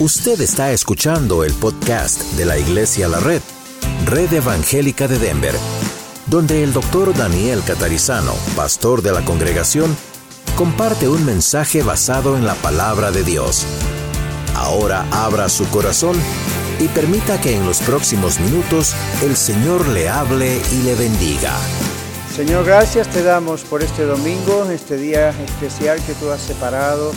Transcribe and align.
Usted 0.00 0.40
está 0.40 0.72
escuchando 0.72 1.44
el 1.44 1.52
podcast 1.52 2.20
de 2.32 2.44
la 2.44 2.58
Iglesia 2.58 3.06
La 3.06 3.20
Red, 3.20 3.40
Red 4.06 4.32
Evangélica 4.32 5.06
de 5.06 5.20
Denver, 5.20 5.54
donde 6.26 6.64
el 6.64 6.72
doctor 6.72 7.16
Daniel 7.16 7.62
Catarizano, 7.64 8.32
pastor 8.56 9.02
de 9.02 9.12
la 9.12 9.24
congregación, 9.24 9.96
comparte 10.56 11.08
un 11.08 11.24
mensaje 11.24 11.84
basado 11.84 12.36
en 12.36 12.44
la 12.44 12.54
palabra 12.56 13.12
de 13.12 13.22
Dios. 13.22 13.64
Ahora 14.56 15.06
abra 15.12 15.48
su 15.48 15.64
corazón 15.70 16.16
y 16.80 16.88
permita 16.88 17.40
que 17.40 17.54
en 17.54 17.64
los 17.64 17.78
próximos 17.78 18.40
minutos 18.40 18.96
el 19.22 19.36
Señor 19.36 19.86
le 19.86 20.08
hable 20.08 20.60
y 20.72 20.82
le 20.82 20.96
bendiga. 20.96 21.56
Señor, 22.34 22.64
gracias 22.64 23.08
te 23.12 23.22
damos 23.22 23.62
por 23.62 23.80
este 23.80 24.04
domingo, 24.04 24.68
este 24.72 24.96
día 24.96 25.30
especial 25.30 26.04
que 26.04 26.14
tú 26.14 26.32
has 26.32 26.40
separado 26.40 27.12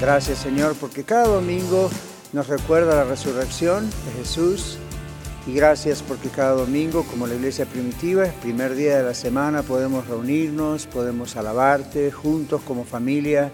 Gracias 0.00 0.40
Señor 0.40 0.76
porque 0.78 1.04
cada 1.04 1.26
domingo 1.26 1.88
nos 2.34 2.48
recuerda 2.48 2.96
la 2.96 3.04
resurrección 3.04 3.88
de 3.88 4.12
Jesús 4.18 4.76
y 5.46 5.54
gracias 5.54 6.02
porque 6.02 6.28
cada 6.28 6.52
domingo, 6.52 7.02
como 7.04 7.26
la 7.26 7.34
iglesia 7.34 7.64
primitiva, 7.64 8.26
el 8.26 8.34
primer 8.34 8.74
día 8.74 8.98
de 8.98 9.04
la 9.04 9.14
semana, 9.14 9.62
podemos 9.62 10.06
reunirnos, 10.06 10.86
podemos 10.86 11.36
alabarte 11.36 12.12
juntos 12.12 12.60
como 12.62 12.84
familia 12.84 13.52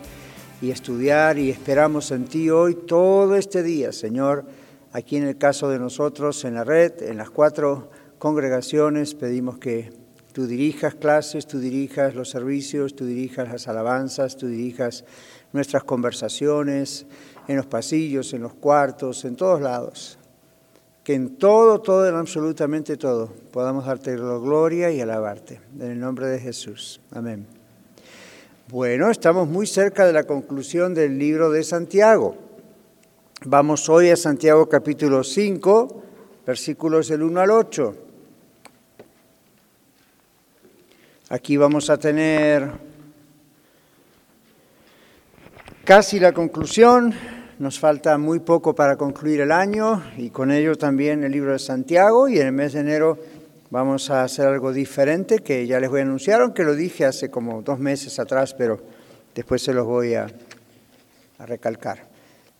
y 0.60 0.72
estudiar 0.72 1.38
y 1.38 1.50
esperamos 1.50 2.10
en 2.10 2.24
ti 2.24 2.50
hoy 2.50 2.74
todo 2.74 3.36
este 3.36 3.62
día, 3.62 3.92
Señor. 3.92 4.44
Aquí 4.92 5.16
en 5.16 5.28
el 5.28 5.38
caso 5.38 5.68
de 5.68 5.78
nosotros, 5.78 6.44
en 6.44 6.54
la 6.54 6.64
red, 6.64 7.02
en 7.02 7.18
las 7.18 7.30
cuatro 7.30 7.90
congregaciones, 8.18 9.14
pedimos 9.14 9.58
que 9.58 9.92
tú 10.32 10.46
dirijas 10.46 10.94
clases, 10.94 11.46
tú 11.46 11.60
dirijas 11.60 12.14
los 12.14 12.30
servicios, 12.30 12.96
tú 12.96 13.04
dirijas 13.04 13.48
las 13.48 13.68
alabanzas, 13.68 14.36
tú 14.36 14.48
dirijas 14.48 15.04
nuestras 15.52 15.84
conversaciones, 15.84 17.06
en 17.48 17.56
los 17.56 17.66
pasillos, 17.66 18.32
en 18.32 18.42
los 18.42 18.54
cuartos, 18.54 19.24
en 19.24 19.36
todos 19.36 19.60
lados. 19.60 20.18
Que 21.04 21.14
en 21.14 21.36
todo, 21.36 21.80
todo, 21.80 22.08
en 22.08 22.14
absolutamente 22.14 22.96
todo, 22.96 23.32
podamos 23.50 23.86
darte 23.86 24.16
la 24.16 24.38
gloria 24.38 24.90
y 24.90 25.00
alabarte. 25.00 25.60
En 25.78 25.90
el 25.90 26.00
nombre 26.00 26.26
de 26.26 26.38
Jesús. 26.38 27.00
Amén. 27.10 27.46
Bueno, 28.68 29.10
estamos 29.10 29.48
muy 29.48 29.66
cerca 29.66 30.06
de 30.06 30.12
la 30.12 30.24
conclusión 30.24 30.94
del 30.94 31.18
libro 31.18 31.50
de 31.50 31.64
Santiago. 31.64 32.36
Vamos 33.44 33.88
hoy 33.88 34.10
a 34.10 34.16
Santiago 34.16 34.68
capítulo 34.68 35.24
5, 35.24 36.02
versículos 36.46 37.08
del 37.08 37.24
1 37.24 37.40
al 37.40 37.50
8. 37.50 37.96
Aquí 41.30 41.56
vamos 41.56 41.90
a 41.90 41.96
tener 41.96 42.70
Casi 45.84 46.20
la 46.20 46.30
conclusión, 46.30 47.12
nos 47.58 47.80
falta 47.80 48.16
muy 48.16 48.38
poco 48.38 48.72
para 48.72 48.94
concluir 48.96 49.40
el 49.40 49.50
año 49.50 50.00
y 50.16 50.30
con 50.30 50.52
ello 50.52 50.76
también 50.76 51.24
el 51.24 51.32
libro 51.32 51.50
de 51.50 51.58
Santiago 51.58 52.28
y 52.28 52.38
en 52.38 52.46
el 52.46 52.52
mes 52.52 52.74
de 52.74 52.80
enero 52.80 53.18
vamos 53.68 54.08
a 54.08 54.22
hacer 54.22 54.46
algo 54.46 54.72
diferente 54.72 55.40
que 55.40 55.66
ya 55.66 55.80
les 55.80 55.90
voy 55.90 55.98
a 55.98 56.04
anunciar, 56.04 56.40
aunque 56.40 56.62
lo 56.62 56.76
dije 56.76 57.04
hace 57.04 57.32
como 57.32 57.62
dos 57.62 57.80
meses 57.80 58.20
atrás, 58.20 58.54
pero 58.54 58.80
después 59.34 59.60
se 59.60 59.74
los 59.74 59.84
voy 59.84 60.14
a, 60.14 60.28
recalcar. 61.40 62.06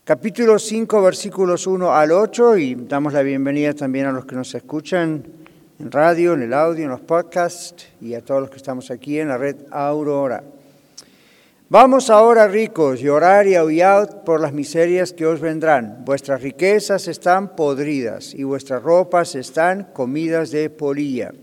Capítulo 0.03 0.59
5, 0.59 1.01
versículos 1.01 1.65
1 1.65 1.93
al 1.93 2.11
8 2.11 2.57
y 2.57 2.75
damos 2.75 3.13
la 3.13 3.21
bienvenida 3.21 3.73
también 3.73 4.07
a 4.07 4.11
los 4.11 4.25
que 4.25 4.35
nos 4.35 4.53
escuchan 4.53 5.23
en 5.79 5.91
radio, 5.91 6.33
en 6.33 6.41
el 6.41 6.53
audio, 6.53 6.83
en 6.83 6.89
los 6.89 6.99
podcasts 6.99 7.87
y 8.01 8.15
a 8.15 8.21
todos 8.21 8.41
los 8.41 8.49
que 8.49 8.57
estamos 8.57 8.91
aquí 8.91 9.17
en 9.17 9.29
la 9.29 9.37
red 9.37 9.55
Aurora. 9.71 10.43
Vamos 11.73 12.11
ahora 12.11 12.47
ricos, 12.47 12.99
llorar 12.99 13.47
y 13.47 13.55
aullar 13.55 14.23
por 14.23 14.39
las 14.39 14.53
miserias 14.53 15.11
que 15.11 15.25
os 15.25 15.41
vendrán. 15.41 16.03
Vuestras 16.05 16.43
riquezas 16.43 17.07
están 17.07 17.55
podridas 17.55 18.35
y 18.35 18.43
vuestras 18.43 18.83
ropas 18.83 19.33
están 19.33 19.85
comidas 19.91 20.51
de 20.51 20.69
polilla. 20.69 21.33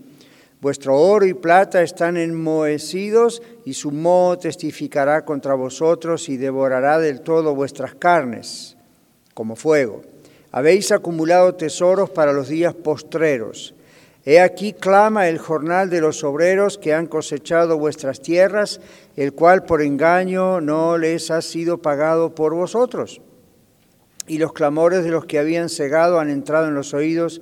Vuestro 0.61 0.97
oro 0.97 1.25
y 1.25 1.33
plata 1.33 1.81
están 1.81 2.15
enmohecidos 2.15 3.43
y 3.65 3.73
su 3.73 3.91
moho 3.91 4.37
testificará 4.37 5.25
contra 5.25 5.53
vosotros 5.53 6.29
y 6.29 6.37
devorará 6.37 6.97
del 6.97 7.19
todo 7.19 7.53
vuestras 7.53 7.95
carnes 7.95 8.77
como 9.33 9.57
fuego. 9.57 10.01
Habéis 10.53 10.93
acumulado 10.93 11.55
tesoros 11.55 12.09
para 12.09 12.31
los 12.31 12.47
días 12.47 12.73
postreros. 12.73 13.75
He 14.23 14.39
aquí 14.39 14.73
clama 14.73 15.29
el 15.29 15.39
jornal 15.39 15.89
de 15.89 15.99
los 15.99 16.23
obreros 16.23 16.77
que 16.77 16.93
han 16.93 17.07
cosechado 17.07 17.77
vuestras 17.79 18.21
tierras, 18.21 18.79
el 19.15 19.33
cual 19.33 19.63
por 19.63 19.81
engaño 19.81 20.61
no 20.61 20.97
les 20.97 21.31
ha 21.31 21.41
sido 21.41 21.79
pagado 21.79 22.35
por 22.35 22.53
vosotros. 22.53 23.21
Y 24.27 24.37
los 24.37 24.53
clamores 24.53 25.03
de 25.03 25.09
los 25.09 25.25
que 25.25 25.39
habían 25.39 25.69
cegado 25.69 26.19
han 26.19 26.29
entrado 26.29 26.67
en 26.67 26.75
los 26.75 26.93
oídos 26.93 27.41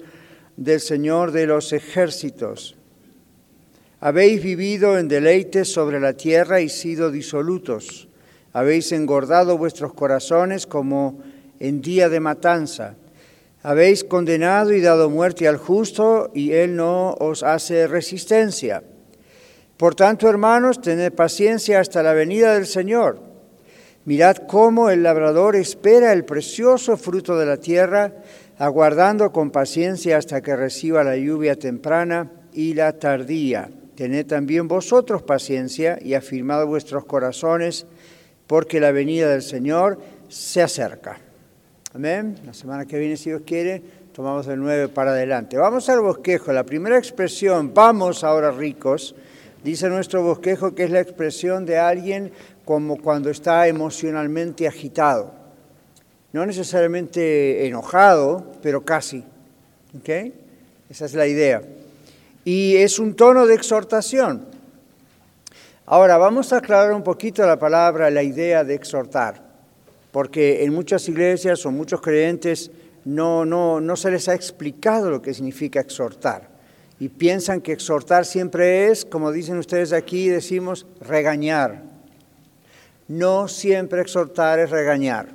del 0.55 0.79
Señor 0.79 1.31
de 1.31 1.47
los 1.47 1.73
ejércitos. 1.73 2.77
Habéis 3.99 4.41
vivido 4.41 4.97
en 4.97 5.09
deleites 5.09 5.71
sobre 5.73 5.99
la 5.99 6.13
tierra 6.13 6.61
y 6.61 6.69
sido 6.69 7.11
disolutos. 7.11 8.07
Habéis 8.53 8.93
engordado 8.93 9.57
vuestros 9.57 9.93
corazones 9.93 10.65
como 10.65 11.19
en 11.59 11.81
día 11.81 12.07
de 12.07 12.21
matanza. 12.21 12.95
Habéis 13.61 14.05
condenado 14.05 14.73
y 14.73 14.79
dado 14.79 15.09
muerte 15.09 15.47
al 15.47 15.57
justo 15.57 16.31
y 16.33 16.53
él 16.53 16.77
no 16.77 17.13
os 17.13 17.43
hace 17.43 17.87
resistencia. 17.87 18.83
Por 19.75 19.95
tanto, 19.95 20.29
hermanos, 20.29 20.79
tened 20.81 21.11
paciencia 21.11 21.79
hasta 21.79 22.01
la 22.01 22.13
venida 22.13 22.53
del 22.53 22.65
Señor. 22.65 23.19
Mirad 24.05 24.37
cómo 24.47 24.89
el 24.89 25.03
labrador 25.03 25.57
espera 25.57 26.13
el 26.13 26.23
precioso 26.23 26.95
fruto 26.95 27.37
de 27.37 27.45
la 27.45 27.57
tierra, 27.57 28.13
aguardando 28.57 29.31
con 29.31 29.51
paciencia 29.51 30.17
hasta 30.17 30.41
que 30.41 30.55
reciba 30.55 31.03
la 31.03 31.17
lluvia 31.17 31.55
temprana 31.55 32.31
y 32.53 32.73
la 32.73 32.93
tardía. 32.93 33.69
Tened 33.95 34.25
también 34.25 34.69
vosotros 34.69 35.21
paciencia 35.21 35.99
y 36.01 36.13
afirmad 36.13 36.65
vuestros 36.65 37.03
corazones, 37.03 37.85
porque 38.47 38.79
la 38.79 38.93
venida 38.93 39.29
del 39.29 39.41
Señor 39.41 39.99
se 40.29 40.61
acerca. 40.61 41.19
Amén. 41.91 42.39
La 42.45 42.53
semana 42.53 42.85
que 42.85 42.99
viene, 42.99 43.17
si 43.17 43.31
Dios 43.31 43.41
quiere, 43.43 43.81
tomamos 44.13 44.47
el 44.47 44.59
9 44.59 44.89
para 44.89 45.09
adelante. 45.09 45.57
Vamos 45.57 45.89
al 45.89 46.01
bosquejo. 46.01 46.53
La 46.53 46.63
primera 46.63 46.99
expresión, 46.99 47.73
vamos 47.73 48.23
ahora 48.23 48.51
ricos, 48.51 49.15
dice 49.63 49.89
nuestro 49.89 50.21
bosquejo 50.21 50.75
que 50.75 50.83
es 50.83 50.91
la 50.91 50.99
expresión 50.99 51.65
de 51.65 51.79
alguien 51.79 52.31
como 52.63 53.01
cuando 53.01 53.31
está 53.31 53.67
emocionalmente 53.67 54.67
agitado. 54.67 55.33
No 56.31 56.45
necesariamente 56.45 57.65
enojado, 57.65 58.45
pero 58.61 58.85
casi. 58.85 59.23
¿Ok? 59.97 60.09
Esa 60.91 61.05
es 61.05 61.15
la 61.15 61.25
idea. 61.25 61.63
Y 62.45 62.75
es 62.75 62.99
un 62.99 63.15
tono 63.15 63.47
de 63.47 63.55
exhortación. 63.55 64.45
Ahora, 65.87 66.19
vamos 66.19 66.53
a 66.53 66.57
aclarar 66.57 66.93
un 66.93 67.01
poquito 67.01 67.43
la 67.47 67.57
palabra, 67.57 68.11
la 68.11 68.21
idea 68.21 68.63
de 68.63 68.75
exhortar 68.75 69.48
porque 70.11 70.63
en 70.63 70.73
muchas 70.73 71.07
iglesias 71.07 71.65
o 71.65 71.71
muchos 71.71 72.01
creyentes 72.01 72.71
no, 73.05 73.45
no, 73.45 73.79
no 73.79 73.95
se 73.95 74.11
les 74.11 74.27
ha 74.27 74.33
explicado 74.33 75.09
lo 75.09 75.21
que 75.21 75.33
significa 75.33 75.79
exhortar. 75.79 76.49
Y 76.99 77.09
piensan 77.09 77.61
que 77.61 77.71
exhortar 77.71 78.25
siempre 78.25 78.87
es, 78.87 79.05
como 79.05 79.31
dicen 79.31 79.57
ustedes 79.57 79.93
aquí, 79.93 80.27
decimos, 80.27 80.85
regañar. 80.99 81.83
No 83.07 83.47
siempre 83.47 84.01
exhortar 84.01 84.59
es 84.59 84.69
regañar. 84.69 85.29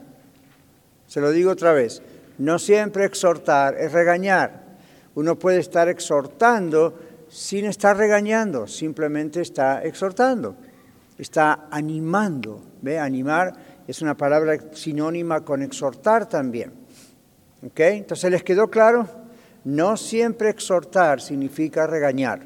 Se 1.06 1.20
lo 1.20 1.30
digo 1.30 1.50
otra 1.50 1.72
vez, 1.72 2.02
no 2.38 2.58
siempre 2.58 3.04
exhortar 3.04 3.76
es 3.78 3.92
regañar. 3.92 4.64
Uno 5.14 5.38
puede 5.38 5.58
estar 5.58 5.88
exhortando 5.88 6.98
sin 7.28 7.64
estar 7.64 7.96
regañando, 7.96 8.66
simplemente 8.66 9.40
está 9.40 9.82
exhortando, 9.82 10.56
está 11.18 11.66
animando. 11.70 12.62
¿Ve? 12.82 12.98
Animar 12.98 13.54
es 13.86 14.02
una 14.02 14.16
palabra 14.16 14.58
sinónima 14.72 15.44
con 15.44 15.62
exhortar 15.62 16.28
también. 16.28 16.72
¿Ok? 17.66 17.80
Entonces, 17.80 18.30
¿les 18.30 18.42
quedó 18.42 18.68
claro? 18.68 19.08
No 19.64 19.96
siempre 19.96 20.50
exhortar 20.50 21.20
significa 21.20 21.86
regañar. 21.86 22.42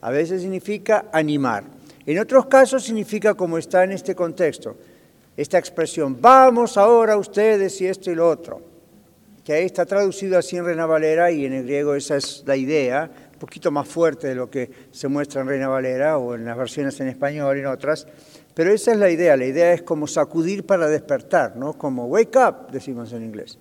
A 0.00 0.10
veces 0.10 0.42
significa 0.42 1.06
animar. 1.12 1.64
En 2.06 2.18
otros 2.18 2.46
casos 2.46 2.82
significa 2.82 3.34
como 3.34 3.58
está 3.58 3.84
en 3.84 3.92
este 3.92 4.14
contexto. 4.14 4.76
Esta 5.36 5.58
expresión, 5.58 6.20
vamos 6.20 6.76
ahora 6.76 7.16
ustedes 7.16 7.80
y 7.80 7.86
esto 7.86 8.10
y 8.10 8.14
lo 8.14 8.28
otro. 8.28 8.62
Que 9.44 9.54
ahí 9.54 9.66
está 9.66 9.86
traducido 9.86 10.38
así 10.38 10.56
en 10.56 10.64
Reina 10.64 10.86
Valera 10.86 11.30
y 11.30 11.44
en 11.44 11.52
el 11.52 11.64
griego 11.64 11.94
esa 11.94 12.16
es 12.16 12.42
la 12.46 12.56
idea, 12.56 13.10
un 13.32 13.38
poquito 13.38 13.70
más 13.70 13.86
fuerte 13.86 14.28
de 14.28 14.34
lo 14.34 14.50
que 14.50 14.70
se 14.90 15.08
muestra 15.08 15.42
en 15.42 15.48
Reina 15.48 15.68
Valera 15.68 16.18
o 16.18 16.34
en 16.34 16.44
las 16.44 16.56
versiones 16.56 16.98
en 17.00 17.08
español 17.08 17.56
y 17.56 17.60
en 17.60 17.66
otras. 17.66 18.06
Pero 18.54 18.72
esa 18.72 18.92
es 18.92 18.98
la 18.98 19.10
idea, 19.10 19.36
la 19.36 19.46
idea 19.46 19.72
es 19.72 19.82
como 19.82 20.06
sacudir 20.06 20.64
para 20.64 20.88
despertar, 20.88 21.56
¿no? 21.56 21.74
Como 21.74 22.06
wake 22.06 22.36
up, 22.36 22.70
decimos 22.72 23.12
en 23.12 23.24
inglés. 23.24 23.58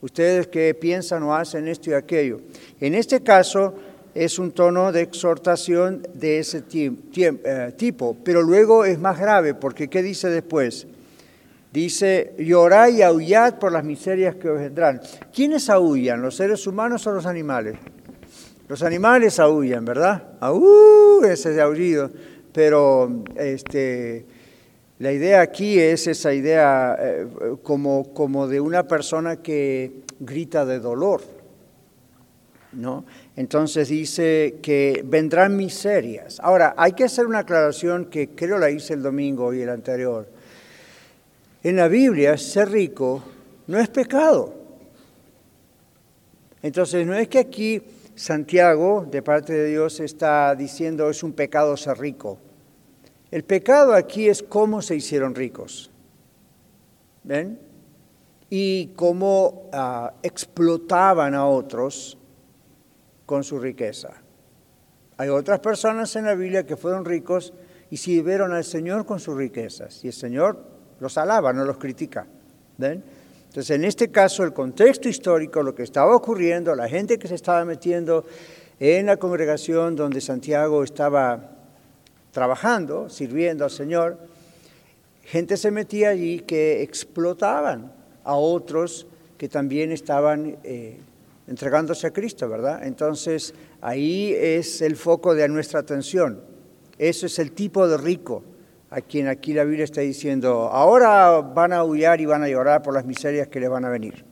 Ustedes 0.00 0.46
que 0.46 0.74
piensan 0.74 1.22
o 1.24 1.34
hacen 1.34 1.66
esto 1.66 1.90
y 1.90 1.94
aquello. 1.94 2.40
En 2.80 2.94
este 2.94 3.22
caso 3.22 3.74
es 4.14 4.38
un 4.38 4.52
tono 4.52 4.92
de 4.92 5.02
exhortación 5.02 6.06
de 6.14 6.38
ese 6.38 6.62
eh, 6.72 7.72
tipo, 7.76 8.16
pero 8.22 8.42
luego 8.42 8.84
es 8.84 8.98
más 8.98 9.18
grave 9.18 9.54
porque 9.54 9.88
¿qué 9.88 10.02
dice 10.02 10.28
después? 10.28 10.86
Dice, 11.72 12.34
llorad 12.38 12.88
y 12.88 13.02
aullad 13.02 13.58
por 13.58 13.72
las 13.72 13.84
miserias 13.84 14.36
que 14.36 14.48
os 14.48 14.58
vendrán. 14.58 15.00
¿Quiénes 15.34 15.68
aullan, 15.68 16.22
los 16.22 16.36
seres 16.36 16.66
humanos 16.66 17.06
o 17.06 17.12
los 17.12 17.26
animales? 17.26 17.76
Los 18.68 18.82
animales 18.82 19.38
aullan, 19.38 19.84
¿verdad? 19.84 20.22
¡Aú! 20.40 21.22
Ese 21.24 21.60
aullido. 21.60 22.10
Pero 22.52 23.22
este, 23.36 24.24
la 24.98 25.12
idea 25.12 25.40
aquí 25.40 25.78
es 25.78 26.06
esa 26.06 26.34
idea 26.34 26.96
eh, 26.98 27.26
como, 27.62 28.12
como 28.12 28.48
de 28.48 28.60
una 28.60 28.88
persona 28.88 29.36
que 29.36 30.02
grita 30.20 30.64
de 30.64 30.80
dolor. 30.80 31.22
¿no? 32.72 33.04
Entonces 33.36 33.88
dice 33.88 34.56
que 34.62 35.02
vendrán 35.04 35.56
miserias. 35.56 36.38
Ahora, 36.40 36.74
hay 36.76 36.92
que 36.92 37.04
hacer 37.04 37.26
una 37.26 37.40
aclaración 37.40 38.06
que 38.06 38.30
creo 38.30 38.58
la 38.58 38.70
hice 38.70 38.94
el 38.94 39.02
domingo 39.02 39.54
y 39.54 39.62
el 39.62 39.70
anterior. 39.70 40.28
En 41.62 41.76
la 41.76 41.88
Biblia, 41.88 42.36
ser 42.36 42.70
rico 42.70 43.22
no 43.66 43.78
es 43.78 43.88
pecado. 43.88 44.54
Entonces, 46.62 47.06
no 47.06 47.14
es 47.14 47.28
que 47.28 47.38
aquí 47.38 47.82
Santiago, 48.18 49.06
de 49.08 49.22
parte 49.22 49.52
de 49.52 49.66
Dios, 49.66 50.00
está 50.00 50.54
diciendo 50.56 51.08
es 51.08 51.22
un 51.22 51.32
pecado 51.32 51.76
ser 51.76 51.98
rico. 51.98 52.38
El 53.30 53.44
pecado 53.44 53.94
aquí 53.94 54.28
es 54.28 54.42
cómo 54.42 54.82
se 54.82 54.96
hicieron 54.96 55.36
ricos. 55.36 55.92
¿Ven? 57.22 57.60
Y 58.50 58.88
cómo 58.96 59.68
ah, 59.72 60.14
explotaban 60.22 61.34
a 61.34 61.46
otros 61.46 62.18
con 63.24 63.44
su 63.44 63.60
riqueza. 63.60 64.14
Hay 65.16 65.28
otras 65.28 65.60
personas 65.60 66.16
en 66.16 66.24
la 66.24 66.34
Biblia 66.34 66.66
que 66.66 66.76
fueron 66.76 67.04
ricos 67.04 67.52
y 67.88 67.98
sirvieron 67.98 68.52
al 68.52 68.64
Señor 68.64 69.06
con 69.06 69.20
sus 69.20 69.36
riquezas. 69.36 70.04
Y 70.04 70.08
el 70.08 70.12
Señor 70.12 70.58
los 70.98 71.16
alaba, 71.18 71.52
no 71.52 71.64
los 71.64 71.78
critica. 71.78 72.26
¿Ven? 72.78 73.04
Entonces, 73.48 73.70
en 73.70 73.84
este 73.84 74.10
caso, 74.10 74.44
el 74.44 74.52
contexto 74.52 75.08
histórico, 75.08 75.62
lo 75.62 75.74
que 75.74 75.82
estaba 75.82 76.14
ocurriendo, 76.14 76.74
la 76.74 76.88
gente 76.88 77.18
que 77.18 77.28
se 77.28 77.34
estaba 77.34 77.64
metiendo 77.64 78.24
en 78.78 79.06
la 79.06 79.16
congregación 79.16 79.96
donde 79.96 80.20
Santiago 80.20 80.84
estaba 80.84 81.56
trabajando, 82.30 83.08
sirviendo 83.08 83.64
al 83.64 83.70
Señor, 83.70 84.18
gente 85.22 85.56
se 85.56 85.70
metía 85.70 86.10
allí 86.10 86.40
que 86.40 86.82
explotaban 86.82 87.90
a 88.22 88.36
otros 88.36 89.06
que 89.38 89.48
también 89.48 89.92
estaban 89.92 90.58
eh, 90.62 90.98
entregándose 91.46 92.06
a 92.06 92.12
Cristo, 92.12 92.48
¿verdad? 92.50 92.86
Entonces 92.86 93.54
ahí 93.80 94.34
es 94.34 94.82
el 94.82 94.94
foco 94.96 95.34
de 95.34 95.48
nuestra 95.48 95.80
atención. 95.80 96.42
Eso 96.98 97.26
es 97.26 97.38
el 97.38 97.52
tipo 97.52 97.88
de 97.88 97.96
rico 97.96 98.44
a 98.90 99.00
quien 99.00 99.28
aquí 99.28 99.52
la 99.52 99.64
Biblia 99.64 99.84
está 99.84 100.00
diciendo, 100.00 100.68
ahora 100.72 101.40
van 101.40 101.72
a 101.72 101.84
huyar 101.84 102.20
y 102.20 102.26
van 102.26 102.42
a 102.42 102.48
llorar 102.48 102.82
por 102.82 102.94
las 102.94 103.04
miserias 103.04 103.48
que 103.48 103.60
le 103.60 103.68
van 103.68 103.84
a 103.84 103.90
venir. 103.90 104.24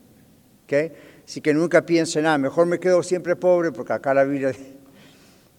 ¿Okay? 0.64 0.92
Así 1.24 1.40
que 1.40 1.52
nunca 1.52 1.84
piensen, 1.84 2.26
ah, 2.26 2.38
mejor 2.38 2.66
me 2.66 2.80
quedo 2.80 3.02
siempre 3.02 3.36
pobre 3.36 3.72
porque 3.72 3.92
acá 3.92 4.14
la 4.14 4.24
Biblia... 4.24 4.52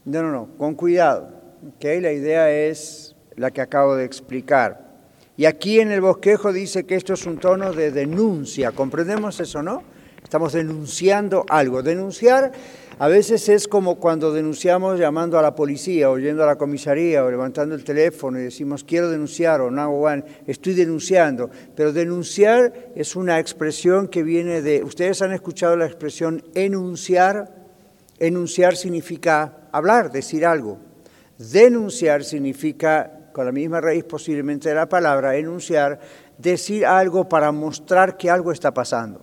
No, 0.06 0.24
no, 0.24 0.32
no, 0.32 0.48
con 0.58 0.76
cuidado. 0.76 1.30
¿Okay? 1.76 2.00
La 2.02 2.12
idea 2.12 2.50
es 2.50 3.16
la 3.36 3.52
que 3.52 3.62
acabo 3.62 3.96
de 3.96 4.06
explicar. 4.06 4.88
Y 5.36 5.46
aquí 5.46 5.80
en 5.80 5.92
el 5.92 6.02
bosquejo 6.02 6.52
dice 6.52 6.86
que 6.86 6.96
esto 6.96 7.14
es 7.14 7.26
un 7.26 7.38
tono 7.38 7.72
de 7.74 7.92
denuncia. 7.92 8.72
¿Comprendemos 8.72 9.40
eso, 9.40 9.62
no? 9.62 9.84
Estamos 10.24 10.54
denunciando 10.54 11.46
algo. 11.48 11.84
Denunciar 11.84 12.52
a 13.00 13.08
veces 13.08 13.48
es 13.48 13.68
como 13.68 13.98
cuando 13.98 14.34
denunciamos 14.34 15.00
llamando 15.00 15.38
a 15.38 15.44
la 15.44 15.54
policía 15.54 16.10
o 16.10 16.18
yendo 16.18 16.44
a 16.44 16.48
la 16.48 16.56
comisaría 16.56 17.24
o 17.24 17.30
levantando 17.30 17.76
el 17.76 17.84
teléfono 17.84 18.40
y 18.40 18.44
decimos 18.44 18.84
quiero 18.84 19.12
denunciar 19.12 19.62
o 19.62 19.70
no, 19.70 20.04
estoy 20.48 20.74
denunciando. 20.74 21.52
Pero 21.76 21.94
denunciar 21.94 22.92
es 22.96 23.16
una 23.16 23.40
expresión 23.40 24.08
que 24.08 24.24
viene 24.24 24.64
de, 24.64 24.84
ustedes 24.84 25.22
han 25.22 25.32
escuchado 25.32 25.76
la 25.78 25.86
expresión 25.86 26.44
enunciar. 26.56 27.56
Enunciar 28.18 28.76
significa 28.76 29.70
hablar, 29.72 30.12
decir 30.12 30.44
algo. 30.44 30.80
Denunciar 31.38 32.24
significa, 32.24 33.30
con 33.32 33.46
la 33.46 33.52
misma 33.52 33.80
raíz 33.80 34.06
posiblemente 34.06 34.70
de 34.70 34.76
la 34.76 34.90
palabra, 34.90 35.36
enunciar, 35.36 36.00
decir 36.40 36.84
algo 36.84 37.30
para 37.30 37.52
mostrar 37.52 38.18
que 38.18 38.32
algo 38.32 38.52
está 38.52 38.74
pasando. 38.74 39.22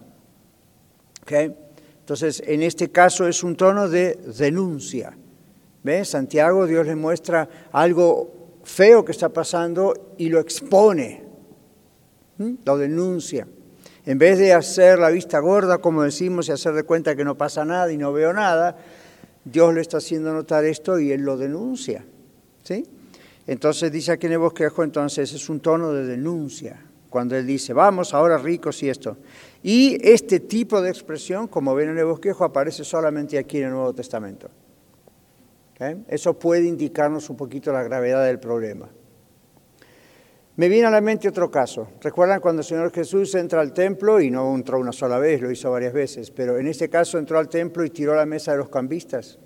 Entonces, 2.04 2.42
en 2.46 2.62
este 2.62 2.90
caso 2.90 3.26
es 3.26 3.42
un 3.42 3.56
tono 3.56 3.88
de 3.88 4.16
denuncia. 4.36 5.16
¿Ves? 5.82 6.10
Santiago, 6.10 6.66
Dios 6.66 6.86
le 6.86 6.96
muestra 6.96 7.48
algo 7.72 8.58
feo 8.62 9.06
que 9.06 9.12
está 9.12 9.30
pasando 9.30 10.12
y 10.18 10.28
lo 10.28 10.38
expone, 10.38 11.24
lo 12.36 12.76
denuncia. 12.76 13.48
En 14.04 14.18
vez 14.18 14.38
de 14.38 14.52
hacer 14.52 14.98
la 14.98 15.08
vista 15.08 15.38
gorda, 15.38 15.78
como 15.78 16.02
decimos, 16.02 16.46
y 16.48 16.52
hacer 16.52 16.74
de 16.74 16.82
cuenta 16.82 17.16
que 17.16 17.24
no 17.24 17.38
pasa 17.38 17.64
nada 17.64 17.90
y 17.90 17.96
no 17.96 18.12
veo 18.12 18.34
nada, 18.34 18.76
Dios 19.42 19.72
le 19.72 19.80
está 19.80 19.96
haciendo 19.96 20.30
notar 20.34 20.66
esto 20.66 20.98
y 20.98 21.10
él 21.10 21.22
lo 21.22 21.38
denuncia. 21.38 22.04
¿sí? 22.64 22.84
Entonces 23.46 23.90
dice 23.90 24.12
aquí 24.12 24.26
en 24.26 24.32
el 24.32 24.40
bosquejo, 24.40 24.84
entonces 24.84 25.32
es 25.32 25.48
un 25.48 25.60
tono 25.60 25.90
de 25.94 26.04
denuncia, 26.04 26.84
cuando 27.14 27.36
él 27.36 27.46
dice, 27.46 27.72
vamos 27.72 28.12
ahora 28.12 28.38
ricos 28.38 28.82
y 28.82 28.88
esto. 28.88 29.18
Y 29.62 29.96
este 30.02 30.40
tipo 30.40 30.82
de 30.82 30.90
expresión, 30.90 31.46
como 31.46 31.72
ven 31.72 31.90
en 31.90 31.98
el 31.98 32.06
bosquejo, 32.06 32.42
aparece 32.42 32.82
solamente 32.82 33.38
aquí 33.38 33.58
en 33.58 33.66
el 33.66 33.70
Nuevo 33.70 33.94
Testamento. 33.94 34.50
Eso 36.08 36.36
puede 36.36 36.66
indicarnos 36.66 37.30
un 37.30 37.36
poquito 37.36 37.72
la 37.72 37.84
gravedad 37.84 38.26
del 38.26 38.40
problema. 38.40 38.88
Me 40.56 40.68
viene 40.68 40.88
a 40.88 40.90
la 40.90 41.00
mente 41.00 41.28
otro 41.28 41.52
caso. 41.52 41.86
¿Recuerdan 42.00 42.40
cuando 42.40 42.62
el 42.62 42.66
Señor 42.66 42.90
Jesús 42.90 43.32
entra 43.36 43.60
al 43.60 43.72
templo 43.72 44.20
y 44.20 44.28
no 44.32 44.52
entró 44.52 44.80
una 44.80 44.90
sola 44.90 45.20
vez, 45.20 45.40
lo 45.40 45.52
hizo 45.52 45.70
varias 45.70 45.92
veces, 45.92 46.32
pero 46.32 46.58
en 46.58 46.66
este 46.66 46.90
caso 46.90 47.18
entró 47.18 47.38
al 47.38 47.48
templo 47.48 47.84
y 47.84 47.90
tiró 47.90 48.16
la 48.16 48.26
mesa 48.26 48.50
de 48.50 48.58
los 48.58 48.70
cambistas? 48.70 49.38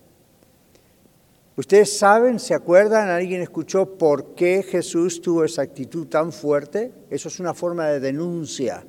¿Ustedes 1.59 1.99
saben, 1.99 2.39
se 2.39 2.55
acuerdan, 2.55 3.11
alguien 3.11 3.43
escuchó 3.43 3.99
por 3.99 4.35
qué 4.35 4.63
Jesús 4.63 5.21
tuvo 5.21 5.45
esa 5.45 5.61
actitud 5.61 6.07
tan 6.07 6.33
fuerte? 6.33 6.93
Eso 7.11 7.29
es 7.29 7.39
una 7.39 7.53
forma 7.53 7.89
de 7.89 8.01
denuncia 8.01 8.83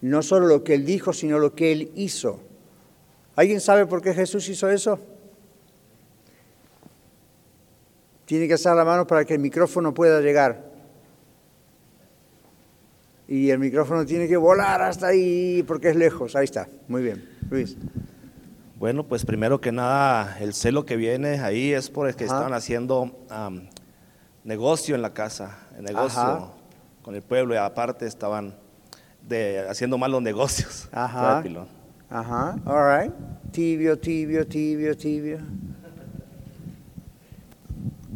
no 0.00 0.22
solo 0.22 0.46
lo 0.46 0.62
que 0.62 0.74
él 0.74 0.84
dijo, 0.84 1.12
sino 1.12 1.38
lo 1.38 1.54
que 1.54 1.72
él 1.72 1.90
hizo. 1.94 2.40
¿Alguien 3.34 3.60
sabe 3.60 3.86
por 3.86 4.02
qué 4.02 4.14
Jesús 4.14 4.48
hizo 4.48 4.70
eso? 4.70 4.98
Tiene 8.24 8.48
que 8.48 8.54
hacer 8.54 8.74
la 8.74 8.84
mano 8.84 9.06
para 9.06 9.24
que 9.24 9.34
el 9.34 9.40
micrófono 9.40 9.94
pueda 9.94 10.20
llegar. 10.20 10.64
Y 13.28 13.50
el 13.50 13.58
micrófono 13.58 14.06
tiene 14.06 14.28
que 14.28 14.36
volar 14.36 14.82
hasta 14.82 15.08
ahí 15.08 15.64
porque 15.66 15.90
es 15.90 15.96
lejos. 15.96 16.36
Ahí 16.36 16.44
está. 16.44 16.68
Muy 16.88 17.02
bien. 17.02 17.28
Luis. 17.50 17.76
Bueno, 18.78 19.04
pues 19.04 19.24
primero 19.24 19.58
que 19.58 19.72
nada, 19.72 20.36
el 20.38 20.52
celo 20.52 20.84
que 20.84 20.96
viene 20.96 21.40
ahí 21.40 21.72
es 21.72 21.88
por 21.88 22.08
el 22.08 22.14
que 22.14 22.24
estaban 22.24 22.52
haciendo 22.52 23.10
negocio 24.44 24.94
en 24.94 25.00
la 25.00 25.14
casa, 25.14 25.56
negocio 25.80 26.50
con 27.00 27.14
el 27.14 27.22
pueblo 27.22 27.54
y 27.54 27.56
aparte 27.56 28.06
estaban 28.06 28.54
de 29.22 29.66
haciendo 29.66 29.96
malos 29.96 30.20
negocios. 30.20 30.90
Ajá. 30.92 31.42
Ajá, 32.10 32.56
all 32.66 33.00
right. 33.00 33.12
Tibio, 33.50 33.98
tibio, 33.98 34.46
tibio, 34.46 34.94
tibio. 34.94 35.38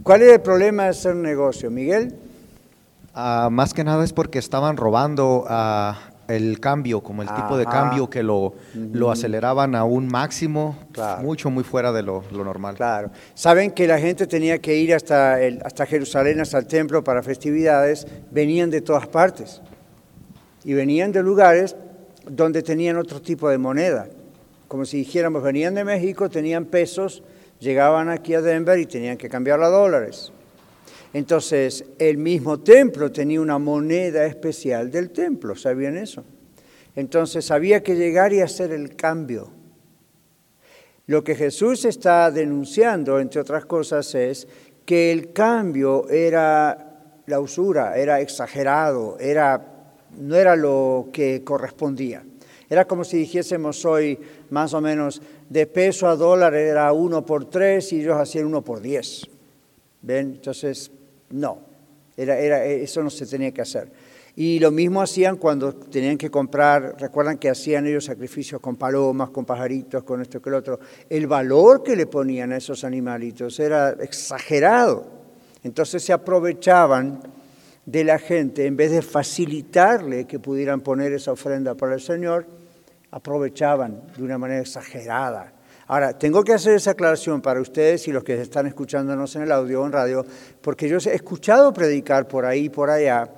¿Cuál 0.02 0.22
es 0.22 0.32
el 0.32 0.40
problema 0.42 0.84
de 0.84 0.88
hacer 0.90 1.14
un 1.14 1.22
negocio, 1.22 1.70
Miguel? 1.70 2.18
Ah, 3.14 3.48
más 3.50 3.72
que 3.72 3.82
nada 3.82 4.04
es 4.04 4.12
porque 4.12 4.38
estaban 4.38 4.76
robando 4.76 5.44
uh, 5.48 5.94
el 6.30 6.60
cambio, 6.60 7.02
como 7.02 7.22
el 7.22 7.28
tipo 7.28 7.56
de 7.56 7.66
cambio 7.66 8.08
que 8.08 8.22
lo, 8.22 8.54
lo 8.74 9.10
aceleraban 9.10 9.74
a 9.74 9.84
un 9.84 10.06
máximo, 10.06 10.78
mucho, 11.22 11.50
muy 11.50 11.64
fuera 11.64 11.92
de 11.92 12.02
lo, 12.02 12.24
lo, 12.30 12.44
normal. 12.44 12.76
Claro. 12.76 13.10
Saben 13.34 13.70
que 13.70 13.86
la 13.86 13.98
gente 13.98 14.26
tenía 14.26 14.58
que 14.58 14.76
ir 14.76 14.94
hasta, 14.94 15.40
el, 15.42 15.60
hasta 15.64 15.86
Jerusalén, 15.86 16.40
hasta 16.40 16.58
el 16.58 16.66
templo 16.66 17.04
para 17.04 17.22
festividades, 17.22 18.06
venían 18.30 18.70
de 18.70 18.80
todas 18.80 19.06
partes 19.06 19.60
y 20.64 20.74
venían 20.74 21.12
de 21.12 21.22
lugares 21.22 21.76
donde 22.28 22.62
tenían 22.62 22.96
otro 22.96 23.20
tipo 23.20 23.48
de 23.48 23.58
moneda. 23.58 24.08
Como 24.68 24.84
si 24.84 24.98
dijéramos, 24.98 25.42
venían 25.42 25.74
de 25.74 25.84
México, 25.84 26.28
tenían 26.28 26.64
pesos, 26.64 27.22
llegaban 27.58 28.08
aquí 28.08 28.34
a 28.34 28.40
Denver 28.40 28.78
y 28.78 28.86
tenían 28.86 29.16
que 29.16 29.28
cambiar 29.28 29.60
a 29.62 29.68
dólares. 29.68 30.32
Entonces, 31.12 31.84
el 31.98 32.18
mismo 32.18 32.60
templo 32.60 33.10
tenía 33.10 33.40
una 33.40 33.58
moneda 33.58 34.24
especial 34.26 34.90
del 34.90 35.10
templo, 35.10 35.56
¿sabían 35.56 35.96
eso? 35.96 36.24
Entonces, 36.94 37.50
había 37.50 37.82
que 37.82 37.96
llegar 37.96 38.32
y 38.32 38.40
hacer 38.40 38.72
el 38.72 38.94
cambio. 38.96 39.50
Lo 41.06 41.24
que 41.24 41.34
Jesús 41.34 41.84
está 41.84 42.30
denunciando, 42.30 43.18
entre 43.18 43.40
otras 43.40 43.64
cosas, 43.64 44.14
es 44.14 44.46
que 44.84 45.10
el 45.10 45.32
cambio 45.32 46.08
era 46.08 47.16
la 47.26 47.40
usura, 47.40 47.96
era 47.96 48.20
exagerado, 48.20 49.18
era 49.18 49.70
no 50.18 50.36
era 50.36 50.56
lo 50.56 51.08
que 51.12 51.42
correspondía. 51.44 52.24
Era 52.68 52.86
como 52.86 53.04
si 53.04 53.18
dijésemos 53.18 53.84
hoy 53.84 54.18
más 54.50 54.74
o 54.74 54.80
menos 54.80 55.20
de 55.48 55.66
peso 55.66 56.06
a 56.06 56.16
dólar 56.16 56.54
era 56.54 56.92
uno 56.92 57.26
por 57.26 57.50
tres 57.50 57.92
y 57.92 58.00
ellos 58.00 58.16
hacían 58.16 58.46
uno 58.46 58.62
por 58.62 58.80
diez. 58.80 59.26
¿Ven? 60.02 60.34
Entonces, 60.34 60.90
no. 61.30 61.58
Era, 62.16 62.38
era, 62.38 62.64
eso 62.64 63.02
no 63.02 63.10
se 63.10 63.26
tenía 63.26 63.52
que 63.52 63.62
hacer. 63.62 63.90
Y 64.36 64.58
lo 64.58 64.70
mismo 64.70 65.02
hacían 65.02 65.36
cuando 65.36 65.74
tenían 65.74 66.16
que 66.16 66.30
comprar, 66.30 66.96
recuerdan 66.98 67.38
que 67.38 67.50
hacían 67.50 67.86
ellos 67.86 68.04
sacrificios 68.04 68.60
con 68.60 68.76
palomas, 68.76 69.30
con 69.30 69.44
pajaritos, 69.44 70.04
con 70.04 70.22
esto 70.22 70.40
que 70.40 70.50
lo 70.50 70.58
otro. 70.58 70.78
El 71.08 71.26
valor 71.26 71.82
que 71.82 71.96
le 71.96 72.06
ponían 72.06 72.52
a 72.52 72.56
esos 72.56 72.84
animalitos 72.84 73.58
era 73.58 73.90
exagerado. 73.90 75.06
Entonces 75.62 76.02
se 76.02 76.12
aprovechaban 76.12 77.20
de 77.84 78.04
la 78.04 78.18
gente, 78.18 78.66
en 78.66 78.76
vez 78.76 78.92
de 78.92 79.02
facilitarle 79.02 80.26
que 80.26 80.38
pudieran 80.38 80.80
poner 80.80 81.12
esa 81.12 81.32
ofrenda 81.32 81.74
para 81.74 81.94
el 81.94 82.00
Señor, 82.00 82.46
aprovechaban 83.10 84.02
de 84.16 84.22
una 84.22 84.38
manera 84.38 84.60
exagerada. 84.60 85.52
Ahora, 85.90 86.16
tengo 86.16 86.44
que 86.44 86.52
hacer 86.52 86.76
esa 86.76 86.92
aclaración 86.92 87.42
para 87.42 87.60
ustedes 87.60 88.06
y 88.06 88.12
los 88.12 88.22
que 88.22 88.40
están 88.40 88.64
escuchándonos 88.68 89.34
en 89.34 89.42
el 89.42 89.50
audio 89.50 89.82
o 89.82 89.86
en 89.86 89.90
radio, 89.90 90.24
porque 90.60 90.88
yo 90.88 90.98
he 90.98 91.14
escuchado 91.16 91.72
predicar 91.72 92.28
por 92.28 92.44
ahí 92.44 92.66
y 92.66 92.68
por 92.68 92.90
allá. 92.90 93.28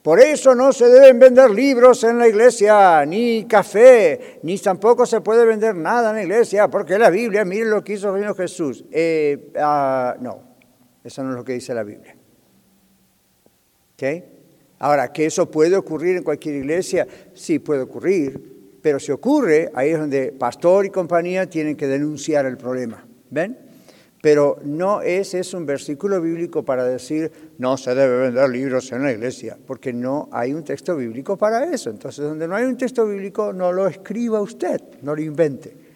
Por 0.00 0.18
eso 0.18 0.54
no 0.54 0.72
se 0.72 0.86
deben 0.86 1.18
vender 1.18 1.50
libros 1.50 2.02
en 2.04 2.18
la 2.18 2.26
iglesia, 2.26 3.04
ni 3.04 3.44
café, 3.44 4.40
ni 4.42 4.56
tampoco 4.56 5.04
se 5.04 5.20
puede 5.20 5.44
vender 5.44 5.76
nada 5.76 6.08
en 6.08 6.16
la 6.16 6.22
iglesia, 6.22 6.68
porque 6.68 6.98
la 6.98 7.10
Biblia, 7.10 7.44
miren 7.44 7.68
lo 7.68 7.84
que 7.84 7.92
hizo 7.92 8.16
el 8.16 8.34
Jesús. 8.34 8.86
Eh, 8.90 9.52
ah, 9.58 10.16
no, 10.18 10.40
eso 11.04 11.22
no 11.22 11.32
es 11.32 11.36
lo 11.36 11.44
que 11.44 11.52
dice 11.52 11.74
la 11.74 11.82
Biblia. 11.82 12.16
Ahora, 14.78 15.12
¿que 15.12 15.26
eso 15.26 15.50
puede 15.50 15.76
ocurrir 15.76 16.16
en 16.16 16.22
cualquier 16.22 16.54
iglesia? 16.54 17.06
Sí, 17.34 17.58
puede 17.58 17.82
ocurrir, 17.82 18.57
pero 18.82 18.98
si 19.00 19.12
ocurre, 19.12 19.70
ahí 19.74 19.90
es 19.90 19.98
donde 19.98 20.32
pastor 20.32 20.86
y 20.86 20.90
compañía 20.90 21.48
tienen 21.48 21.76
que 21.76 21.86
denunciar 21.86 22.46
el 22.46 22.56
problema. 22.56 23.04
¿Ven? 23.30 23.58
Pero 24.20 24.58
no 24.64 25.00
es, 25.00 25.34
es 25.34 25.54
un 25.54 25.64
versículo 25.64 26.20
bíblico 26.20 26.64
para 26.64 26.84
decir 26.84 27.30
no 27.58 27.76
se 27.76 27.94
debe 27.94 28.18
vender 28.18 28.48
libros 28.50 28.90
en 28.92 29.04
la 29.04 29.12
iglesia, 29.12 29.56
porque 29.66 29.92
no 29.92 30.28
hay 30.32 30.52
un 30.52 30.64
texto 30.64 30.96
bíblico 30.96 31.36
para 31.36 31.72
eso. 31.72 31.90
Entonces, 31.90 32.24
donde 32.24 32.48
no 32.48 32.56
hay 32.56 32.64
un 32.64 32.76
texto 32.76 33.06
bíblico, 33.06 33.52
no 33.52 33.72
lo 33.72 33.86
escriba 33.86 34.40
usted, 34.40 34.80
no 35.02 35.14
lo 35.14 35.22
invente. 35.22 35.88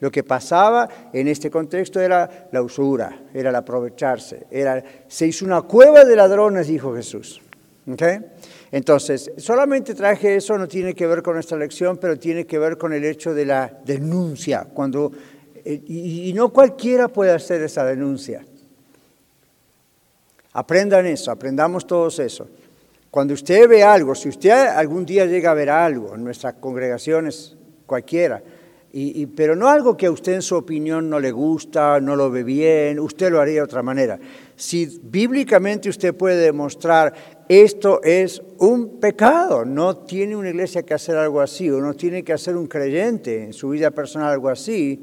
Lo 0.00 0.10
que 0.10 0.22
pasaba 0.22 0.88
en 1.12 1.28
este 1.28 1.50
contexto 1.50 2.00
era 2.00 2.48
la 2.52 2.62
usura, 2.62 3.22
era 3.32 3.50
el 3.50 3.56
aprovecharse, 3.56 4.46
era, 4.50 4.82
se 5.08 5.26
hizo 5.26 5.44
una 5.44 5.62
cueva 5.62 6.04
de 6.04 6.14
ladrones, 6.14 6.68
dijo 6.68 6.94
Jesús. 6.94 7.40
Entonces, 8.76 9.32
solamente 9.38 9.94
traje 9.94 10.36
eso, 10.36 10.58
no 10.58 10.68
tiene 10.68 10.92
que 10.92 11.06
ver 11.06 11.22
con 11.22 11.32
nuestra 11.32 11.56
lección, 11.56 11.96
pero 11.96 12.18
tiene 12.18 12.44
que 12.44 12.58
ver 12.58 12.76
con 12.76 12.92
el 12.92 13.06
hecho 13.06 13.32
de 13.32 13.46
la 13.46 13.72
denuncia, 13.86 14.66
cuando, 14.70 15.12
eh, 15.64 15.80
y, 15.86 16.28
y 16.28 16.32
no 16.34 16.50
cualquiera 16.50 17.08
puede 17.08 17.32
hacer 17.32 17.62
esa 17.62 17.86
denuncia. 17.86 18.44
Aprendan 20.52 21.06
eso, 21.06 21.30
aprendamos 21.30 21.86
todos 21.86 22.18
eso. 22.18 22.50
Cuando 23.10 23.32
usted 23.32 23.66
ve 23.66 23.82
algo, 23.82 24.14
si 24.14 24.28
usted 24.28 24.50
algún 24.50 25.06
día 25.06 25.24
llega 25.24 25.52
a 25.52 25.54
ver 25.54 25.70
algo 25.70 26.14
en 26.14 26.22
nuestras 26.22 26.52
congregaciones, 26.60 27.56
cualquiera, 27.86 28.42
pero 29.34 29.56
no 29.56 29.68
algo 29.68 29.96
que 29.96 30.04
a 30.04 30.10
usted 30.10 30.34
en 30.34 30.42
su 30.42 30.54
opinión 30.54 31.08
no 31.08 31.18
le 31.18 31.32
gusta, 31.32 31.98
no 31.98 32.14
lo 32.14 32.30
ve 32.30 32.42
bien, 32.42 33.00
usted 33.00 33.30
lo 33.30 33.40
haría 33.40 33.54
de 33.54 33.62
otra 33.62 33.82
manera. 33.82 34.18
Si 34.56 35.00
bíblicamente 35.02 35.90
usted 35.90 36.14
puede 36.14 36.36
demostrar 36.36 37.12
esto 37.48 38.02
es 38.02 38.42
un 38.58 38.98
pecado, 38.98 39.64
no 39.64 39.98
tiene 39.98 40.34
una 40.34 40.48
iglesia 40.48 40.82
que 40.82 40.94
hacer 40.94 41.16
algo 41.16 41.40
así, 41.40 41.70
o 41.70 41.80
no 41.80 41.94
tiene 41.94 42.24
que 42.24 42.32
hacer 42.32 42.56
un 42.56 42.66
creyente 42.66 43.44
en 43.44 43.52
su 43.52 43.68
vida 43.68 43.90
personal 43.90 44.32
algo 44.32 44.48
así, 44.48 45.00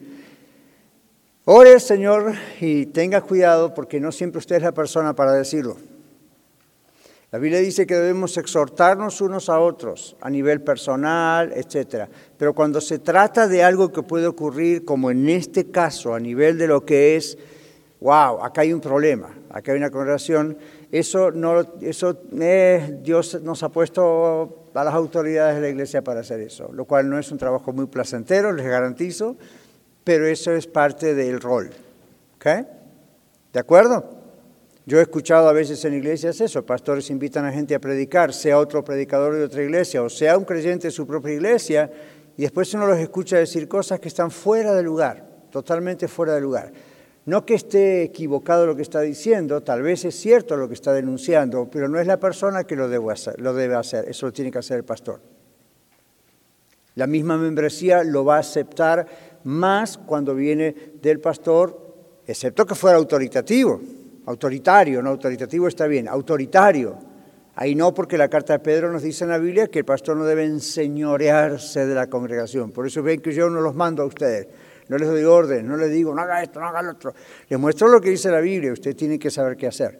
ore 1.45 1.79
Señor 1.79 2.33
y 2.59 2.87
tenga 2.87 3.21
cuidado 3.21 3.73
porque 3.73 3.99
no 3.99 4.11
siempre 4.11 4.39
usted 4.39 4.57
es 4.57 4.63
la 4.63 4.73
persona 4.73 5.13
para 5.15 5.33
decirlo. 5.33 5.77
La 7.31 7.39
Biblia 7.39 7.59
dice 7.61 7.87
que 7.87 7.95
debemos 7.95 8.37
exhortarnos 8.37 9.19
unos 9.21 9.49
a 9.49 9.59
otros 9.59 10.15
a 10.21 10.29
nivel 10.29 10.61
personal, 10.61 11.51
etc. 11.55 12.07
Pero 12.37 12.53
cuando 12.53 12.79
se 12.79 12.99
trata 12.99 13.47
de 13.47 13.63
algo 13.63 13.91
que 13.91 14.03
puede 14.03 14.27
ocurrir, 14.27 14.85
como 14.85 15.09
en 15.09 15.27
este 15.29 15.71
caso, 15.71 16.13
a 16.13 16.19
nivel 16.19 16.59
de 16.59 16.67
lo 16.67 16.85
que 16.85 17.15
es, 17.15 17.39
wow, 18.03 18.43
acá 18.43 18.61
hay 18.61 18.73
un 18.73 18.81
problema, 18.81 19.33
acá 19.49 19.71
hay 19.71 19.77
una 19.77 19.89
congregación, 19.89 20.57
eso, 20.91 21.31
no, 21.31 21.61
eso 21.79 22.19
eh, 22.37 22.99
Dios 23.01 23.41
nos 23.41 23.63
ha 23.63 23.69
puesto 23.69 24.65
a 24.73 24.83
las 24.83 24.93
autoridades 24.93 25.55
de 25.55 25.61
la 25.61 25.69
iglesia 25.69 26.03
para 26.03 26.19
hacer 26.19 26.41
eso, 26.41 26.69
lo 26.73 26.83
cual 26.83 27.09
no 27.09 27.17
es 27.17 27.31
un 27.31 27.37
trabajo 27.37 27.71
muy 27.71 27.85
placentero, 27.85 28.51
les 28.51 28.65
garantizo, 28.65 29.37
pero 30.03 30.27
eso 30.27 30.51
es 30.51 30.67
parte 30.67 31.15
del 31.15 31.39
rol. 31.39 31.71
¿Ok? 32.35 32.45
¿De 33.53 33.59
acuerdo? 33.59 34.03
Yo 34.85 34.99
he 34.99 35.01
escuchado 35.01 35.47
a 35.47 35.53
veces 35.53 35.85
en 35.85 35.93
iglesias 35.93 36.41
eso, 36.41 36.65
pastores 36.65 37.09
invitan 37.09 37.45
a 37.45 37.53
gente 37.53 37.73
a 37.73 37.79
predicar, 37.79 38.33
sea 38.33 38.59
otro 38.59 38.83
predicador 38.83 39.33
de 39.33 39.45
otra 39.45 39.63
iglesia 39.63 40.03
o 40.03 40.09
sea 40.09 40.37
un 40.37 40.43
creyente 40.43 40.87
de 40.87 40.91
su 40.91 41.07
propia 41.07 41.35
iglesia, 41.35 41.89
y 42.35 42.41
después 42.41 42.73
uno 42.73 42.85
los 42.85 42.97
escucha 42.97 43.37
decir 43.37 43.69
cosas 43.69 44.01
que 44.01 44.09
están 44.09 44.29
fuera 44.29 44.73
de 44.73 44.83
lugar, 44.83 45.25
totalmente 45.49 46.09
fuera 46.09 46.35
de 46.35 46.41
lugar. 46.41 46.92
No 47.25 47.45
que 47.45 47.53
esté 47.53 48.03
equivocado 48.03 48.65
lo 48.65 48.75
que 48.75 48.81
está 48.81 48.99
diciendo, 49.01 49.61
tal 49.61 49.81
vez 49.81 50.03
es 50.03 50.15
cierto 50.15 50.57
lo 50.57 50.67
que 50.67 50.73
está 50.73 50.91
denunciando, 50.91 51.69
pero 51.71 51.87
no 51.87 51.99
es 51.99 52.07
la 52.07 52.17
persona 52.17 52.65
que 52.65 52.75
lo 52.75 52.89
debe 52.89 53.75
hacer, 53.75 54.09
eso 54.09 54.25
lo 54.25 54.33
tiene 54.33 54.51
que 54.51 54.57
hacer 54.57 54.77
el 54.77 54.83
pastor. 54.83 55.21
La 56.95 57.07
misma 57.07 57.37
membresía 57.37 58.03
lo 58.03 58.25
va 58.25 58.35
a 58.35 58.39
aceptar 58.39 59.07
más 59.45 59.97
cuando 59.97 60.35
viene 60.35 60.75
del 61.01 61.19
pastor, 61.19 61.79
excepto 62.27 62.65
que 62.65 62.75
fuera 62.75 62.97
autoritativo. 62.97 63.81
Autoritario, 64.25 65.01
no 65.01 65.09
autoritativo 65.09 65.67
está 65.67 65.87
bien, 65.87 66.07
autoritario. 66.07 66.97
Ahí 67.55 67.75
no, 67.75 67.93
porque 67.93 68.17
la 68.17 68.29
carta 68.29 68.53
de 68.53 68.59
Pedro 68.59 68.91
nos 68.91 69.03
dice 69.03 69.25
en 69.25 69.31
la 69.31 69.37
Biblia 69.37 69.67
que 69.67 69.79
el 69.79 69.85
pastor 69.85 70.17
no 70.17 70.25
debe 70.25 70.45
enseñorearse 70.45 71.85
de 71.85 71.93
la 71.93 72.07
congregación. 72.07 72.71
Por 72.71 72.87
eso 72.87 73.03
ven 73.03 73.21
que 73.21 73.33
yo 73.33 73.49
no 73.49 73.61
los 73.61 73.75
mando 73.75 74.03
a 74.03 74.05
ustedes, 74.05 74.47
no 74.93 74.99
les 74.99 75.09
doy 75.09 75.23
orden, 75.23 75.67
no 75.67 75.75
les 75.75 75.91
digo, 75.91 76.13
no 76.13 76.21
haga 76.21 76.43
esto, 76.43 76.59
no 76.59 76.67
haga 76.67 76.83
lo 76.83 76.91
otro. 76.91 77.13
Les 77.49 77.59
muestro 77.59 77.87
lo 77.87 77.99
que 77.99 78.11
dice 78.11 78.29
la 78.29 78.39
Biblia, 78.39 78.71
usted 78.71 78.95
tiene 78.95 79.17
que 79.17 79.31
saber 79.31 79.57
qué 79.57 79.67
hacer. 79.67 79.97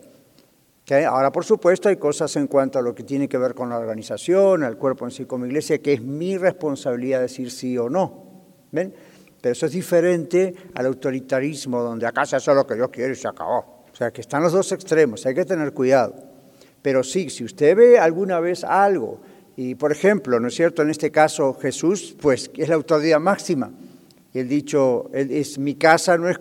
Ahora, 1.07 1.31
por 1.31 1.43
supuesto, 1.43 1.89
hay 1.89 1.95
cosas 1.95 2.35
en 2.35 2.45
cuanto 2.45 2.77
a 2.77 2.81
lo 2.83 2.93
que 2.93 3.03
tiene 3.03 3.27
que 3.27 3.39
ver 3.39 3.55
con 3.55 3.69
la 3.69 3.79
organización, 3.79 4.63
al 4.63 4.77
cuerpo 4.77 5.05
en 5.05 5.11
sí 5.11 5.25
como 5.25 5.47
iglesia, 5.47 5.79
que 5.79 5.93
es 5.93 6.03
mi 6.03 6.37
responsabilidad 6.37 7.21
decir 7.21 7.49
sí 7.49 7.75
o 7.77 7.89
no. 7.89 8.43
¿Ven? 8.71 8.93
Pero 9.41 9.53
eso 9.53 9.65
es 9.65 9.71
diferente 9.71 10.53
al 10.75 10.85
autoritarismo, 10.85 11.81
donde 11.81 12.05
acá 12.05 12.25
se 12.25 12.35
hace 12.35 12.53
lo 12.53 12.67
que 12.67 12.77
yo 12.77 12.91
quiero 12.91 13.13
y 13.13 13.15
se 13.15 13.27
acabó. 13.27 13.85
O 13.91 13.95
sea, 13.95 14.11
que 14.11 14.21
están 14.21 14.43
los 14.43 14.51
dos 14.53 14.71
extremos, 14.71 15.25
hay 15.25 15.33
que 15.33 15.45
tener 15.45 15.73
cuidado. 15.73 16.13
Pero 16.83 17.01
sí, 17.01 17.29
si 17.31 17.43
usted 17.43 17.75
ve 17.75 17.97
alguna 17.97 18.39
vez 18.39 18.63
algo, 18.63 19.19
y 19.55 19.75
por 19.75 19.91
ejemplo, 19.91 20.39
¿no 20.39 20.47
es 20.47 20.55
cierto? 20.55 20.81
En 20.81 20.89
este 20.89 21.11
caso 21.11 21.53
Jesús, 21.55 22.15
pues 22.21 22.51
es 22.55 22.69
la 22.69 22.75
autoridad 22.75 23.19
máxima. 23.19 23.71
Y 24.33 24.39
el 24.39 24.49
dicho, 24.49 25.09
es 25.13 25.57
mi 25.59 25.75
casa 25.75 26.17
no 26.17 26.29
es 26.29 26.39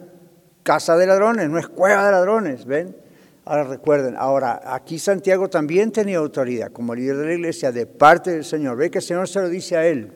casa 0.63 0.97
de 0.97 1.07
ladrones, 1.07 1.49
no 1.51 1.59
es 1.59 1.69
cueva 1.69 2.07
de 2.07 2.13
ladrones, 2.13 2.65
¿ven? 2.65 2.97
Ahora 3.45 3.65
recuerden, 3.65 4.15
ahora 4.17 4.63
aquí 4.65 4.99
Santiago 4.99 5.51
también 5.51 5.91
tenía 5.91 6.19
autoridad 6.19 6.71
como 6.71 6.95
líder 6.95 7.17
de 7.17 7.27
la 7.27 7.35
iglesia 7.35 7.73
de 7.73 7.87
parte 7.87 8.31
del 8.31 8.45
Señor. 8.45 8.77
Ve 8.77 8.91
que 8.91 8.99
el 8.99 9.05
Señor 9.05 9.29
se 9.29 9.41
lo 9.41 9.49
dice 9.49 9.77
a 9.77 9.87
él 9.87 10.13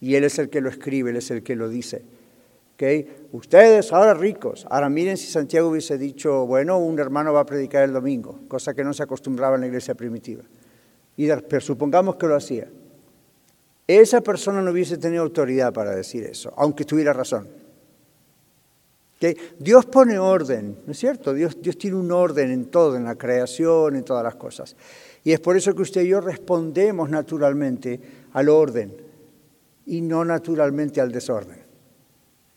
y 0.00 0.14
él 0.14 0.24
es 0.24 0.38
el 0.38 0.48
que 0.48 0.60
lo 0.60 0.70
escribe, 0.70 1.10
él 1.10 1.16
es 1.16 1.30
el 1.30 1.42
que 1.42 1.54
lo 1.56 1.68
dice. 1.68 2.02
Ustedes 3.32 3.92
ahora 3.92 4.14
ricos, 4.14 4.66
ahora 4.70 4.88
miren 4.88 5.16
si 5.16 5.26
Santiago 5.26 5.68
hubiese 5.68 5.98
dicho, 5.98 6.46
bueno, 6.46 6.78
un 6.78 6.98
hermano 6.98 7.32
va 7.32 7.40
a 7.40 7.46
predicar 7.46 7.82
el 7.82 7.92
domingo, 7.92 8.38
cosa 8.46 8.72
que 8.72 8.84
no 8.84 8.94
se 8.94 9.02
acostumbraba 9.02 9.56
en 9.56 9.62
la 9.62 9.66
iglesia 9.66 9.94
primitiva. 9.94 10.44
Y 11.16 11.26
pero 11.26 11.60
supongamos 11.60 12.14
que 12.16 12.26
lo 12.28 12.36
hacía. 12.36 12.68
Esa 13.88 14.20
persona 14.20 14.60
no 14.60 14.70
hubiese 14.70 14.98
tenido 14.98 15.22
autoridad 15.22 15.72
para 15.72 15.96
decir 15.96 16.22
eso, 16.24 16.52
aunque 16.56 16.84
tuviera 16.84 17.14
razón. 17.14 17.48
Dios 19.58 19.86
pone 19.86 20.18
orden, 20.18 20.76
¿no 20.86 20.92
es 20.92 20.98
cierto? 20.98 21.32
Dios, 21.34 21.56
Dios 21.60 21.76
tiene 21.76 21.96
un 21.96 22.12
orden 22.12 22.50
en 22.50 22.66
todo, 22.66 22.96
en 22.96 23.04
la 23.04 23.16
creación, 23.16 23.96
en 23.96 24.04
todas 24.04 24.22
las 24.22 24.36
cosas. 24.36 24.76
Y 25.24 25.32
es 25.32 25.40
por 25.40 25.56
eso 25.56 25.74
que 25.74 25.82
usted 25.82 26.02
y 26.02 26.08
yo 26.08 26.20
respondemos 26.20 27.08
naturalmente 27.10 27.98
al 28.34 28.48
orden 28.50 28.94
y 29.86 30.02
no 30.02 30.24
naturalmente 30.24 31.00
al 31.00 31.10
desorden. 31.10 31.58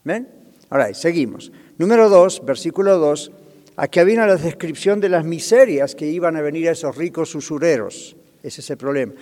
¿Ven? 0.04 0.28
Ahora, 0.70 0.94
seguimos. 0.94 1.52
Número 1.78 2.10
2, 2.10 2.46
versículo 2.46 2.98
2. 3.00 3.32
Aquí 3.78 4.04
viene 4.04 4.28
la 4.28 4.36
descripción 4.36 5.00
de 5.00 5.10
las 5.10 5.26
miserias 5.26 5.96
que 5.96 6.08
iban 6.08 6.36
a 6.36 6.42
venir 6.42 6.68
a 6.70 6.74
esos 6.74 6.96
ricos 6.96 7.34
usureros. 7.34 8.16
Ese 8.44 8.62
es 8.62 8.70
el 8.70 8.78
problema. 8.78 9.14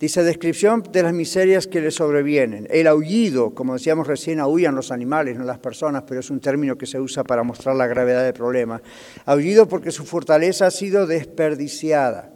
Dice 0.00 0.22
descripción 0.22 0.84
de 0.92 1.02
las 1.02 1.12
miserias 1.12 1.66
que 1.66 1.80
les 1.80 1.96
sobrevienen. 1.96 2.68
El 2.70 2.86
aullido, 2.86 3.50
como 3.50 3.72
decíamos 3.72 4.06
recién, 4.06 4.38
aullan 4.38 4.76
los 4.76 4.92
animales, 4.92 5.36
no 5.36 5.44
las 5.44 5.58
personas, 5.58 6.04
pero 6.06 6.20
es 6.20 6.30
un 6.30 6.38
término 6.38 6.78
que 6.78 6.86
se 6.86 7.00
usa 7.00 7.24
para 7.24 7.42
mostrar 7.42 7.74
la 7.74 7.88
gravedad 7.88 8.22
del 8.22 8.32
problema. 8.32 8.80
Aullido 9.24 9.66
porque 9.66 9.90
su 9.90 10.04
fortaleza 10.04 10.66
ha 10.66 10.70
sido 10.70 11.04
desperdiciada. 11.04 12.30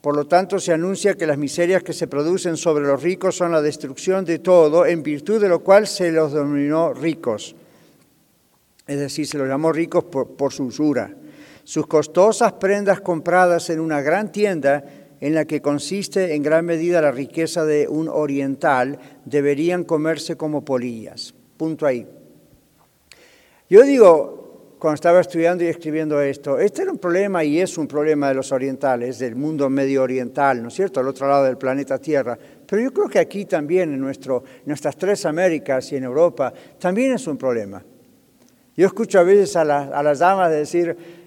Por 0.00 0.16
lo 0.16 0.26
tanto, 0.26 0.58
se 0.58 0.72
anuncia 0.72 1.14
que 1.14 1.26
las 1.26 1.38
miserias 1.38 1.84
que 1.84 1.92
se 1.92 2.08
producen 2.08 2.56
sobre 2.56 2.84
los 2.84 3.00
ricos 3.00 3.36
son 3.36 3.52
la 3.52 3.62
destrucción 3.62 4.24
de 4.24 4.40
todo, 4.40 4.84
en 4.84 5.04
virtud 5.04 5.40
de 5.40 5.48
lo 5.48 5.60
cual 5.60 5.86
se 5.86 6.10
los 6.10 6.32
denominó 6.32 6.92
ricos. 6.92 7.54
Es 8.88 8.98
decir, 8.98 9.26
se 9.26 9.38
los 9.38 9.46
llamó 9.46 9.72
ricos 9.72 10.04
por, 10.04 10.52
su 10.52 10.64
usura. 10.64 11.14
sus 11.62 11.86
costosas 11.86 12.54
prendas 12.54 13.00
compradas 13.00 13.70
en 13.70 13.80
una 13.80 14.02
gran 14.02 14.30
tienda 14.30 14.84
en 15.24 15.34
la 15.34 15.46
que 15.46 15.62
consiste 15.62 16.34
en 16.34 16.42
gran 16.42 16.66
medida 16.66 17.00
la 17.00 17.10
riqueza 17.10 17.64
de 17.64 17.88
un 17.88 18.10
oriental, 18.10 18.98
deberían 19.24 19.84
comerse 19.84 20.36
como 20.36 20.66
polillas. 20.66 21.32
Punto 21.56 21.86
ahí. 21.86 22.06
Yo 23.70 23.84
digo, 23.84 24.76
cuando 24.78 24.96
estaba 24.96 25.20
estudiando 25.20 25.64
y 25.64 25.68
escribiendo 25.68 26.20
esto, 26.20 26.58
este 26.58 26.82
era 26.82 26.92
un 26.92 26.98
problema 26.98 27.42
y 27.42 27.58
es 27.58 27.78
un 27.78 27.88
problema 27.88 28.28
de 28.28 28.34
los 28.34 28.52
orientales, 28.52 29.18
del 29.18 29.34
mundo 29.34 29.70
medio 29.70 30.02
oriental, 30.02 30.62
¿no 30.62 30.68
es 30.68 30.74
cierto?, 30.74 31.00
al 31.00 31.08
otro 31.08 31.26
lado 31.26 31.44
del 31.44 31.56
planeta 31.56 31.98
Tierra. 31.98 32.38
Pero 32.66 32.82
yo 32.82 32.92
creo 32.92 33.08
que 33.08 33.18
aquí 33.18 33.46
también, 33.46 33.94
en 33.94 34.00
nuestras 34.00 34.96
tres 34.98 35.24
Américas 35.24 35.90
y 35.90 35.96
en 35.96 36.04
Europa, 36.04 36.52
también 36.78 37.12
es 37.12 37.26
un 37.26 37.38
problema. 37.38 37.82
Yo 38.76 38.86
escucho 38.86 39.20
a 39.20 39.22
veces 39.22 39.56
a 39.56 39.64
las 39.64 40.18
damas 40.18 40.50
decir, 40.50 41.23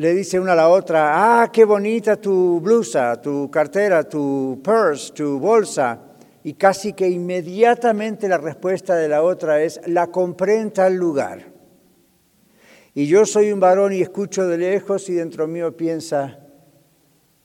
le 0.00 0.14
dice 0.14 0.40
una 0.40 0.52
a 0.52 0.56
la 0.56 0.70
otra, 0.70 1.42
ah, 1.42 1.52
qué 1.52 1.62
bonita 1.66 2.16
tu 2.16 2.58
blusa, 2.58 3.20
tu 3.20 3.50
cartera, 3.50 4.02
tu 4.02 4.58
purse, 4.64 5.12
tu 5.12 5.38
bolsa. 5.38 6.00
Y 6.42 6.54
casi 6.54 6.94
que 6.94 7.06
inmediatamente 7.06 8.26
la 8.26 8.38
respuesta 8.38 8.96
de 8.96 9.08
la 9.08 9.22
otra 9.22 9.62
es, 9.62 9.78
la 9.86 10.06
compré 10.06 10.58
en 10.58 10.70
tal 10.70 10.94
lugar. 10.94 11.52
Y 12.94 13.08
yo 13.08 13.26
soy 13.26 13.52
un 13.52 13.60
varón 13.60 13.92
y 13.92 14.00
escucho 14.00 14.46
de 14.46 14.56
lejos 14.56 15.06
y 15.10 15.12
dentro 15.12 15.46
mío 15.46 15.76
piensa, 15.76 16.38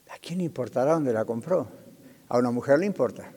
¿a 0.09 0.17
quién 0.21 0.39
importará 0.39 0.93
dónde 0.93 1.11
la 1.11 1.25
compró? 1.25 1.67
A 2.29 2.37
una 2.37 2.51
mujer 2.51 2.79
le 2.79 2.85
importa. 2.85 3.33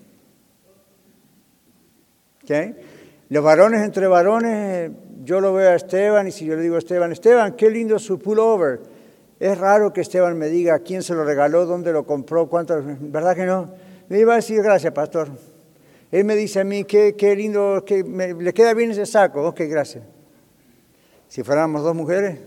Los 3.31 3.43
varones 3.43 3.83
entre 3.83 4.07
varones, 4.07 4.93
yo 5.25 5.41
lo 5.41 5.53
veo 5.55 5.71
a 5.71 5.75
Esteban 5.75 6.29
y 6.29 6.31
si 6.31 6.45
yo 6.45 6.55
le 6.55 6.63
digo 6.63 6.77
a 6.77 6.79
Esteban, 6.79 7.11
Esteban, 7.11 7.57
qué 7.57 7.69
lindo 7.69 7.99
su 7.99 8.21
pullover 8.21 8.97
es 9.41 9.59
raro 9.59 9.93
que 9.93 10.01
Esteban 10.01 10.37
me 10.37 10.49
diga 10.49 10.79
quién 10.81 11.03
se 11.03 11.15
lo 11.15 11.25
regaló, 11.25 11.65
dónde 11.65 11.93
lo 11.93 12.05
compró, 12.05 12.49
cuánto, 12.49 12.83
¿verdad 13.01 13.37
que 13.37 13.47
no? 13.47 13.73
Me 14.09 14.19
iba 14.19 14.33
a 14.33 14.37
decir 14.37 14.63
gracias, 14.63 14.93
pastor. 14.93 15.29
Él 16.11 16.25
me 16.25 16.35
dice 16.35 16.61
a 16.61 16.65
mí, 16.65 16.85
qué, 16.85 17.15
qué 17.17 17.37
lindo, 17.37 17.85
que 17.85 18.03
le 18.03 18.55
queda 18.55 18.75
bien 18.75 18.91
ese 18.91 19.07
saco. 19.07 19.47
Ok, 19.47 19.61
gracias. 19.69 20.05
Si 21.29 21.43
fuéramos 21.43 21.83
dos 21.83 21.95
mujeres, 21.95 22.39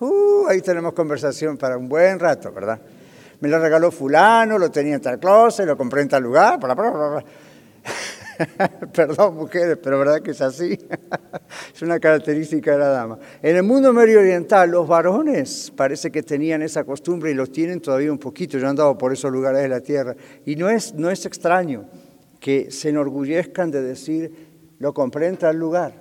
uh, 0.00 0.46
ahí 0.48 0.60
tenemos 0.60 0.92
conversación 0.92 1.56
para 1.56 1.78
un 1.78 1.88
buen 1.88 2.18
rato, 2.18 2.52
¿verdad? 2.52 2.80
Me 3.40 3.48
lo 3.48 3.58
regaló 3.58 3.90
fulano, 3.90 4.58
lo 4.58 4.70
tenía 4.70 4.96
en 4.96 5.00
tal 5.00 5.20
closet, 5.20 5.64
lo 5.64 5.76
compré 5.76 6.02
en 6.02 6.08
tal 6.08 6.22
lugar, 6.22 6.58
bla, 6.58 6.74
bla, 6.74 6.90
bla, 6.90 7.24
Perdón, 8.92 9.36
mujeres, 9.36 9.78
pero 9.82 9.98
verdad 9.98 10.20
que 10.20 10.32
es 10.32 10.40
así. 10.40 10.78
es 11.74 11.82
una 11.82 11.98
característica 11.98 12.72
de 12.72 12.78
la 12.78 12.88
dama. 12.88 13.18
En 13.42 13.56
el 13.56 13.62
mundo 13.62 13.92
medio 13.92 14.20
oriental, 14.20 14.70
los 14.70 14.86
varones 14.86 15.72
parece 15.74 16.10
que 16.10 16.22
tenían 16.22 16.62
esa 16.62 16.84
costumbre 16.84 17.30
y 17.30 17.34
los 17.34 17.50
tienen 17.52 17.80
todavía 17.80 18.12
un 18.12 18.18
poquito. 18.18 18.58
Yo 18.58 18.66
he 18.66 18.70
andado 18.70 18.96
por 18.96 19.12
esos 19.12 19.30
lugares 19.32 19.62
de 19.62 19.68
la 19.68 19.80
tierra. 19.80 20.16
Y 20.44 20.56
no 20.56 20.68
es, 20.68 20.94
no 20.94 21.10
es 21.10 21.26
extraño 21.26 21.86
que 22.40 22.70
se 22.70 22.90
enorgullezcan 22.90 23.70
de 23.70 23.82
decir, 23.82 24.32
lo 24.78 24.92
compré 24.92 25.28
en 25.28 25.36
tal 25.36 25.56
lugar. 25.56 25.94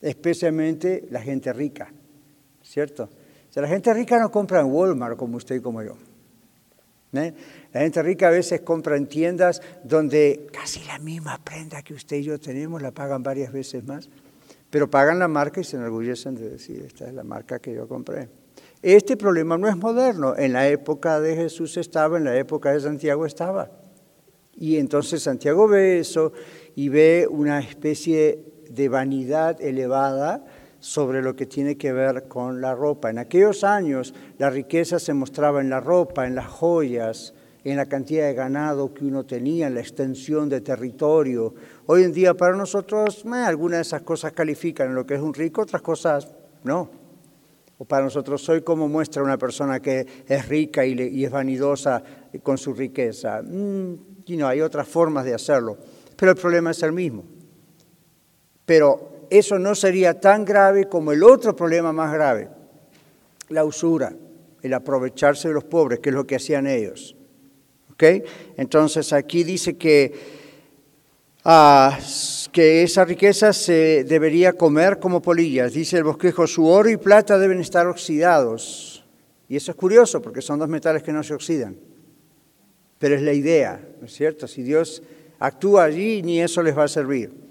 Especialmente 0.00 1.06
la 1.10 1.20
gente 1.20 1.52
rica, 1.52 1.92
¿cierto? 2.62 3.04
O 3.04 3.52
sea, 3.52 3.62
la 3.62 3.68
gente 3.68 3.92
rica 3.92 4.18
no 4.18 4.30
compra 4.30 4.60
en 4.60 4.66
Walmart 4.66 5.16
como 5.16 5.36
usted 5.36 5.56
y 5.56 5.60
como 5.60 5.82
yo. 5.82 5.96
¿Eh? 7.14 7.34
La 7.72 7.80
gente 7.80 8.02
rica 8.02 8.28
a 8.28 8.30
veces 8.30 8.62
compra 8.62 8.96
en 8.96 9.06
tiendas 9.06 9.60
donde 9.84 10.46
casi 10.50 10.82
la 10.84 10.98
misma 10.98 11.38
prenda 11.44 11.82
que 11.82 11.92
usted 11.92 12.16
y 12.16 12.22
yo 12.22 12.40
tenemos 12.40 12.80
la 12.80 12.90
pagan 12.90 13.22
varias 13.22 13.52
veces 13.52 13.84
más, 13.84 14.08
pero 14.70 14.88
pagan 14.88 15.18
la 15.18 15.28
marca 15.28 15.60
y 15.60 15.64
se 15.64 15.76
enorgullecen 15.76 16.34
de 16.34 16.48
decir, 16.48 16.82
esta 16.86 17.06
es 17.06 17.12
la 17.12 17.22
marca 17.22 17.58
que 17.58 17.74
yo 17.74 17.86
compré. 17.86 18.30
Este 18.80 19.16
problema 19.16 19.58
no 19.58 19.68
es 19.68 19.76
moderno, 19.76 20.36
en 20.36 20.54
la 20.54 20.66
época 20.68 21.20
de 21.20 21.36
Jesús 21.36 21.76
estaba, 21.76 22.16
en 22.16 22.24
la 22.24 22.36
época 22.36 22.72
de 22.72 22.80
Santiago 22.80 23.26
estaba. 23.26 23.70
Y 24.56 24.78
entonces 24.78 25.22
Santiago 25.22 25.68
ve 25.68 25.98
eso 25.98 26.32
y 26.74 26.88
ve 26.88 27.26
una 27.30 27.60
especie 27.60 28.40
de 28.70 28.88
vanidad 28.88 29.60
elevada 29.60 30.44
sobre 30.82 31.22
lo 31.22 31.36
que 31.36 31.46
tiene 31.46 31.76
que 31.76 31.92
ver 31.92 32.26
con 32.26 32.60
la 32.60 32.74
ropa. 32.74 33.08
En 33.08 33.18
aquellos 33.18 33.62
años 33.62 34.12
la 34.38 34.50
riqueza 34.50 34.98
se 34.98 35.14
mostraba 35.14 35.60
en 35.60 35.70
la 35.70 35.78
ropa, 35.78 36.26
en 36.26 36.34
las 36.34 36.48
joyas, 36.48 37.34
en 37.62 37.76
la 37.76 37.86
cantidad 37.86 38.26
de 38.26 38.34
ganado 38.34 38.92
que 38.92 39.04
uno 39.04 39.24
tenía, 39.24 39.68
en 39.68 39.76
la 39.76 39.80
extensión 39.80 40.48
de 40.48 40.60
territorio. 40.60 41.54
Hoy 41.86 42.02
en 42.02 42.12
día 42.12 42.34
para 42.34 42.56
nosotros 42.56 43.24
algunas 43.24 43.78
de 43.78 43.82
esas 43.82 44.02
cosas 44.02 44.32
califican 44.32 44.92
lo 44.92 45.06
que 45.06 45.14
es 45.14 45.20
un 45.20 45.32
rico, 45.32 45.62
otras 45.62 45.82
cosas 45.82 46.28
no. 46.64 46.90
O 47.78 47.84
para 47.84 48.02
nosotros 48.02 48.42
soy 48.42 48.62
como 48.62 48.88
muestra 48.88 49.22
una 49.22 49.38
persona 49.38 49.78
que 49.78 50.04
es 50.26 50.48
rica 50.48 50.84
y, 50.84 51.24
es 51.24 51.30
vanidosa 51.30 52.02
con 52.42 52.58
su 52.58 52.74
riqueza. 52.74 53.40
Mm, 53.40 53.94
y 54.26 54.36
no, 54.36 54.48
hay 54.48 54.60
otras 54.60 54.88
formas 54.88 55.24
de 55.24 55.34
hacerlo, 55.34 55.78
pero 56.16 56.32
el 56.32 56.38
problema 56.38 56.72
es 56.72 56.82
el 56.82 56.90
mismo. 56.90 57.22
Pero 58.66 59.11
eso 59.38 59.58
no 59.58 59.74
sería 59.74 60.20
tan 60.20 60.44
grave 60.44 60.88
como 60.88 61.12
el 61.12 61.22
otro 61.22 61.54
problema 61.56 61.92
más 61.92 62.12
grave, 62.12 62.48
la 63.48 63.64
usura, 63.64 64.12
el 64.62 64.74
aprovecharse 64.74 65.48
de 65.48 65.54
los 65.54 65.64
pobres, 65.64 66.00
que 66.00 66.10
es 66.10 66.14
lo 66.14 66.26
que 66.26 66.36
hacían 66.36 66.66
ellos. 66.66 67.16
Entonces 68.56 69.12
aquí 69.12 69.44
dice 69.44 69.76
que, 69.76 70.12
ah, 71.44 71.98
que 72.50 72.82
esa 72.82 73.04
riqueza 73.04 73.52
se 73.52 74.04
debería 74.04 74.54
comer 74.54 74.98
como 74.98 75.22
polillas. 75.22 75.72
Dice 75.72 75.98
el 75.98 76.04
bosquejo, 76.04 76.46
su 76.46 76.66
oro 76.66 76.90
y 76.90 76.96
plata 76.96 77.38
deben 77.38 77.60
estar 77.60 77.86
oxidados. 77.86 79.04
Y 79.48 79.56
eso 79.56 79.70
es 79.70 79.76
curioso 79.76 80.20
porque 80.22 80.42
son 80.42 80.58
dos 80.58 80.68
metales 80.68 81.02
que 81.02 81.12
no 81.12 81.22
se 81.22 81.34
oxidan. 81.34 81.76
Pero 82.98 83.16
es 83.16 83.22
la 83.22 83.32
idea, 83.32 83.80
¿no 84.00 84.06
es 84.06 84.12
cierto? 84.12 84.46
Si 84.46 84.62
Dios 84.62 85.02
actúa 85.38 85.84
allí, 85.84 86.22
ni 86.22 86.40
eso 86.40 86.62
les 86.62 86.76
va 86.76 86.84
a 86.84 86.88
servir. 86.88 87.41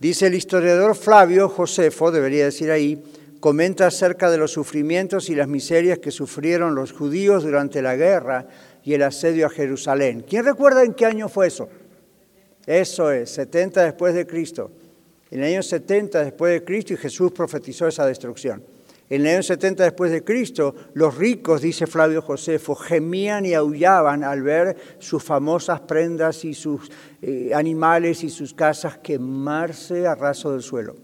Dice 0.00 0.28
el 0.28 0.34
historiador 0.34 0.96
Flavio 0.96 1.50
Josefo, 1.50 2.10
debería 2.10 2.46
decir 2.46 2.70
ahí, 2.70 3.04
comenta 3.38 3.86
acerca 3.86 4.30
de 4.30 4.38
los 4.38 4.50
sufrimientos 4.50 5.28
y 5.28 5.34
las 5.34 5.46
miserias 5.46 5.98
que 5.98 6.10
sufrieron 6.10 6.74
los 6.74 6.92
judíos 6.92 7.44
durante 7.44 7.82
la 7.82 7.96
guerra 7.96 8.48
y 8.82 8.94
el 8.94 9.02
asedio 9.02 9.46
a 9.46 9.50
Jerusalén. 9.50 10.24
¿Quién 10.26 10.46
recuerda 10.46 10.84
en 10.84 10.94
qué 10.94 11.04
año 11.04 11.28
fue 11.28 11.48
eso? 11.48 11.68
Eso 12.64 13.12
es, 13.12 13.30
70 13.30 13.84
después 13.84 14.14
de 14.14 14.26
Cristo. 14.26 14.70
En 15.30 15.40
el 15.40 15.52
año 15.52 15.62
70 15.62 16.24
después 16.24 16.54
de 16.54 16.64
Cristo 16.64 16.94
y 16.94 16.96
Jesús 16.96 17.30
profetizó 17.32 17.86
esa 17.86 18.06
destrucción. 18.06 18.62
En 19.10 19.22
el 19.22 19.34
año 19.34 19.42
70 19.42 19.82
después 19.82 20.12
de 20.12 20.22
Cristo, 20.22 20.76
los 20.94 21.16
ricos, 21.16 21.62
dice 21.62 21.88
Flavio 21.88 22.22
Josefo, 22.22 22.76
gemían 22.76 23.44
y 23.44 23.54
aullaban 23.54 24.22
al 24.22 24.42
ver 24.42 24.76
sus 25.00 25.20
famosas 25.20 25.80
prendas 25.80 26.44
y 26.44 26.54
sus 26.54 26.88
eh, 27.20 27.50
animales 27.52 28.22
y 28.22 28.30
sus 28.30 28.54
casas 28.54 28.98
quemarse 28.98 30.06
a 30.06 30.14
raso 30.14 30.52
del 30.52 30.62
suelo. 30.62 30.94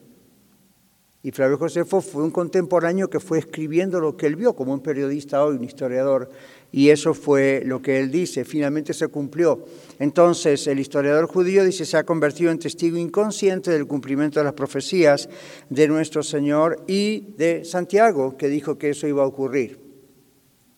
Y 1.20 1.32
Flavio 1.32 1.58
Josefo 1.58 2.00
fue 2.00 2.22
un 2.22 2.30
contemporáneo 2.30 3.10
que 3.10 3.18
fue 3.18 3.40
escribiendo 3.40 3.98
lo 3.98 4.16
que 4.16 4.28
él 4.28 4.36
vio 4.36 4.54
como 4.54 4.72
un 4.72 4.80
periodista 4.80 5.44
hoy, 5.44 5.56
un 5.56 5.64
historiador 5.64 6.30
y 6.76 6.90
eso 6.90 7.14
fue 7.14 7.62
lo 7.64 7.80
que 7.80 7.98
él 7.98 8.10
dice, 8.10 8.44
finalmente 8.44 8.92
se 8.92 9.08
cumplió. 9.08 9.64
Entonces 9.98 10.66
el 10.66 10.78
historiador 10.78 11.26
judío 11.26 11.64
dice 11.64 11.86
se 11.86 11.96
ha 11.96 12.04
convertido 12.04 12.50
en 12.50 12.58
testigo 12.58 12.98
inconsciente 12.98 13.70
del 13.70 13.86
cumplimiento 13.86 14.40
de 14.40 14.44
las 14.44 14.52
profecías 14.52 15.26
de 15.70 15.88
nuestro 15.88 16.22
Señor 16.22 16.84
y 16.86 17.32
de 17.38 17.64
Santiago, 17.64 18.36
que 18.36 18.48
dijo 18.48 18.76
que 18.76 18.90
eso 18.90 19.06
iba 19.06 19.22
a 19.22 19.26
ocurrir. 19.26 19.80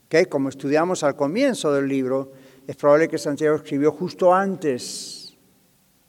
¿Okay? 0.06 0.26
Como 0.26 0.50
estudiamos 0.50 1.02
al 1.02 1.16
comienzo 1.16 1.72
del 1.72 1.88
libro, 1.88 2.30
es 2.64 2.76
probable 2.76 3.08
que 3.08 3.18
Santiago 3.18 3.56
escribió 3.56 3.90
justo 3.90 4.32
antes 4.32 5.36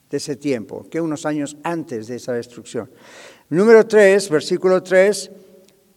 de 0.08 0.18
ese 0.18 0.36
tiempo, 0.36 0.88
que 0.88 1.02
unos 1.02 1.26
años 1.26 1.58
antes 1.64 2.06
de 2.10 2.18
esa 2.18 2.34
destrucción. 2.34 2.92
Número 3.50 3.88
3, 3.88 4.30
versículo 4.30 4.84
3 4.84 5.32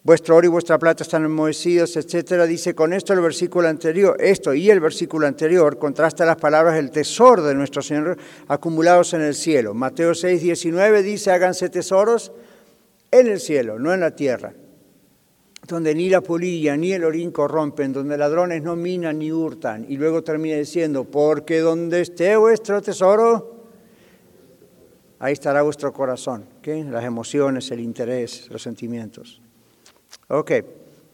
vuestro 0.05 0.37
oro 0.37 0.47
y 0.47 0.51
vuestra 0.51 0.79
plata 0.79 1.05
están 1.05 1.25
enmohecidos, 1.25 1.97
etcétera. 1.97 2.47
Dice 2.47 2.75
con 2.75 2.93
esto 2.93 3.13
el 3.13 3.21
versículo 3.21 3.69
anterior, 3.69 4.17
esto 4.21 4.55
y 4.55 4.71
el 4.71 4.81
versículo 4.81 5.27
anterior 5.27 5.79
contrasta 5.79 6.25
las 6.25 6.37
palabras 6.37 6.75
del 6.75 6.91
tesoro 6.91 7.43
de 7.43 7.55
nuestro 7.55 7.83
Señor 7.83 8.17
acumulados 8.49 9.15
en 9.15 9.23
el 9.23 9.35
cielo. 9.35 9.75
Mateo 9.75 10.15
6, 10.15 10.43
19 10.43 11.03
dice, 11.03 11.31
háganse 11.31 11.69
tesoros 11.69 12.33
en 13.11 13.29
el 13.29 13.41
cielo, 13.41 13.79
no 13.79 13.93
en 13.93 14.01
la 14.01 14.17
tierra, 14.17 14.55
donde 15.69 15.95
ni 15.95 16.09
la 16.09 16.21
polilla 16.21 16.77
ni 16.77 16.93
el 16.93 17.05
orín 17.05 17.31
corrompen, 17.31 17.93
donde 17.93 18.17
ladrones 18.17 18.63
no 18.63 18.75
minan 18.75 19.19
ni 19.19 19.31
hurtan. 19.31 19.87
Y 19.89 19.97
luego 19.97 20.23
termina 20.25 20.57
diciendo, 20.57 21.05
porque 21.05 21.61
donde 21.61 22.01
esté 22.01 22.37
vuestro 22.37 22.81
tesoro, 22.83 23.67
ahí 25.19 25.35
estará 25.35 25.63
vuestro 25.63 25.93
corazón, 25.93 26.47
las 26.65 27.05
emociones, 27.05 27.71
el 27.71 27.81
interés, 27.81 28.49
los 28.51 28.63
sentimientos. 28.63 29.42
Ok, 30.29 30.53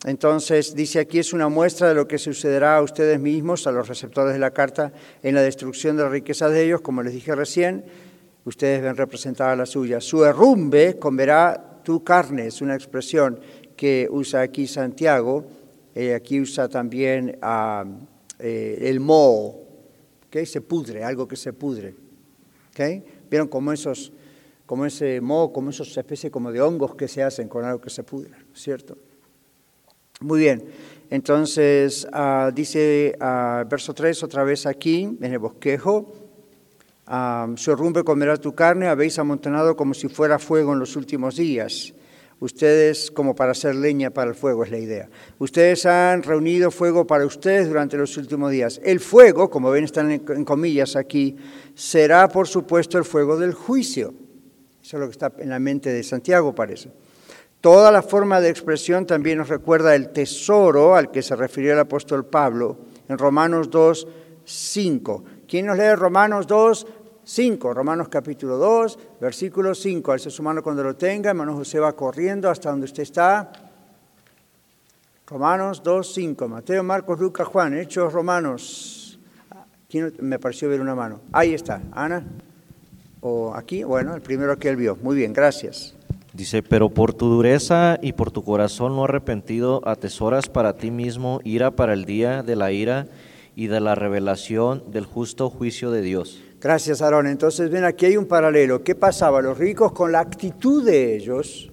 entonces 0.06 0.74
dice 0.74 1.00
aquí 1.00 1.18
es 1.18 1.32
una 1.32 1.48
muestra 1.48 1.88
de 1.88 1.94
lo 1.94 2.06
que 2.06 2.18
sucederá 2.18 2.76
a 2.76 2.82
ustedes 2.82 3.18
mismos, 3.18 3.66
a 3.66 3.72
los 3.72 3.88
receptores 3.88 4.32
de 4.32 4.38
la 4.38 4.52
carta, 4.52 4.92
en 5.22 5.34
la 5.34 5.42
destrucción 5.42 5.96
de 5.96 6.04
la 6.04 6.08
riqueza 6.08 6.48
de 6.48 6.64
ellos, 6.64 6.80
como 6.80 7.02
les 7.02 7.12
dije 7.12 7.34
recién, 7.34 7.84
ustedes 8.44 8.82
ven 8.82 8.96
representada 8.96 9.56
la 9.56 9.66
suya. 9.66 10.00
Su 10.00 10.24
herrumbe 10.24 10.98
comerá 10.98 11.80
tu 11.82 12.04
carne, 12.04 12.46
es 12.46 12.60
una 12.60 12.74
expresión 12.74 13.40
que 13.76 14.08
usa 14.10 14.42
aquí 14.42 14.66
Santiago, 14.66 15.46
eh, 15.94 16.14
aquí 16.14 16.40
usa 16.40 16.68
también 16.68 17.38
ah, 17.42 17.84
eh, 18.38 18.78
el 18.82 19.00
moho, 19.00 19.68
que 20.30 20.44
se 20.46 20.60
pudre, 20.60 21.02
algo 21.04 21.26
que 21.26 21.36
se 21.36 21.52
pudre. 21.52 21.94
¿okay? 22.70 23.02
¿Vieron 23.30 23.48
como 23.48 23.72
esos, 23.72 24.12
como 24.68 24.84
ese 24.84 25.22
moho, 25.22 25.50
como 25.50 25.70
esos 25.70 25.96
especies 25.96 26.30
como 26.30 26.52
de 26.52 26.60
hongos 26.60 26.94
que 26.94 27.08
se 27.08 27.22
hacen 27.22 27.48
con 27.48 27.64
algo 27.64 27.80
que 27.80 27.88
se 27.88 28.02
pudre, 28.02 28.32
¿cierto? 28.52 28.98
Muy 30.20 30.40
bien, 30.40 30.62
entonces 31.08 32.06
ah, 32.12 32.50
dice 32.54 33.16
ah, 33.18 33.64
verso 33.66 33.94
3 33.94 34.22
otra 34.24 34.44
vez 34.44 34.66
aquí, 34.66 35.16
en 35.22 35.32
el 35.32 35.38
bosquejo, 35.38 36.12
su 37.56 37.74
rumbe 37.76 38.04
comerá 38.04 38.36
tu 38.36 38.54
carne, 38.54 38.88
habéis 38.88 39.18
amontonado 39.18 39.74
como 39.74 39.94
si 39.94 40.08
fuera 40.08 40.38
fuego 40.38 40.74
en 40.74 40.80
los 40.80 40.96
últimos 40.96 41.36
días. 41.36 41.94
Ustedes, 42.38 43.10
como 43.10 43.34
para 43.34 43.52
hacer 43.52 43.74
leña 43.74 44.10
para 44.10 44.28
el 44.28 44.36
fuego, 44.36 44.64
es 44.64 44.70
la 44.70 44.78
idea. 44.78 45.08
Ustedes 45.38 45.86
han 45.86 46.22
reunido 46.22 46.70
fuego 46.70 47.06
para 47.06 47.24
ustedes 47.24 47.68
durante 47.68 47.96
los 47.96 48.14
últimos 48.18 48.50
días. 48.50 48.82
El 48.84 49.00
fuego, 49.00 49.48
como 49.48 49.70
ven, 49.70 49.84
están 49.84 50.10
en 50.10 50.44
comillas 50.44 50.94
aquí, 50.94 51.36
será 51.74 52.28
por 52.28 52.46
supuesto 52.46 52.98
el 52.98 53.04
fuego 53.04 53.38
del 53.38 53.54
juicio. 53.54 54.27
Eso 54.88 54.96
es 54.96 55.00
lo 55.02 55.06
que 55.08 55.12
está 55.12 55.30
en 55.36 55.50
la 55.50 55.58
mente 55.58 55.92
de 55.92 56.02
Santiago, 56.02 56.54
parece. 56.54 56.90
Toda 57.60 57.92
la 57.92 58.00
forma 58.00 58.40
de 58.40 58.48
expresión 58.48 59.04
también 59.04 59.36
nos 59.36 59.50
recuerda 59.50 59.94
el 59.94 60.14
tesoro 60.14 60.96
al 60.96 61.10
que 61.10 61.20
se 61.20 61.36
refirió 61.36 61.74
el 61.74 61.78
apóstol 61.78 62.24
Pablo 62.24 62.78
en 63.06 63.18
Romanos 63.18 63.68
2, 63.68 64.08
5. 64.46 65.24
¿Quién 65.46 65.66
nos 65.66 65.76
lee 65.76 65.94
Romanos 65.94 66.46
2, 66.46 66.86
5, 67.22 67.74
Romanos 67.74 68.08
capítulo 68.08 68.56
2, 68.56 68.98
versículo 69.20 69.74
5. 69.74 70.10
Alce 70.10 70.30
su 70.30 70.42
mano 70.42 70.62
cuando 70.62 70.82
lo 70.82 70.96
tenga, 70.96 71.28
hermano 71.28 71.54
José 71.54 71.78
va 71.80 71.94
corriendo 71.94 72.48
hasta 72.48 72.70
donde 72.70 72.86
usted 72.86 73.02
está. 73.02 73.52
Romanos 75.26 75.82
2, 75.82 76.14
5. 76.14 76.48
Mateo, 76.48 76.82
Marcos, 76.82 77.20
Lucas, 77.20 77.46
Juan, 77.46 77.76
Hechos 77.76 78.10
Romanos. 78.10 79.18
¿Quién 79.86 80.14
me 80.20 80.38
pareció 80.38 80.66
ver 80.70 80.80
una 80.80 80.94
mano? 80.94 81.20
Ahí 81.30 81.52
está, 81.52 81.82
Ana. 81.92 82.24
O 83.20 83.54
aquí, 83.54 83.82
bueno, 83.84 84.14
el 84.14 84.22
primero 84.22 84.58
que 84.58 84.68
él 84.68 84.76
vio. 84.76 84.96
Muy 85.02 85.16
bien, 85.16 85.32
gracias. 85.32 85.94
Dice, 86.32 86.62
pero 86.62 86.90
por 86.90 87.14
tu 87.14 87.28
dureza 87.28 87.98
y 88.00 88.12
por 88.12 88.30
tu 88.30 88.44
corazón 88.44 88.94
no 88.94 89.04
arrepentido, 89.04 89.80
atesoras 89.84 90.48
para 90.48 90.76
ti 90.76 90.90
mismo 90.90 91.40
ira 91.42 91.72
para 91.72 91.94
el 91.94 92.04
día 92.04 92.42
de 92.42 92.54
la 92.54 92.70
ira 92.70 93.06
y 93.56 93.66
de 93.66 93.80
la 93.80 93.96
revelación 93.96 94.84
del 94.92 95.04
justo 95.04 95.50
juicio 95.50 95.90
de 95.90 96.02
Dios. 96.02 96.40
Gracias, 96.60 97.02
Aarón. 97.02 97.26
Entonces, 97.26 97.70
ven, 97.70 97.84
aquí 97.84 98.06
hay 98.06 98.16
un 98.16 98.26
paralelo. 98.26 98.84
¿Qué 98.84 98.94
pasaba? 98.94 99.40
Los 99.40 99.58
ricos, 99.58 99.92
con 99.92 100.12
la 100.12 100.20
actitud 100.20 100.84
de 100.84 101.16
ellos, 101.16 101.72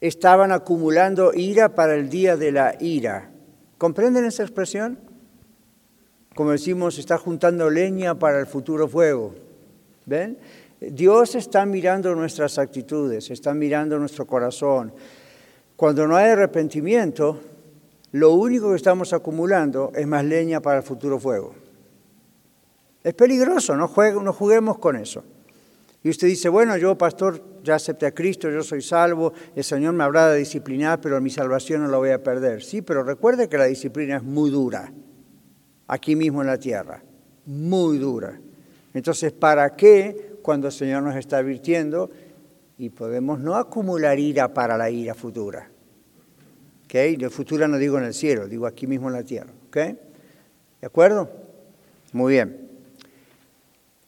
estaban 0.00 0.52
acumulando 0.52 1.32
ira 1.34 1.74
para 1.74 1.94
el 1.94 2.08
día 2.08 2.36
de 2.36 2.52
la 2.52 2.76
ira. 2.78 3.30
¿Comprenden 3.78 4.26
esa 4.26 4.42
expresión? 4.42 4.98
Como 6.34 6.50
decimos, 6.50 6.98
está 6.98 7.16
juntando 7.16 7.70
leña 7.70 8.18
para 8.18 8.38
el 8.38 8.46
futuro 8.46 8.86
fuego. 8.86 9.34
¿Ven? 10.06 10.38
Dios 10.80 11.34
está 11.34 11.64
mirando 11.64 12.14
nuestras 12.14 12.58
actitudes, 12.58 13.30
está 13.30 13.54
mirando 13.54 13.98
nuestro 13.98 14.26
corazón. 14.26 14.92
Cuando 15.76 16.06
no 16.06 16.16
hay 16.16 16.30
arrepentimiento, 16.30 17.40
lo 18.12 18.32
único 18.32 18.70
que 18.70 18.76
estamos 18.76 19.12
acumulando 19.12 19.92
es 19.94 20.06
más 20.06 20.24
leña 20.24 20.60
para 20.60 20.78
el 20.78 20.82
futuro 20.82 21.18
fuego. 21.18 21.54
Es 23.02 23.14
peligroso, 23.14 23.76
no, 23.76 23.88
juguemos 23.88 24.78
con 24.78 24.96
eso. 24.96 25.24
Y 26.02 26.10
usted 26.10 26.28
dice, 26.28 26.48
bueno, 26.48 26.76
yo, 26.76 26.96
pastor, 26.96 27.42
ya 27.62 27.76
acepté 27.76 28.06
a 28.06 28.12
Cristo, 28.12 28.50
yo 28.50 28.62
soy 28.62 28.82
salvo, 28.82 29.32
el 29.56 29.64
Señor 29.64 29.94
me 29.94 30.04
habrá 30.04 30.28
de 30.28 30.38
disciplinar, 30.38 31.00
pero 31.00 31.20
mi 31.20 31.30
salvación 31.30 31.82
no 31.82 31.88
la 31.88 31.96
voy 31.96 32.10
a 32.10 32.22
perder. 32.22 32.62
Sí, 32.62 32.82
pero 32.82 33.02
recuerde 33.02 33.48
que 33.48 33.58
la 33.58 33.64
disciplina 33.64 34.18
es 34.18 34.22
muy 34.22 34.50
dura, 34.50 34.92
aquí 35.88 36.14
mismo 36.14 36.42
en 36.42 36.48
la 36.48 36.58
tierra, 36.58 37.02
muy 37.46 37.98
dura. 37.98 38.38
Entonces, 38.94 39.32
¿para 39.32 39.74
qué 39.74 40.36
cuando 40.40 40.68
el 40.68 40.72
Señor 40.72 41.02
nos 41.02 41.16
está 41.16 41.38
advirtiendo 41.38 42.10
y 42.78 42.90
podemos 42.90 43.40
no 43.40 43.56
acumular 43.56 44.18
ira 44.18 44.54
para 44.54 44.78
la 44.78 44.88
ira 44.88 45.14
futura? 45.14 45.68
¿Ok? 46.84 46.92
De 47.18 47.28
futura 47.28 47.66
no 47.66 47.76
digo 47.76 47.98
en 47.98 48.04
el 48.04 48.14
cielo, 48.14 48.46
digo 48.46 48.66
aquí 48.66 48.86
mismo 48.86 49.08
en 49.08 49.14
la 49.14 49.24
tierra. 49.24 49.50
¿Ok? 49.66 49.76
¿De 49.76 50.86
acuerdo? 50.86 51.28
Muy 52.12 52.34
bien. 52.34 52.64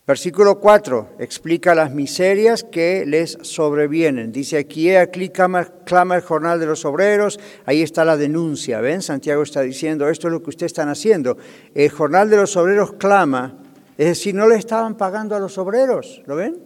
Versículo 0.07 0.61
4 0.61 1.17
explica 1.19 1.75
las 1.75 1.93
miserias 1.93 2.63
que 2.63 3.05
les 3.05 3.39
sobrevienen. 3.41 4.31
Dice 4.31 4.57
aquí, 4.57 4.95
aquí 4.95 5.31
clama, 5.31 5.65
clama, 5.85 6.15
el 6.15 6.23
jornal 6.23 6.61
de 6.61 6.67
los 6.67 6.85
obreros, 6.85 7.41
ahí 7.65 7.83
está 7.83 8.05
la 8.05 8.17
denuncia, 8.17 8.81
¿ven? 8.81 9.03
Santiago 9.03 9.43
está 9.43 9.63
diciendo, 9.63 10.09
esto 10.09 10.29
es 10.29 10.33
lo 10.33 10.45
que 10.45 10.51
ustedes 10.51 10.71
están 10.71 10.91
haciendo. 10.91 11.37
El 11.75 11.91
jornal 11.91 12.31
de 12.31 12.37
los 12.37 12.57
obreros 12.57 12.93
clama, 12.93 13.59
es 13.99 14.07
decir, 14.07 14.35
no 14.35 14.49
le 14.49 14.57
estaban 14.57 14.97
pagando 14.97 15.35
a 15.35 15.41
los 15.41 15.57
obreros, 15.59 16.23
¿lo 16.27 16.37
ven? 16.37 16.59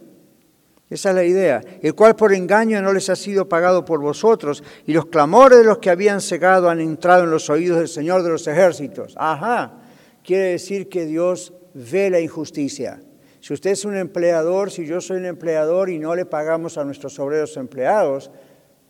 Esa 0.90 1.10
es 1.10 1.14
la 1.14 1.24
idea, 1.24 1.62
el 1.82 1.94
cual 1.94 2.16
por 2.16 2.32
engaño 2.34 2.82
no 2.82 2.92
les 2.92 3.08
ha 3.10 3.16
sido 3.16 3.48
pagado 3.48 3.84
por 3.84 4.00
vosotros, 4.00 4.64
y 4.86 4.92
los 4.92 5.06
clamores 5.06 5.58
de 5.58 5.64
los 5.64 5.78
que 5.78 5.90
habían 5.90 6.20
cegado 6.20 6.68
han 6.68 6.80
entrado 6.80 7.24
en 7.24 7.30
los 7.30 7.48
oídos 7.48 7.78
del 7.78 7.88
Señor 7.88 8.24
de 8.24 8.30
los 8.30 8.48
ejércitos. 8.48 9.14
Ajá, 9.16 9.78
quiere 10.24 10.46
decir 10.46 10.88
que 10.88 11.06
Dios 11.06 11.52
ve 11.74 12.10
la 12.10 12.18
injusticia. 12.18 13.00
Si 13.40 13.54
usted 13.54 13.70
es 13.70 13.84
un 13.84 13.96
empleador, 13.96 14.72
si 14.72 14.84
yo 14.84 15.00
soy 15.00 15.18
un 15.18 15.26
empleador 15.26 15.90
y 15.90 15.98
no 16.00 16.16
le 16.16 16.26
pagamos 16.26 16.76
a 16.76 16.84
nuestros 16.84 17.18
obreros 17.20 17.56
empleados, 17.56 18.32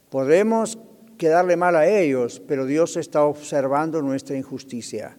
podemos 0.08 0.78
quedarle 1.18 1.56
mal 1.56 1.76
a 1.76 1.86
ellos, 1.86 2.40
pero 2.48 2.64
Dios 2.64 2.96
está 2.96 3.24
observando 3.24 4.00
nuestra 4.00 4.36
injusticia. 4.36 5.18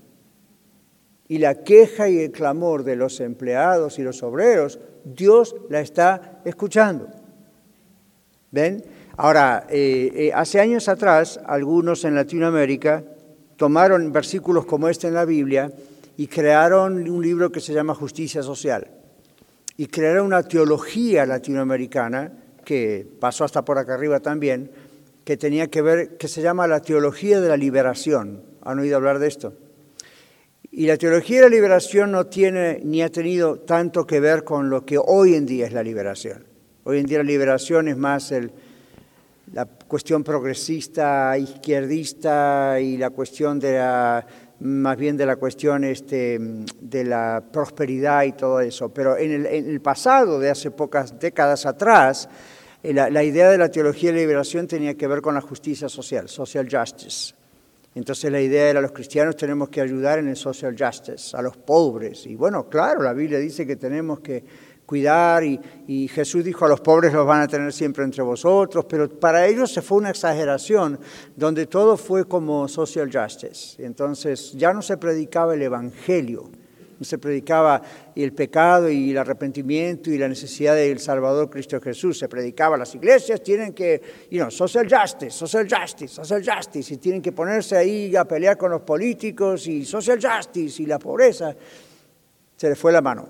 Y 1.32 1.38
la 1.38 1.64
queja 1.64 2.10
y 2.10 2.20
el 2.20 2.32
clamor 2.34 2.84
de 2.84 2.98
los 2.98 3.22
empleados 3.22 3.98
y 3.98 4.04
los 4.04 4.22
obreros, 4.22 4.82
Dios 5.06 5.56
la 5.70 5.80
está 5.80 6.42
escuchando. 6.44 7.08
¿Ven? 8.52 8.84
Ahora, 9.16 9.66
eh, 9.70 10.12
eh, 10.14 10.32
hace 10.36 10.60
años 10.60 10.90
atrás, 10.90 11.40
algunos 11.46 12.04
en 12.04 12.16
Latinoamérica 12.16 13.06
tomaron 13.56 14.12
versículos 14.12 14.66
como 14.66 14.90
este 14.90 15.08
en 15.08 15.14
la 15.14 15.24
Biblia 15.24 15.72
y 16.18 16.28
crearon 16.28 17.10
un 17.10 17.24
libro 17.24 17.50
que 17.50 17.62
se 17.62 17.74
llama 17.74 17.96
Justicia 17.96 18.44
Social 18.44 18.90
y 19.78 19.88
crear 19.88 20.20
una 20.20 20.44
teología 20.44 21.26
latinoamericana, 21.26 22.34
que 22.66 23.08
pasó 23.22 23.46
hasta 23.46 23.64
por 23.64 23.78
acá 23.78 23.94
arriba 23.94 24.20
también, 24.20 24.70
que 25.24 25.38
tenía 25.38 25.70
que 25.70 25.82
ver, 25.82 26.18
que 26.18 26.28
se 26.28 26.42
llama 26.42 26.68
la 26.68 26.82
teología 26.82 27.40
de 27.40 27.48
la 27.48 27.56
liberación. 27.56 28.44
¿Han 28.64 28.80
oído 28.80 28.98
hablar 28.98 29.20
de 29.20 29.30
esto? 29.30 29.54
Y 30.74 30.86
la 30.86 30.96
teología 30.96 31.38
de 31.38 31.50
la 31.50 31.50
liberación 31.50 32.12
no 32.12 32.28
tiene 32.28 32.80
ni 32.82 33.02
ha 33.02 33.10
tenido 33.10 33.58
tanto 33.58 34.08
que 34.08 34.22
ver 34.22 34.46
con 34.46 34.70
lo 34.70 34.86
que 34.86 34.98
hoy 34.98 35.36
en 35.36 35.46
día 35.46 35.66
es 35.66 35.74
la 35.74 35.84
liberación. 35.84 36.46
Hoy 36.86 37.00
en 37.00 37.06
día 37.06 37.18
la 37.18 37.26
liberación 37.26 37.90
es 37.90 37.98
más 37.98 38.32
el, 38.32 38.54
la 39.52 39.66
cuestión 39.66 40.24
progresista, 40.24 41.38
izquierdista 41.38 42.80
y 42.80 42.96
la 42.96 43.10
cuestión 43.10 43.60
de 43.60 43.74
la 43.74 44.26
más 44.62 44.96
bien 44.96 45.18
de 45.18 45.26
la 45.26 45.36
cuestión 45.36 45.84
este, 45.84 46.38
de 46.40 47.04
la 47.04 47.44
prosperidad 47.52 48.24
y 48.24 48.32
todo 48.32 48.62
eso. 48.62 48.90
Pero 48.90 49.18
en 49.18 49.46
el, 49.46 49.82
pasado, 49.82 50.40
de 50.40 50.52
hace 50.52 50.72
pocas 50.72 51.20
décadas 51.20 51.66
atrás, 51.66 52.30
eh, 52.82 52.94
la, 52.94 53.10
la, 53.10 53.24
idea 53.24 53.50
de 53.50 53.58
la 53.58 53.70
teología 53.70 54.12
de 54.12 54.20
liberación 54.20 54.68
tenía 54.68 54.94
que 54.94 55.08
ver 55.08 55.22
con 55.22 55.34
la 55.34 55.42
justicia 55.42 55.90
social, 55.90 56.30
social 56.30 56.68
justice. 56.72 57.34
Entonces 57.94 58.32
la 58.32 58.40
idea 58.40 58.70
era 58.70 58.82
los 58.82 58.94
cristianos 58.94 59.36
tenemos 59.36 59.70
que 59.70 59.82
ayudar 59.82 60.20
en 60.20 60.30
el 60.30 60.38
social 60.38 60.76
justice, 60.78 61.36
a 61.36 61.42
los 61.42 61.58
pobres. 61.58 62.26
Y 62.26 62.36
bueno, 62.36 62.70
claro, 62.70 63.02
la 63.02 63.14
Biblia 63.14 63.38
dice 63.38 63.68
que 63.68 63.76
tenemos 63.76 64.22
que 64.22 64.44
cuidar 64.86 65.44
y, 65.44 66.08
Jesús 66.10 66.44
dijo 66.44 66.66
a 66.66 66.70
los 66.70 66.82
pobres 66.82 67.14
los 67.14 67.26
van 67.26 67.42
a 67.42 67.48
tener 67.48 67.72
siempre 67.72 68.04
entre 68.04 68.24
vosotros, 68.24 68.86
pero 68.90 69.10
para 69.10 69.48
ellos 69.48 69.72
se 69.72 69.82
fue 69.82 69.98
una 69.98 70.10
exageración 70.10 71.00
donde 71.36 71.66
todo 71.66 71.96
fue 71.96 72.26
como 72.26 72.68
social 72.68 73.10
justice. 73.12 73.82
Entonces 73.84 74.52
ya 74.54 74.74
no 74.74 74.82
se 74.82 74.98
predicaba 74.98 75.54
el 75.54 75.62
Evangelio, 75.62 76.50
se 77.06 77.18
predicaba 77.18 77.82
el 78.16 78.34
pecado 78.34 78.90
y 78.90 79.12
el 79.12 79.18
arrepentimiento 79.18 80.12
y 80.12 80.18
la 80.18 80.28
necesidad 80.28 80.76
del 80.76 81.00
Salvador 81.00 81.50
Cristo 81.50 81.80
Jesús, 81.82 82.20
se 82.20 82.28
predicaba 82.28 82.78
las 82.78 82.94
iglesias 82.96 83.42
tienen 83.42 83.74
que, 83.74 84.02
you 84.30 84.40
know, 84.40 84.52
social 84.52 84.88
justice, 84.90 85.32
social 85.32 85.68
justice, 85.70 86.14
social 86.14 86.44
justice, 86.44 86.94
y 86.94 86.98
tienen 86.98 87.22
que 87.22 87.32
ponerse 87.32 87.78
ahí 87.78 88.16
a 88.16 88.26
pelear 88.26 88.58
con 88.58 88.72
los 88.72 88.82
políticos 88.82 89.68
y 89.68 89.86
social 89.86 90.20
justice 90.22 90.84
y 90.84 90.86
la 90.86 91.00
pobreza. 91.00 91.56
Se 92.56 92.70
le 92.70 92.76
fue 92.76 92.92
la 92.92 93.02
mano. 93.02 93.24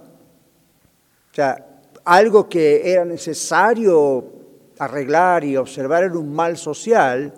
O 1.32 1.34
sea, 1.34 1.66
algo 2.06 2.50
que 2.50 2.92
era 2.92 3.06
necesario 3.06 4.26
arreglar 4.80 5.44
y 5.44 5.56
observar 5.56 6.04
en 6.06 6.18
un 6.18 6.34
mal 6.34 6.58
social, 6.58 7.34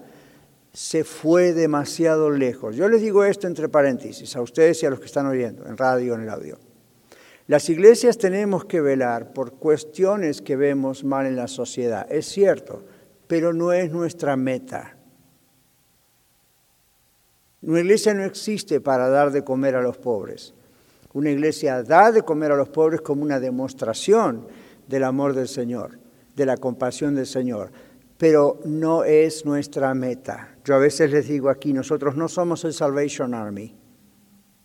se 0.74 1.04
fue 1.04 1.54
demasiado 1.54 2.32
lejos. 2.32 2.76
Yo 2.76 2.90
les 2.90 3.02
digo 3.02 3.24
esto 3.24 3.46
entre 3.46 3.70
paréntesis, 3.70 4.36
a 4.36 4.42
ustedes 4.42 4.82
y 4.82 4.88
a 4.88 4.90
los 4.90 5.00
que 5.00 5.06
están 5.06 5.28
oyendo, 5.28 5.68
en 5.68 5.78
radio 5.78 6.16
en 6.16 6.22
el 6.22 6.30
audio. 6.30 6.58
Las 7.46 7.70
iglesias 7.70 8.18
tenemos 8.18 8.66
que 8.66 8.82
velar 8.82 9.34
por 9.34 9.54
cuestiones 9.54 10.42
que 10.42 10.56
vemos 10.56 11.04
mal 11.04 11.28
en 11.28 11.36
la 11.36 11.48
sociedad, 11.48 12.12
es 12.12 12.26
cierto, 12.26 12.84
pero 13.28 13.54
no 13.54 13.72
es 13.72 13.92
nuestra 13.92 14.36
meta. 14.36 14.98
Una 17.62 17.80
iglesia 17.80 18.14
no 18.14 18.24
existe 18.24 18.82
para 18.82 19.10
dar 19.10 19.32
de 19.32 19.44
comer 19.44 19.76
a 19.76 19.82
los 19.82 19.98
pobres. 19.98 20.54
Una 21.14 21.30
iglesia 21.30 21.84
da 21.84 22.12
de 22.12 22.24
comer 22.24 22.52
a 22.52 22.58
los 22.58 22.70
pobres 22.70 23.02
como 23.02 23.22
una 23.22 23.40
demostración 23.40 24.48
del 24.88 25.04
amor 25.04 25.34
del 25.34 25.48
Señor, 25.48 26.00
de 26.36 26.46
la 26.46 26.58
compasión 26.58 27.14
del 27.14 27.28
Señor, 27.28 27.72
pero 28.18 28.60
no 28.66 29.04
es 29.04 29.46
nuestra 29.46 29.94
meta. 29.94 30.53
Yo 30.64 30.76
a 30.76 30.80
veces 30.80 31.12
les 31.12 31.28
digo 31.28 31.50
aquí, 31.50 31.74
nosotros 31.74 32.16
no 32.16 32.28
somos 32.28 32.64
el 32.64 32.74
Salvation 32.74 33.34
Army. 33.34 33.76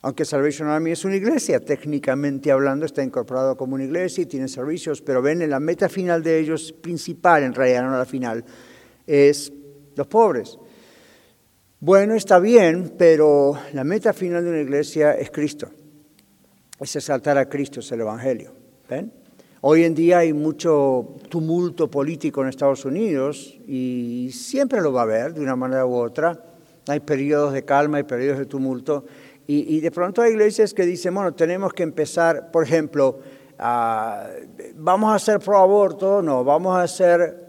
Aunque 0.03 0.25
Salvation 0.25 0.69
Army 0.69 0.93
es 0.93 1.05
una 1.05 1.17
iglesia, 1.17 1.59
técnicamente 1.59 2.53
hablando 2.53 2.87
está 2.87 3.03
incorporado 3.03 3.57
como 3.57 3.75
una 3.75 3.85
iglesia 3.85 4.23
y 4.23 4.27
tiene 4.27 4.47
servicios, 4.47 5.03
pero 5.03 5.21
ven, 5.21 5.43
en 5.43 5.51
la 5.51 5.59
meta 5.59 5.89
final 5.89 6.23
de 6.23 6.39
ellos, 6.39 6.73
principal 6.73 7.43
en 7.43 7.53
realidad, 7.53 7.83
no 7.83 7.99
la 7.99 8.05
final, 8.05 8.45
es 9.07 9.53
los 9.97 10.07
pobres. 10.07 10.57
Bueno, 11.81 12.15
está 12.15 12.39
bien, 12.39 12.95
pero 12.97 13.59
la 13.73 13.83
meta 13.83 14.13
final 14.13 14.45
de 14.45 14.51
una 14.51 14.61
iglesia 14.61 15.15
es 15.15 15.31
Cristo. 15.31 15.69
Es 16.79 16.95
exaltar 16.95 17.37
a 17.39 17.49
Cristo, 17.49 17.81
es 17.81 17.91
el 17.91 18.01
Evangelio. 18.01 18.53
¿Ven? 18.89 19.13
Hoy 19.61 19.83
en 19.83 19.92
día 19.92 20.18
hay 20.18 20.33
mucho 20.33 21.16
tumulto 21.29 21.90
político 21.90 22.42
en 22.42 22.49
Estados 22.49 22.85
Unidos 22.85 23.59
y 23.66 24.31
siempre 24.33 24.81
lo 24.81 24.92
va 24.92 25.01
a 25.01 25.03
haber 25.03 25.35
de 25.35 25.40
una 25.40 25.57
manera 25.57 25.85
u 25.85 25.97
otra. 25.97 26.40
Hay 26.87 27.01
periodos 27.01 27.53
de 27.53 27.64
calma, 27.64 27.97
hay 27.97 28.05
periodos 28.05 28.38
de 28.38 28.47
tumulto. 28.47 29.05
Y, 29.49 29.81
de 29.81 29.90
pronto 29.90 30.23
hay 30.23 30.33
iglesias 30.33 30.75
que 30.75 30.85
dicen, 30.85 31.14
bueno, 31.14 31.33
tenemos 31.33 31.73
que 31.73 31.83
empezar, 31.83 32.53
por 32.53 32.62
ejemplo, 32.62 33.18
vamos 34.77 35.14
a 35.14 35.18
ser 35.18 35.40
pro 35.40 35.59
aborto, 35.59 36.23
no, 36.23 36.44
vamos 36.44 36.79
a 36.79 36.87
ser 36.87 37.49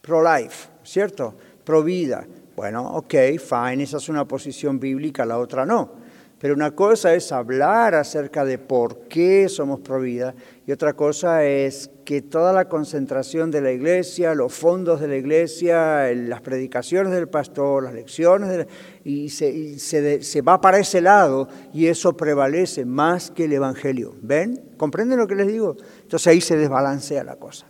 pro 0.00 0.24
life, 0.24 0.70
¿cierto? 0.82 1.34
Pro 1.62 1.84
vida. 1.84 2.26
Bueno, 2.56 2.96
ok, 2.96 3.14
fine, 3.38 3.84
esa 3.84 3.98
es 3.98 4.08
una 4.08 4.26
posición 4.26 4.80
bíblica, 4.80 5.24
la 5.24 5.38
otra 5.38 5.66
no. 5.66 6.02
Pero 6.42 6.54
una 6.54 6.72
cosa 6.72 7.14
es 7.14 7.30
hablar 7.30 7.94
acerca 7.94 8.44
de 8.44 8.58
por 8.58 9.02
qué 9.02 9.48
somos 9.48 9.78
pro 9.78 10.00
vida 10.00 10.34
y 10.64 10.70
otra 10.70 10.92
cosa 10.92 11.44
es 11.44 11.90
que 12.04 12.22
toda 12.22 12.52
la 12.52 12.68
concentración 12.68 13.50
de 13.50 13.60
la 13.60 13.72
iglesia, 13.72 14.34
los 14.34 14.52
fondos 14.52 15.00
de 15.00 15.08
la 15.08 15.16
iglesia, 15.16 16.12
las 16.14 16.40
predicaciones 16.40 17.12
del 17.12 17.28
pastor, 17.28 17.82
las 17.82 17.94
lecciones, 17.94 18.66
y, 19.02 19.28
se, 19.28 20.42
va 20.42 20.60
para 20.60 20.78
ese 20.78 21.00
lado 21.00 21.48
y 21.72 21.86
eso 21.86 22.16
prevalece 22.16 22.84
más 22.84 23.32
que 23.32 23.46
el 23.46 23.52
Evangelio. 23.54 24.14
¿Ven? 24.22 24.74
¿Comprenden 24.76 25.18
lo 25.18 25.26
que 25.26 25.34
les 25.34 25.48
digo? 25.48 25.76
Entonces 26.02 26.28
ahí 26.28 26.40
se 26.40 26.56
desbalancea 26.56 27.24
la 27.24 27.36
cosa. 27.36 27.66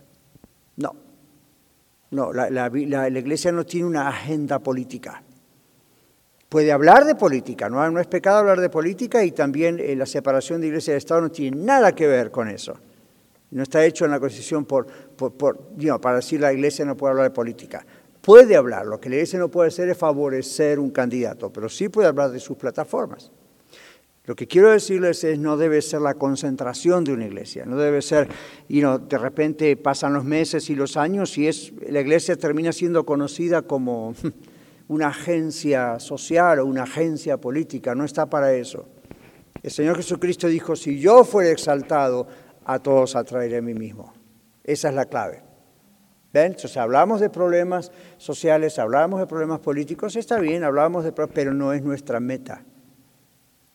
No, 0.75 0.95
no, 2.11 2.31
la, 2.31 2.49
la 2.51 3.07
iglesia 3.09 3.51
no 3.51 3.65
tiene 3.65 3.87
una 3.87 4.07
agenda 4.07 4.59
política 4.59 5.23
puede 6.53 6.71
hablar 6.71 7.05
de 7.05 7.15
política, 7.15 7.67
no, 7.67 7.89
no 7.89 7.99
es 7.99 8.05
pecado 8.05 8.37
hablar 8.37 8.61
de 8.61 8.69
política 8.69 9.23
y 9.23 9.31
también 9.31 9.79
eh, 9.79 9.95
la 9.95 10.05
separación 10.05 10.61
de 10.61 10.67
iglesia 10.67 10.93
y 10.93 10.97
Estado 10.97 11.21
no 11.21 11.31
tiene 11.31 11.57
nada 11.57 11.95
que 11.95 12.05
ver 12.05 12.29
con 12.29 12.47
eso. 12.47 12.75
No 13.49 13.63
está 13.63 13.83
hecho 13.83 14.05
en 14.05 14.11
la 14.11 14.19
Constitución 14.19 14.63
por, 14.63 14.85
para 15.99 16.15
decir 16.17 16.39
la 16.41 16.53
iglesia 16.53 16.85
no 16.85 16.95
puede 16.95 17.09
hablar 17.09 17.23
de 17.23 17.33
política. 17.33 17.83
Puede 18.21 18.55
hablar, 18.55 18.85
lo 18.85 18.99
que 18.99 19.09
la 19.09 19.15
iglesia 19.15 19.39
no 19.39 19.49
puede 19.49 19.69
hacer 19.69 19.89
es 19.89 19.97
favorecer 19.97 20.77
un 20.77 20.91
candidato, 20.91 21.51
pero 21.51 21.67
sí 21.69 21.89
puede 21.89 22.07
hablar 22.07 22.29
de 22.29 22.39
sus 22.39 22.55
plataformas. 22.55 23.31
Lo 24.25 24.35
que 24.35 24.45
quiero 24.45 24.69
decirles 24.69 25.23
es 25.23 25.39
no 25.39 25.57
debe 25.57 25.81
ser 25.81 26.01
la 26.01 26.13
concentración 26.13 27.03
de 27.03 27.13
una 27.13 27.25
iglesia, 27.25 27.65
no 27.65 27.77
debe 27.77 28.03
ser, 28.03 28.27
y 28.69 28.81
de 28.81 29.17
repente 29.17 29.75
pasan 29.75 30.13
los 30.13 30.23
meses 30.23 30.69
y 30.69 30.75
los 30.75 30.97
años 30.97 31.35
y 31.39 31.47
es, 31.47 31.73
la 31.89 32.01
iglesia 32.01 32.35
termina 32.35 32.71
siendo 32.71 33.07
conocida 33.07 33.63
como 33.63 34.13
una 34.93 35.07
agencia 35.07 35.99
social 35.99 36.59
o 36.59 36.65
una 36.65 36.83
agencia 36.83 37.37
política, 37.37 37.95
no 37.95 38.05
está 38.05 38.27
para 38.27 38.53
eso. 38.53 38.85
El 39.63 39.71
Señor 39.71 39.97
Jesucristo 39.97 40.47
dijo, 40.47 40.75
si 40.75 40.99
yo 40.99 41.23
fuera 41.23 41.49
exaltado, 41.49 42.27
a 42.65 42.77
todos 42.79 43.15
atraeré 43.15 43.57
a 43.57 43.61
mí 43.61 43.73
mismo. 43.73 44.13
Esa 44.63 44.89
es 44.89 44.95
la 44.95 45.05
clave. 45.05 45.41
Entonces 46.31 46.77
hablamos 46.77 47.21
de 47.21 47.29
problemas 47.29 47.91
sociales, 48.17 48.77
hablamos 48.77 49.19
de 49.19 49.27
problemas 49.27 49.59
políticos, 49.59 50.15
está 50.15 50.39
bien, 50.39 50.63
hablamos 50.63 51.03
de 51.03 51.11
pero 51.11 51.53
no 51.53 51.73
es 51.73 51.83
nuestra 51.83 52.19
meta. 52.19 52.63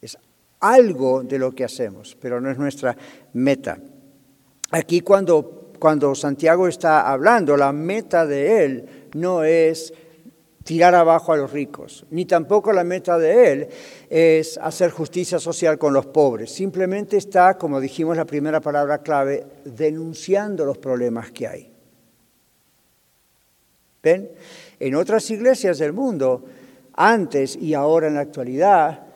Es 0.00 0.18
algo 0.60 1.22
de 1.22 1.38
lo 1.38 1.52
que 1.52 1.64
hacemos, 1.64 2.16
pero 2.20 2.40
no 2.40 2.50
es 2.50 2.58
nuestra 2.58 2.96
meta. 3.32 3.78
Aquí 4.70 5.00
cuando, 5.00 5.72
cuando 5.78 6.14
Santiago 6.14 6.68
está 6.68 7.10
hablando, 7.10 7.56
la 7.56 7.72
meta 7.72 8.26
de 8.26 8.64
él 8.64 9.08
no 9.14 9.42
es 9.42 9.92
tirar 10.68 10.94
abajo 10.94 11.32
a 11.32 11.38
los 11.38 11.50
ricos, 11.50 12.04
ni 12.10 12.26
tampoco 12.26 12.74
la 12.74 12.84
meta 12.84 13.16
de 13.16 13.52
él 13.52 13.68
es 14.10 14.58
hacer 14.58 14.90
justicia 14.90 15.38
social 15.38 15.78
con 15.78 15.94
los 15.94 16.04
pobres. 16.04 16.52
Simplemente 16.52 17.16
está, 17.16 17.56
como 17.56 17.80
dijimos 17.80 18.18
la 18.18 18.26
primera 18.26 18.60
palabra 18.60 18.98
clave, 18.98 19.46
denunciando 19.64 20.66
los 20.66 20.76
problemas 20.76 21.30
que 21.30 21.48
hay. 21.48 21.72
¿Ven? 24.02 24.30
En 24.78 24.94
otras 24.94 25.30
iglesias 25.30 25.78
del 25.78 25.94
mundo, 25.94 26.44
antes 26.92 27.56
y 27.56 27.72
ahora 27.72 28.08
en 28.08 28.16
la 28.16 28.20
actualidad, 28.20 29.06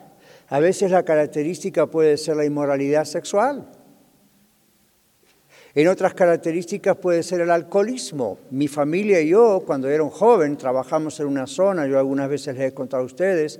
a 0.49 0.59
veces 0.59 0.89
la 0.89 1.03
característica 1.03 1.85
puede 1.85 2.17
ser 2.17 2.35
la 2.35 2.45
inmoralidad 2.45 3.05
sexual. 3.05 3.69
En 5.75 5.87
otras 5.87 6.13
características 6.13 6.97
puede 6.97 7.23
ser 7.23 7.41
el 7.41 7.49
alcoholismo. 7.49 8.37
Mi 8.51 8.67
familia 8.67 9.19
y 9.21 9.29
yo, 9.29 9.63
cuando 9.65 9.89
era 9.89 10.03
un 10.03 10.11
joven, 10.11 10.55
trabajamos 10.55 11.19
en 11.19 11.27
una 11.27 11.47
zona, 11.47 11.87
yo 11.87 11.97
algunas 11.97 12.29
veces 12.29 12.55
les 12.55 12.71
he 12.71 12.73
contado 12.73 13.01
a 13.01 13.05
ustedes, 13.07 13.59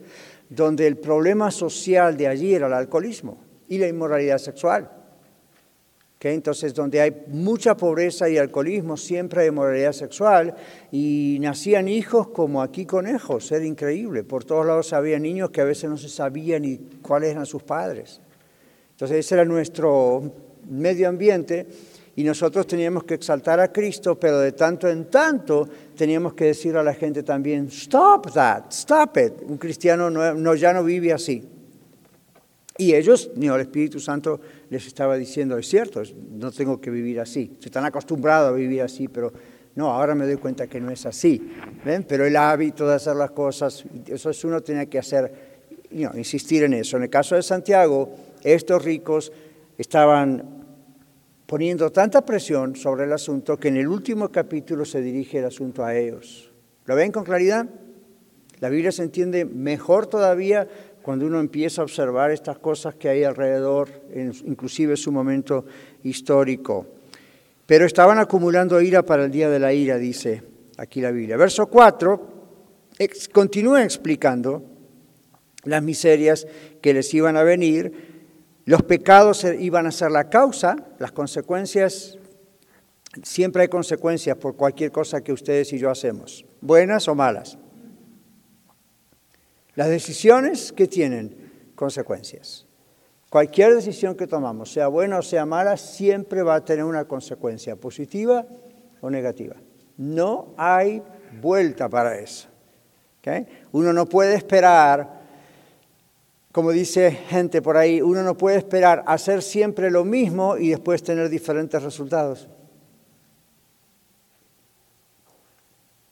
donde 0.49 0.85
el 0.85 0.97
problema 0.97 1.49
social 1.49 2.15
de 2.15 2.27
allí 2.27 2.53
era 2.53 2.67
el 2.67 2.73
alcoholismo 2.73 3.37
y 3.67 3.79
la 3.79 3.87
inmoralidad 3.87 4.37
sexual. 4.37 4.89
Entonces, 6.31 6.73
donde 6.73 7.01
hay 7.01 7.25
mucha 7.27 7.75
pobreza 7.75 8.29
y 8.29 8.37
alcoholismo, 8.37 8.95
siempre 8.95 9.41
hay 9.41 9.47
inmoralidad 9.49 9.91
sexual 9.91 10.55
y 10.91 11.37
nacían 11.41 11.89
hijos 11.89 12.29
como 12.29 12.61
aquí 12.61 12.85
conejos, 12.85 13.51
era 13.51 13.65
increíble. 13.65 14.23
Por 14.23 14.45
todos 14.45 14.65
lados 14.65 14.93
había 14.93 15.19
niños 15.19 15.49
que 15.49 15.59
a 15.59 15.65
veces 15.65 15.89
no 15.89 15.97
se 15.97 16.07
sabía 16.07 16.59
ni 16.59 16.77
cuáles 17.01 17.31
eran 17.31 17.45
sus 17.45 17.63
padres. 17.63 18.21
Entonces, 18.91 19.17
ese 19.17 19.35
era 19.35 19.43
nuestro 19.43 20.31
medio 20.69 21.09
ambiente 21.09 21.67
y 22.15 22.23
nosotros 22.23 22.67
teníamos 22.67 23.05
que 23.05 23.15
exaltar 23.15 23.59
a 23.59 23.71
Cristo, 23.71 24.19
pero 24.19 24.39
de 24.39 24.51
tanto 24.51 24.87
en 24.87 25.05
tanto 25.05 25.67
teníamos 25.95 26.33
que 26.33 26.45
decir 26.45 26.77
a 26.77 26.83
la 26.83 26.93
gente 26.93 27.23
también, 27.23 27.67
stop 27.67 28.31
that, 28.33 28.65
stop 28.69 29.17
it. 29.17 29.33
Un 29.47 29.57
cristiano 29.57 30.09
no, 30.09 30.55
ya 30.55 30.73
no 30.73 30.83
vive 30.83 31.11
así. 31.11 31.43
Y 32.77 32.93
ellos, 32.93 33.31
ni 33.35 33.47
el 33.47 33.61
Espíritu 33.61 33.99
Santo 33.99 34.39
les 34.69 34.85
estaba 34.85 35.15
diciendo, 35.15 35.57
es 35.57 35.67
cierto, 35.67 36.03
no 36.31 36.51
tengo 36.51 36.79
que 36.79 36.89
vivir 36.89 37.19
así. 37.19 37.55
Se 37.59 37.67
están 37.67 37.85
acostumbrados 37.85 38.51
a 38.51 38.55
vivir 38.55 38.81
así, 38.81 39.07
pero 39.07 39.31
no, 39.75 39.91
ahora 39.91 40.13
me 40.13 40.25
doy 40.25 40.37
cuenta 40.37 40.67
que 40.67 40.79
no 40.79 40.91
es 40.91 41.05
así. 41.05 41.51
¿Ven? 41.83 42.03
Pero 42.03 42.25
el 42.25 42.35
hábito 42.35 42.87
de 42.87 42.95
hacer 42.95 43.15
las 43.15 43.31
cosas, 43.31 43.85
eso 44.07 44.29
es 44.29 44.43
uno 44.43 44.61
tiene 44.61 44.87
que 44.87 44.99
hacer, 44.99 45.33
insistir 45.91 46.63
en 46.63 46.73
eso. 46.73 46.97
En 46.97 47.03
el 47.03 47.09
caso 47.09 47.35
de 47.35 47.41
Santiago, 47.41 48.09
estos 48.43 48.83
ricos 48.83 49.31
estaban 49.77 50.62
poniendo 51.45 51.91
tanta 51.91 52.25
presión 52.25 52.75
sobre 52.75 53.05
el 53.05 53.13
asunto 53.13 53.57
que 53.57 53.67
en 53.67 53.77
el 53.77 53.87
último 53.87 54.29
capítulo 54.29 54.85
se 54.85 55.01
dirige 55.01 55.39
el 55.39 55.45
asunto 55.45 55.83
a 55.83 55.95
ellos. 55.95 56.51
¿Lo 56.85 56.95
ven 56.95 57.11
con 57.11 57.23
claridad? 57.23 57.67
La 58.59 58.69
Biblia 58.69 58.91
se 58.91 59.03
entiende 59.03 59.45
mejor 59.45 60.07
todavía 60.07 60.67
cuando 61.01 61.25
uno 61.25 61.39
empieza 61.39 61.81
a 61.81 61.83
observar 61.83 62.31
estas 62.31 62.59
cosas 62.59 62.95
que 62.95 63.09
hay 63.09 63.23
alrededor, 63.23 63.89
inclusive 64.45 64.95
su 64.95 65.11
momento 65.11 65.65
histórico. 66.03 66.87
Pero 67.65 67.85
estaban 67.85 68.19
acumulando 68.19 68.81
ira 68.81 69.03
para 69.03 69.25
el 69.25 69.31
día 69.31 69.49
de 69.49 69.59
la 69.59 69.73
ira, 69.73 69.97
dice 69.97 70.43
aquí 70.77 71.01
la 71.01 71.11
Biblia. 71.11 71.37
Verso 71.37 71.67
4 71.67 72.33
continúa 73.31 73.83
explicando 73.83 74.63
las 75.63 75.81
miserias 75.81 76.47
que 76.81 76.93
les 76.93 77.13
iban 77.13 77.37
a 77.37 77.43
venir 77.43 78.12
los 78.65 78.83
pecados 78.83 79.43
iban 79.43 79.87
a 79.87 79.91
ser 79.91 80.11
la 80.11 80.29
causa, 80.29 80.77
las 80.99 81.11
consecuencias, 81.11 82.17
siempre 83.21 83.63
hay 83.63 83.67
consecuencias 83.67 84.37
por 84.37 84.55
cualquier 84.55 84.91
cosa 84.91 85.21
que 85.21 85.33
ustedes 85.33 85.73
y 85.73 85.77
yo 85.77 85.89
hacemos, 85.89 86.45
buenas 86.61 87.07
o 87.07 87.15
malas. 87.15 87.57
Las 89.75 89.89
decisiones 89.89 90.71
que 90.71 90.87
tienen 90.87 91.71
consecuencias. 91.75 92.65
Cualquier 93.29 93.73
decisión 93.73 94.15
que 94.15 94.27
tomamos, 94.27 94.71
sea 94.71 94.87
buena 94.87 95.17
o 95.17 95.23
sea 95.23 95.45
mala, 95.45 95.75
siempre 95.75 96.43
va 96.43 96.55
a 96.55 96.63
tener 96.63 96.85
una 96.85 97.05
consecuencia, 97.05 97.75
positiva 97.75 98.45
o 99.01 99.09
negativa. 99.09 99.55
No 99.97 100.53
hay 100.55 101.01
vuelta 101.41 101.89
para 101.89 102.19
eso. 102.19 102.47
Uno 103.71 103.93
no 103.93 104.05
puede 104.05 104.35
esperar 104.35 105.22
como 106.53 106.71
dice 106.71 107.11
gente 107.11 107.63
por 107.63 107.77
ahí, 107.77 107.99
uno 107.99 108.21
no 108.21 108.37
puede 108.37 108.57
esperar 108.57 109.03
hacer 109.07 109.41
siempre 109.41 109.89
lo 109.89 110.05
mismo 110.05 110.55
y 110.55 110.69
después 110.69 111.01
tener 111.01 111.27
diferentes 111.27 111.81
resultados. 111.81 112.47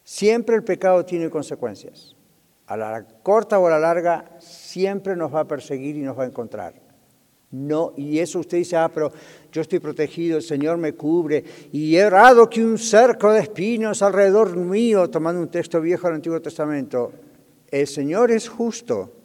Siempre 0.03 0.55
el 0.55 0.63
pecado 0.63 1.05
tiene 1.05 1.29
consecuencias. 1.29 2.15
a 2.65 2.77
la 2.77 3.05
corta 3.21 3.59
o 3.59 3.67
a 3.67 3.69
la 3.69 3.79
larga, 3.79 4.39
siempre 4.39 5.15
nos 5.15 5.33
va 5.33 5.41
a 5.41 5.47
perseguir 5.47 5.97
y 5.97 6.01
nos 6.01 6.17
va 6.17 6.23
a 6.23 6.27
encontrar. 6.27 6.73
No, 7.51 7.91
y 7.97 8.17
eso 8.17 8.39
usted 8.39 8.59
dice, 8.59 8.77
ah, 8.77 8.89
pero 8.91 9.11
yo 9.51 9.61
estoy 9.61 9.79
protegido, 9.79 10.37
el 10.37 10.43
Señor 10.43 10.77
me 10.77 10.93
cubre, 10.93 11.43
y 11.71 11.97
he 11.97 11.99
errado 11.99 12.49
que 12.49 12.63
un 12.63 12.77
cerco 12.77 13.31
de 13.31 13.41
espinos 13.41 14.01
alrededor 14.01 14.55
mío, 14.55 15.09
tomando 15.09 15.41
un 15.41 15.49
texto 15.49 15.81
viejo 15.81 16.07
del 16.07 16.15
Antiguo 16.15 16.41
Testamento. 16.41 17.11
El 17.69 17.87
Señor 17.87 18.31
es 18.31 18.47
justo 18.47 19.20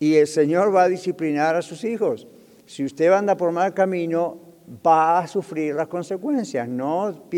y 0.00 0.14
el 0.14 0.26
Señor 0.26 0.74
va 0.74 0.84
a 0.84 0.88
disciplinar 0.88 1.54
a 1.54 1.62
sus 1.62 1.84
hijos. 1.84 2.26
Si 2.64 2.84
usted 2.84 3.12
anda 3.12 3.36
por 3.36 3.52
mal 3.52 3.74
camino, 3.74 4.50
va 4.84 5.18
a 5.18 5.26
sufrir 5.26 5.74
las 5.74 5.88
consecuencias. 5.88 6.66
No, 6.66 7.28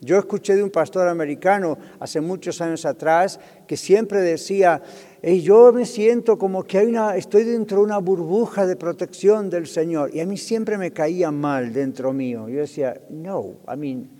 yo 0.00 0.18
escuché 0.18 0.54
de 0.54 0.62
un 0.62 0.70
pastor 0.70 1.08
americano 1.08 1.78
hace 1.98 2.20
muchos 2.20 2.60
años 2.60 2.84
atrás 2.84 3.40
que 3.66 3.76
siempre 3.76 4.20
decía, 4.20 4.82
yo 5.22 5.72
me 5.72 5.86
siento 5.86 6.36
como 6.36 6.64
que 6.64 6.78
hay 6.78 6.86
una, 6.86 7.16
estoy 7.16 7.44
dentro 7.44 7.78
de 7.78 7.84
una 7.84 7.98
burbuja 7.98 8.66
de 8.66 8.76
protección 8.76 9.48
del 9.48 9.66
Señor. 9.66 10.14
Y 10.14 10.20
a 10.20 10.26
mí 10.26 10.36
siempre 10.36 10.76
me 10.76 10.92
caía 10.92 11.30
mal 11.30 11.72
dentro 11.72 12.12
mío. 12.12 12.48
Yo 12.48 12.60
decía, 12.60 13.00
no, 13.08 13.54
I 13.72 13.76
mean, 13.78 14.10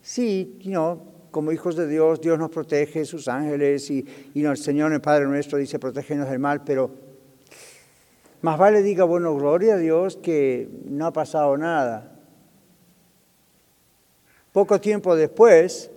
sí, 0.00 0.58
you 0.62 1.00
como 1.30 1.52
hijos 1.52 1.76
de 1.76 1.86
Dios, 1.86 2.22
Dios 2.22 2.38
nos 2.38 2.48
protege, 2.48 3.04
sus 3.04 3.28
ángeles, 3.28 3.90
y, 3.90 4.06
y 4.32 4.42
el 4.42 4.56
Señor, 4.56 4.90
el 4.94 5.02
Padre 5.02 5.26
nuestro, 5.26 5.58
dice, 5.58 5.78
protégenos 5.78 6.30
del 6.30 6.38
mal, 6.38 6.64
pero 6.64 7.05
más 8.42 8.58
vale 8.58 8.82
diga, 8.82 9.04
bueno, 9.04 9.34
gloria 9.34 9.74
a 9.74 9.78
Dios 9.78 10.16
que 10.16 10.68
no 10.84 11.06
ha 11.06 11.12
pasado 11.12 11.56
nada. 11.56 12.12
Poco 14.52 14.80
tiempo 14.80 15.14
después, 15.16 15.90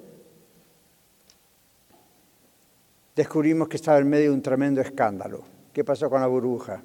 descubrimos 3.16 3.68
que 3.68 3.78
estaba 3.78 4.00
en 4.00 4.10
medio 4.10 4.32
de 4.32 4.36
un 4.36 4.42
tremendo 4.42 4.82
escándalo. 4.82 5.44
¿Qué 5.72 5.84
pasó 5.84 6.10
con 6.10 6.22
la 6.22 6.28
burbuja? 6.28 6.84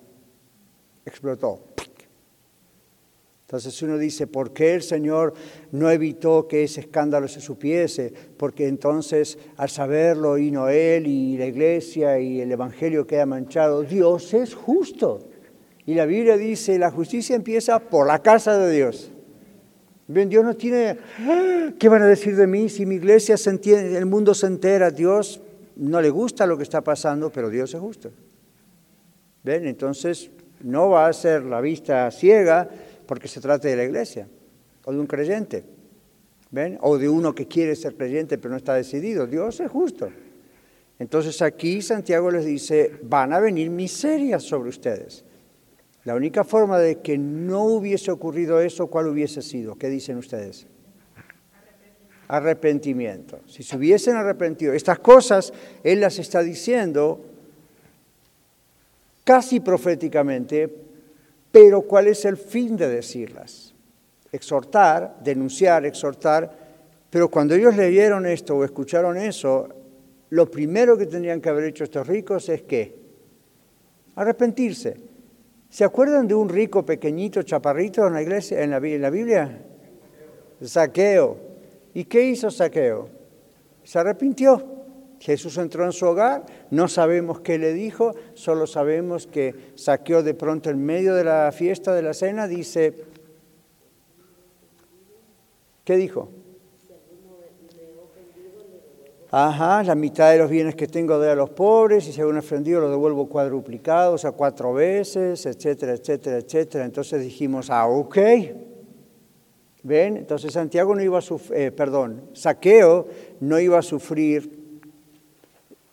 Explotó. 1.05 1.75
Entonces 3.47 3.83
uno 3.83 3.99
dice, 3.99 4.27
¿por 4.27 4.53
qué 4.53 4.75
el 4.75 4.83
Señor 4.83 5.35
no 5.71 5.90
evitó 5.90 6.49
que 6.49 6.64
ese 6.64 6.81
escándalo 6.81 7.29
se 7.29 7.40
supiese? 7.40 8.12
Porque 8.37 8.67
entonces 8.67 9.38
al 9.57 9.69
saberlo 9.69 10.38
y 10.38 10.51
Noel 10.51 11.07
y 11.07 11.37
la 11.37 11.47
iglesia 11.47 12.19
y 12.19 12.40
el 12.40 12.51
Evangelio 12.51 13.07
queda 13.07 13.27
manchado. 13.27 13.83
Dios 13.83 14.33
es 14.35 14.55
justo. 14.55 15.29
Y 15.87 15.94
la 15.94 16.07
Biblia 16.07 16.37
dice, 16.37 16.79
la 16.79 16.90
justicia 16.90 17.37
empieza 17.37 17.79
por 17.79 18.07
la 18.07 18.20
casa 18.20 18.57
de 18.59 18.75
Dios. 18.75 19.11
Bien, 20.07 20.29
Dios 20.29 20.44
no 20.44 20.55
tiene, 20.55 20.99
¡Ah! 21.20 21.73
¿qué 21.79 21.88
van 21.88 22.03
a 22.03 22.07
decir 22.07 22.37
de 22.37 22.47
mí 22.47 22.68
si 22.68 22.85
mi 22.85 22.97
iglesia 22.97 23.37
se 23.37 23.51
entiende, 23.51 23.97
el 23.97 24.07
mundo 24.07 24.35
se 24.35 24.47
entera? 24.47 24.90
Dios 24.90 25.40
no 25.77 26.01
le 26.01 26.11
gusta 26.11 26.47
lo 26.47 26.57
que 26.57 26.62
está 26.62 26.83
pasando, 26.83 27.31
pero 27.31 27.49
Dios 27.49 27.73
es 27.75 27.81
justo. 27.81 28.11
¿Ven? 29.42 29.66
Entonces 29.66 30.31
no 30.62 30.90
va 30.90 31.07
a 31.07 31.12
ser 31.12 31.42
la 31.44 31.61
vista 31.61 32.11
ciega 32.11 32.68
porque 33.07 33.29
se 33.29 33.40
trate 33.40 33.68
de 33.68 33.77
la 33.77 33.85
iglesia 33.85 34.29
o 34.85 34.92
de 34.92 34.99
un 34.99 35.07
creyente. 35.07 35.64
¿Ven? 36.51 36.79
O 36.83 36.99
de 36.99 37.09
uno 37.09 37.35
que 37.35 37.47
quiere 37.47 37.75
ser 37.77 37.94
creyente 37.94 38.38
pero 38.38 38.53
no 38.53 38.57
está 38.57 38.75
decidido. 38.75 39.27
Dios 39.27 39.61
es 39.61 39.70
justo. 39.70 40.09
Entonces 40.99 41.42
aquí 41.42 41.83
Santiago 41.83 42.31
les 42.31 42.44
dice, 42.44 42.92
van 43.03 43.33
a 43.33 43.40
venir 43.40 43.70
miserias 43.70 44.42
sobre 44.42 44.68
ustedes. 44.68 45.25
La 46.05 46.14
única 46.14 46.45
forma 46.45 46.79
de 46.79 47.01
que 47.01 47.17
no 47.17 47.64
hubiese 47.64 48.11
ocurrido 48.11 48.61
eso, 48.61 48.88
¿cuál 48.88 49.09
hubiese 49.09 49.43
sido? 49.43 49.77
¿Qué 49.77 49.88
dicen 49.88 50.19
ustedes? 50.19 50.67
arrepentimiento. 52.29 53.40
Si 53.47 53.62
se 53.62 53.77
hubiesen 53.77 54.17
arrepentido, 54.17 54.73
estas 54.73 54.99
cosas 54.99 55.53
Él 55.83 56.01
las 56.01 56.19
está 56.19 56.43
diciendo 56.43 57.21
casi 59.25 59.61
proféticamente, 59.61 60.69
pero 61.51 61.83
¿cuál 61.83 62.09
es 62.09 62.25
el 62.25 62.37
fin 62.37 62.77
de 62.77 62.88
decirlas? 62.88 63.75
Exhortar, 64.33 65.17
denunciar, 65.23 65.87
exhortar, 65.87 66.64
pero 67.11 67.29
cuando 67.31 67.55
ellos 67.55 67.77
leyeron 67.77 68.27
esto 68.27 68.57
o 68.57 68.64
escucharon 68.64 69.17
eso, 69.17 69.69
lo 70.31 70.51
primero 70.51 70.99
que 70.99 71.07
tendrían 71.07 71.40
que 71.40 71.49
haber 71.49 71.64
hecho 71.64 71.85
estos 71.85 72.07
ricos 72.07 72.49
es 72.49 72.62
que 72.62 72.97
arrepentirse. 74.17 75.13
¿Se 75.75 75.83
acuerdan 75.83 76.29
de 76.29 76.37
un 76.37 76.49
rico 76.49 76.87
pequeñito, 76.87 77.43
chaparrito 77.43 78.07
en 78.07 78.13
la 78.13 78.23
iglesia, 78.23 78.63
en 78.63 78.71
la, 78.71 78.79
Biblia? 78.79 79.61
Saqueo. 80.63 81.37
¿Y 81.93 82.05
qué 82.05 82.23
hizo 82.27 82.49
Saqueo? 82.49 83.09
Se 83.83 83.99
arrepintió. 83.99 84.65
Jesús 85.19 85.59
entró 85.59 85.85
en 85.85 85.91
su 85.91 86.07
hogar, 86.07 86.47
no 86.71 86.87
sabemos 86.87 87.41
qué 87.41 87.59
le 87.59 87.73
dijo, 87.73 88.15
solo 88.35 88.69
sabemos 88.69 89.27
que 89.27 89.73
Saqueo 89.75 90.23
de 90.23 90.35
pronto 90.35 90.71
en 90.71 90.79
medio 90.79 91.13
de 91.13 91.25
la 91.25 91.51
fiesta 91.51 91.93
de 91.93 92.03
la 92.03 92.15
cena 92.15 92.47
dice, 92.47 92.95
¿qué 95.83 95.97
dijo? 95.97 96.29
Ajá, 99.37 99.83
la 99.83 99.97
mitad 99.97 100.31
de 100.31 100.38
los 100.38 100.49
bienes 100.49 100.77
que 100.77 100.87
tengo 100.87 101.18
doy 101.18 101.27
a 101.27 101.35
los 101.35 101.51
pobres 101.51 102.07
y 102.07 102.12
si 102.12 102.23
un 102.23 102.38
ofendido 102.38 102.81
lo 102.81 102.88
devuelvo 102.88 103.29
cuadruplicados 103.29 104.25
a 104.25 104.31
cuatro 104.31 104.73
veces, 104.73 105.44
etcétera, 105.44 105.94
etcétera, 105.94 106.37
etcétera. 106.37 106.85
Entonces 106.85 107.20
dijimos, 107.20 107.68
ah, 107.68 107.88
ok, 107.88 108.16
¿Ven? 109.83 110.18
Entonces 110.18 110.53
Santiago 110.53 110.94
no 110.94 111.03
iba 111.03 111.18
a 111.18 111.20
sufrir, 111.20 111.59
eh, 111.59 111.73
perdón, 111.73 112.31
Saqueo 112.33 113.09
no 113.40 113.59
iba 113.59 113.77
a 113.77 113.83
sufrir 113.83 114.81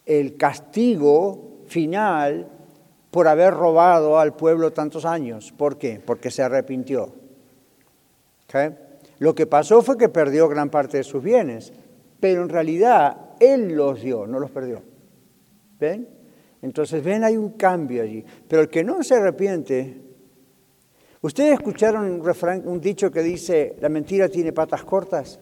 el 0.06 0.38
castigo 0.38 1.63
final 1.65 2.47
por 3.10 3.27
haber 3.27 3.56
robado 3.56 4.19
al 4.19 4.36
pueblo 4.36 4.71
tantos 4.71 5.04
años. 5.04 5.51
¿Por 5.51 5.80
qué? 5.80 5.99
Porque 6.06 6.30
se 6.30 6.43
arrepintió. 6.43 7.12
Lo 9.17 9.34
que 9.34 9.47
pasó 9.47 9.82
fue 9.82 9.97
que 9.97 10.10
perdió 10.10 10.47
gran 10.47 10.69
parte 10.69 10.97
de 10.97 11.04
sus 11.04 11.23
bienes, 11.23 11.73
pero 12.19 12.43
en 12.43 12.49
realidad 12.49 13.31
él 13.41 13.73
los 13.73 14.01
dio, 14.01 14.27
no 14.27 14.39
los 14.39 14.51
perdió. 14.51 14.82
¿Ven? 15.80 16.08
Entonces, 16.62 17.04
ven, 17.04 17.23
hay 17.23 17.38
un 17.38 17.51
cambio 17.51 18.04
allí. 18.04 18.23
Pero 18.47 18.62
el 18.62 18.69
que 18.69 18.84
no 18.84 19.04
se 19.04 19.15
arrepiente 19.15 20.12
¿Ustedes 21.23 21.54
escucharon 21.54 22.06
un, 22.06 22.25
refrán, 22.25 22.63
un 22.65 22.82
dicho 22.82 23.12
que 23.12 23.21
dice, 23.21 23.75
la 23.80 23.89
mentira 23.89 24.27
tiene 24.27 24.54
patas 24.54 24.84
cortas? 24.84 25.39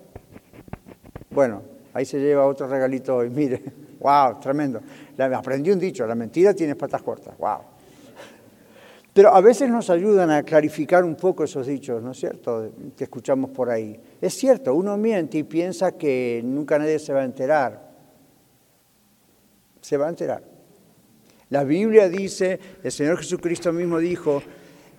Bueno, 1.29 1.61
ahí 1.93 2.03
se 2.03 2.19
lleva 2.19 2.45
otro 2.45 2.67
regalito 2.67 3.15
hoy, 3.15 3.29
mire, 3.29 3.63
wow, 3.99 4.41
tremendo. 4.41 4.81
aprendí 5.17 5.71
un 5.71 5.79
dicho, 5.79 6.05
la 6.05 6.15
mentira 6.15 6.53
tiene 6.53 6.75
patas 6.75 7.01
cortas, 7.01 7.37
wow. 7.37 7.59
Pero 9.13 9.33
a 9.33 9.39
veces 9.39 9.69
nos 9.69 9.89
ayudan 9.89 10.29
a 10.31 10.43
clarificar 10.43 11.05
un 11.05 11.15
poco 11.15 11.45
esos 11.45 11.65
dichos, 11.65 12.03
¿no 12.03 12.11
es 12.11 12.19
cierto?, 12.19 12.71
que 12.97 13.05
escuchamos 13.05 13.49
por 13.51 13.69
ahí. 13.69 13.97
Es 14.19 14.33
cierto, 14.33 14.75
uno 14.75 14.97
miente 14.97 15.37
y 15.37 15.43
piensa 15.43 15.93
que 15.93 16.41
nunca 16.43 16.77
nadie 16.77 16.99
se 16.99 17.13
va 17.13 17.21
a 17.21 17.25
enterar. 17.25 17.88
Se 19.89 19.97
va 19.97 20.05
a 20.05 20.09
enterar. 20.09 20.43
La 21.49 21.63
Biblia 21.63 22.09
dice, 22.09 22.59
el 22.83 22.91
Señor 22.91 23.17
Jesucristo 23.17 23.73
mismo 23.73 23.97
dijo, 23.97 24.43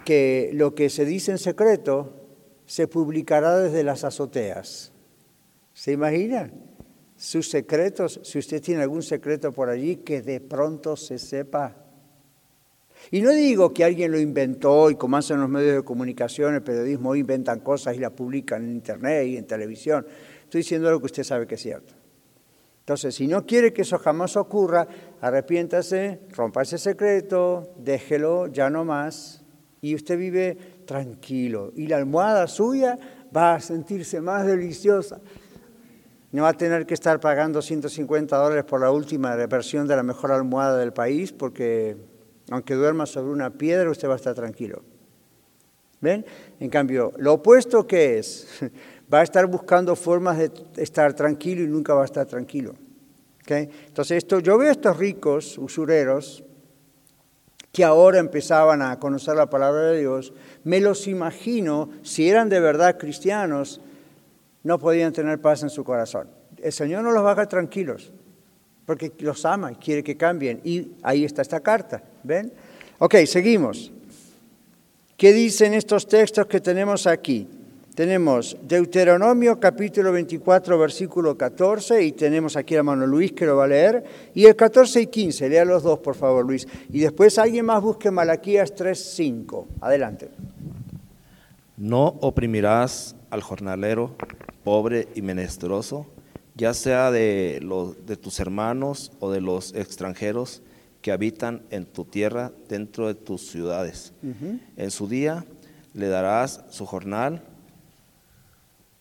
que 0.04 0.50
lo 0.52 0.74
que 0.74 0.90
se 0.90 1.04
dice 1.04 1.30
en 1.30 1.38
secreto 1.38 2.12
se 2.66 2.88
publicará 2.88 3.56
desde 3.56 3.84
las 3.84 4.02
azoteas. 4.02 4.90
¿Se 5.74 5.92
imaginan? 5.92 6.50
Sus 7.14 7.48
secretos, 7.48 8.18
si 8.24 8.40
usted 8.40 8.60
tiene 8.60 8.82
algún 8.82 9.04
secreto 9.04 9.52
por 9.52 9.68
allí, 9.68 9.98
que 9.98 10.22
de 10.22 10.40
pronto 10.40 10.96
se 10.96 11.20
sepa. 11.20 11.76
Y 13.12 13.20
no 13.20 13.30
digo 13.30 13.72
que 13.72 13.84
alguien 13.84 14.10
lo 14.10 14.18
inventó 14.18 14.90
y 14.90 14.96
como 14.96 15.18
hacen 15.18 15.38
los 15.40 15.48
medios 15.48 15.76
de 15.76 15.84
comunicación, 15.84 16.56
el 16.56 16.62
periodismo, 16.64 17.14
inventan 17.14 17.60
cosas 17.60 17.94
y 17.94 18.00
las 18.00 18.10
publican 18.10 18.64
en 18.64 18.72
internet 18.72 19.28
y 19.28 19.36
en 19.36 19.46
televisión. 19.46 20.04
Estoy 20.42 20.62
diciendo 20.62 20.90
lo 20.90 20.98
que 20.98 21.06
usted 21.06 21.22
sabe 21.22 21.46
que 21.46 21.54
es 21.54 21.60
cierto. 21.60 21.99
Entonces, 22.90 23.14
si 23.14 23.28
no 23.28 23.46
quiere 23.46 23.72
que 23.72 23.82
eso 23.82 24.00
jamás 24.00 24.36
ocurra, 24.36 24.88
arrepiéntase, 25.20 26.22
rompa 26.30 26.62
ese 26.62 26.76
secreto, 26.76 27.72
déjelo, 27.78 28.48
ya 28.48 28.68
no 28.68 28.84
más, 28.84 29.44
y 29.80 29.94
usted 29.94 30.18
vive 30.18 30.58
tranquilo. 30.86 31.70
Y 31.76 31.86
la 31.86 31.98
almohada 31.98 32.48
suya 32.48 32.98
va 33.34 33.54
a 33.54 33.60
sentirse 33.60 34.20
más 34.20 34.44
deliciosa. 34.44 35.20
No 36.32 36.42
va 36.42 36.48
a 36.48 36.54
tener 36.54 36.84
que 36.84 36.94
estar 36.94 37.20
pagando 37.20 37.62
150 37.62 38.36
dólares 38.36 38.64
por 38.64 38.80
la 38.80 38.90
última 38.90 39.36
versión 39.36 39.86
de 39.86 39.94
la 39.94 40.02
mejor 40.02 40.32
almohada 40.32 40.76
del 40.76 40.92
país, 40.92 41.32
porque 41.32 41.96
aunque 42.50 42.74
duerma 42.74 43.06
sobre 43.06 43.30
una 43.30 43.50
piedra, 43.50 43.88
usted 43.88 44.08
va 44.08 44.14
a 44.14 44.16
estar 44.16 44.34
tranquilo. 44.34 44.82
¿Ven? 46.00 46.26
En 46.58 46.70
cambio, 46.70 47.12
lo 47.18 47.34
opuesto 47.34 47.86
que 47.86 48.18
es, 48.18 48.48
va 49.12 49.20
a 49.20 49.22
estar 49.22 49.46
buscando 49.46 49.96
formas 49.96 50.38
de 50.38 50.50
estar 50.76 51.14
tranquilo 51.14 51.62
y 51.62 51.66
nunca 51.66 51.94
va 51.94 52.02
a 52.02 52.04
estar 52.04 52.26
tranquilo. 52.26 52.74
Entonces, 53.58 54.18
esto, 54.18 54.38
yo 54.38 54.56
veo 54.58 54.68
a 54.68 54.72
estos 54.72 54.96
ricos 54.96 55.58
usureros 55.58 56.44
que 57.72 57.84
ahora 57.84 58.18
empezaban 58.18 58.82
a 58.82 58.98
conocer 58.98 59.36
la 59.36 59.48
palabra 59.48 59.82
de 59.90 60.00
Dios, 60.00 60.32
me 60.64 60.80
los 60.80 61.06
imagino, 61.06 61.90
si 62.02 62.28
eran 62.28 62.48
de 62.48 62.60
verdad 62.60 62.98
cristianos, 62.98 63.80
no 64.64 64.78
podían 64.78 65.12
tener 65.12 65.40
paz 65.40 65.62
en 65.62 65.70
su 65.70 65.84
corazón. 65.84 66.28
El 66.62 66.72
Señor 66.72 67.02
no 67.02 67.12
los 67.12 67.24
va 67.24 67.32
a 67.32 67.34
dejar 67.34 67.48
tranquilos. 67.48 68.12
porque 68.86 69.12
los 69.20 69.44
ama 69.44 69.70
y 69.70 69.76
quiere 69.76 70.02
que 70.02 70.16
cambien. 70.16 70.60
Y 70.64 70.88
ahí 71.02 71.24
está 71.24 71.42
esta 71.42 71.60
carta, 71.60 72.02
¿ven? 72.24 72.52
Ok, 72.98 73.14
seguimos. 73.24 73.92
¿Qué 75.16 75.32
dicen 75.32 75.74
estos 75.74 76.08
textos 76.08 76.46
que 76.46 76.60
tenemos 76.60 77.06
aquí? 77.06 77.46
Tenemos 77.94 78.56
Deuteronomio 78.62 79.58
capítulo 79.58 80.12
24, 80.12 80.78
versículo 80.78 81.36
14, 81.36 82.04
y 82.04 82.12
tenemos 82.12 82.56
aquí 82.56 82.76
a 82.76 82.84
mano 82.84 83.04
Luis 83.04 83.32
que 83.32 83.44
lo 83.44 83.56
va 83.56 83.64
a 83.64 83.68
leer, 83.68 84.04
y 84.32 84.46
el 84.46 84.54
14 84.54 85.02
y 85.02 85.06
15, 85.08 85.48
lea 85.48 85.64
los 85.64 85.82
dos 85.82 85.98
por 85.98 86.14
favor 86.14 86.46
Luis, 86.46 86.68
y 86.88 87.00
después 87.00 87.36
alguien 87.36 87.66
más 87.66 87.82
busque 87.82 88.12
Malaquías 88.12 88.74
3, 88.76 88.96
5. 88.96 89.68
Adelante. 89.80 90.30
No 91.76 92.06
oprimirás 92.20 93.16
al 93.28 93.42
jornalero 93.42 94.14
pobre 94.62 95.08
y 95.16 95.22
menesteroso, 95.22 96.06
ya 96.54 96.74
sea 96.74 97.10
de, 97.10 97.58
los, 97.60 98.06
de 98.06 98.16
tus 98.16 98.38
hermanos 98.38 99.10
o 99.18 99.32
de 99.32 99.40
los 99.40 99.74
extranjeros 99.74 100.62
que 101.02 101.10
habitan 101.10 101.62
en 101.70 101.86
tu 101.86 102.04
tierra 102.04 102.52
dentro 102.68 103.08
de 103.08 103.14
tus 103.14 103.50
ciudades. 103.50 104.12
En 104.76 104.90
su 104.90 105.08
día 105.08 105.44
le 105.94 106.08
darás 106.08 106.64
su 106.70 106.86
jornal 106.86 107.42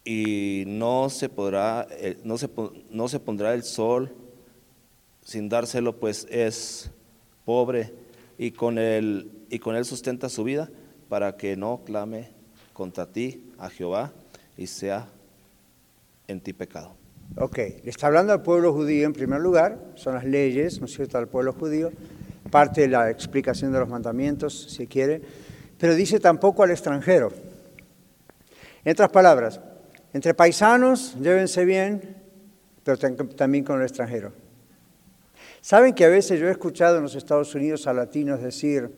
y 0.03 0.63
no 0.67 1.09
se, 1.09 1.29
podrá, 1.29 1.87
eh, 1.91 2.17
no, 2.23 2.37
se, 2.37 2.49
no 2.89 3.07
se 3.07 3.19
pondrá 3.19 3.53
el 3.53 3.63
sol 3.63 4.13
sin 5.23 5.49
dárselo, 5.49 5.99
pues 5.99 6.25
es 6.29 6.91
pobre 7.45 7.93
y 8.37 8.51
con, 8.51 8.77
él, 8.77 9.31
y 9.49 9.59
con 9.59 9.75
él 9.75 9.85
sustenta 9.85 10.29
su 10.29 10.43
vida 10.43 10.69
para 11.09 11.37
que 11.37 11.55
no 11.55 11.81
clame 11.85 12.31
contra 12.73 13.05
ti 13.05 13.51
a 13.57 13.69
Jehová 13.69 14.13
y 14.57 14.67
sea 14.67 15.07
en 16.27 16.39
ti 16.39 16.53
pecado. 16.53 16.95
Ok, 17.37 17.57
le 17.57 17.89
está 17.89 18.07
hablando 18.07 18.33
al 18.33 18.41
pueblo 18.41 18.73
judío 18.73 19.05
en 19.05 19.13
primer 19.13 19.39
lugar, 19.41 19.79
son 19.95 20.15
las 20.15 20.25
leyes, 20.25 20.79
¿no 20.79 20.85
es 20.85 20.93
cierto?, 20.93 21.17
al 21.17 21.27
pueblo 21.27 21.53
judío, 21.53 21.91
parte 22.49 22.81
de 22.81 22.87
la 22.87 23.09
explicación 23.11 23.71
de 23.71 23.79
los 23.79 23.89
mandamientos, 23.89 24.71
si 24.71 24.87
quiere, 24.87 25.21
pero 25.77 25.93
dice 25.93 26.19
tampoco 26.19 26.63
al 26.63 26.71
extranjero. 26.71 27.31
En 28.83 28.91
otras 28.93 29.09
palabras, 29.09 29.59
entre 30.13 30.33
paisanos, 30.33 31.15
llévense 31.19 31.65
bien, 31.65 32.17
pero 32.83 32.97
también 33.35 33.63
con 33.63 33.77
el 33.77 33.83
extranjero. 33.83 34.31
Saben 35.61 35.93
que 35.93 36.05
a 36.05 36.09
veces 36.09 36.39
yo 36.39 36.47
he 36.47 36.51
escuchado 36.51 36.97
en 36.97 37.03
los 37.03 37.15
Estados 37.15 37.53
Unidos 37.53 37.85
a 37.85 37.93
latinos 37.93 38.41
decir, 38.41 38.89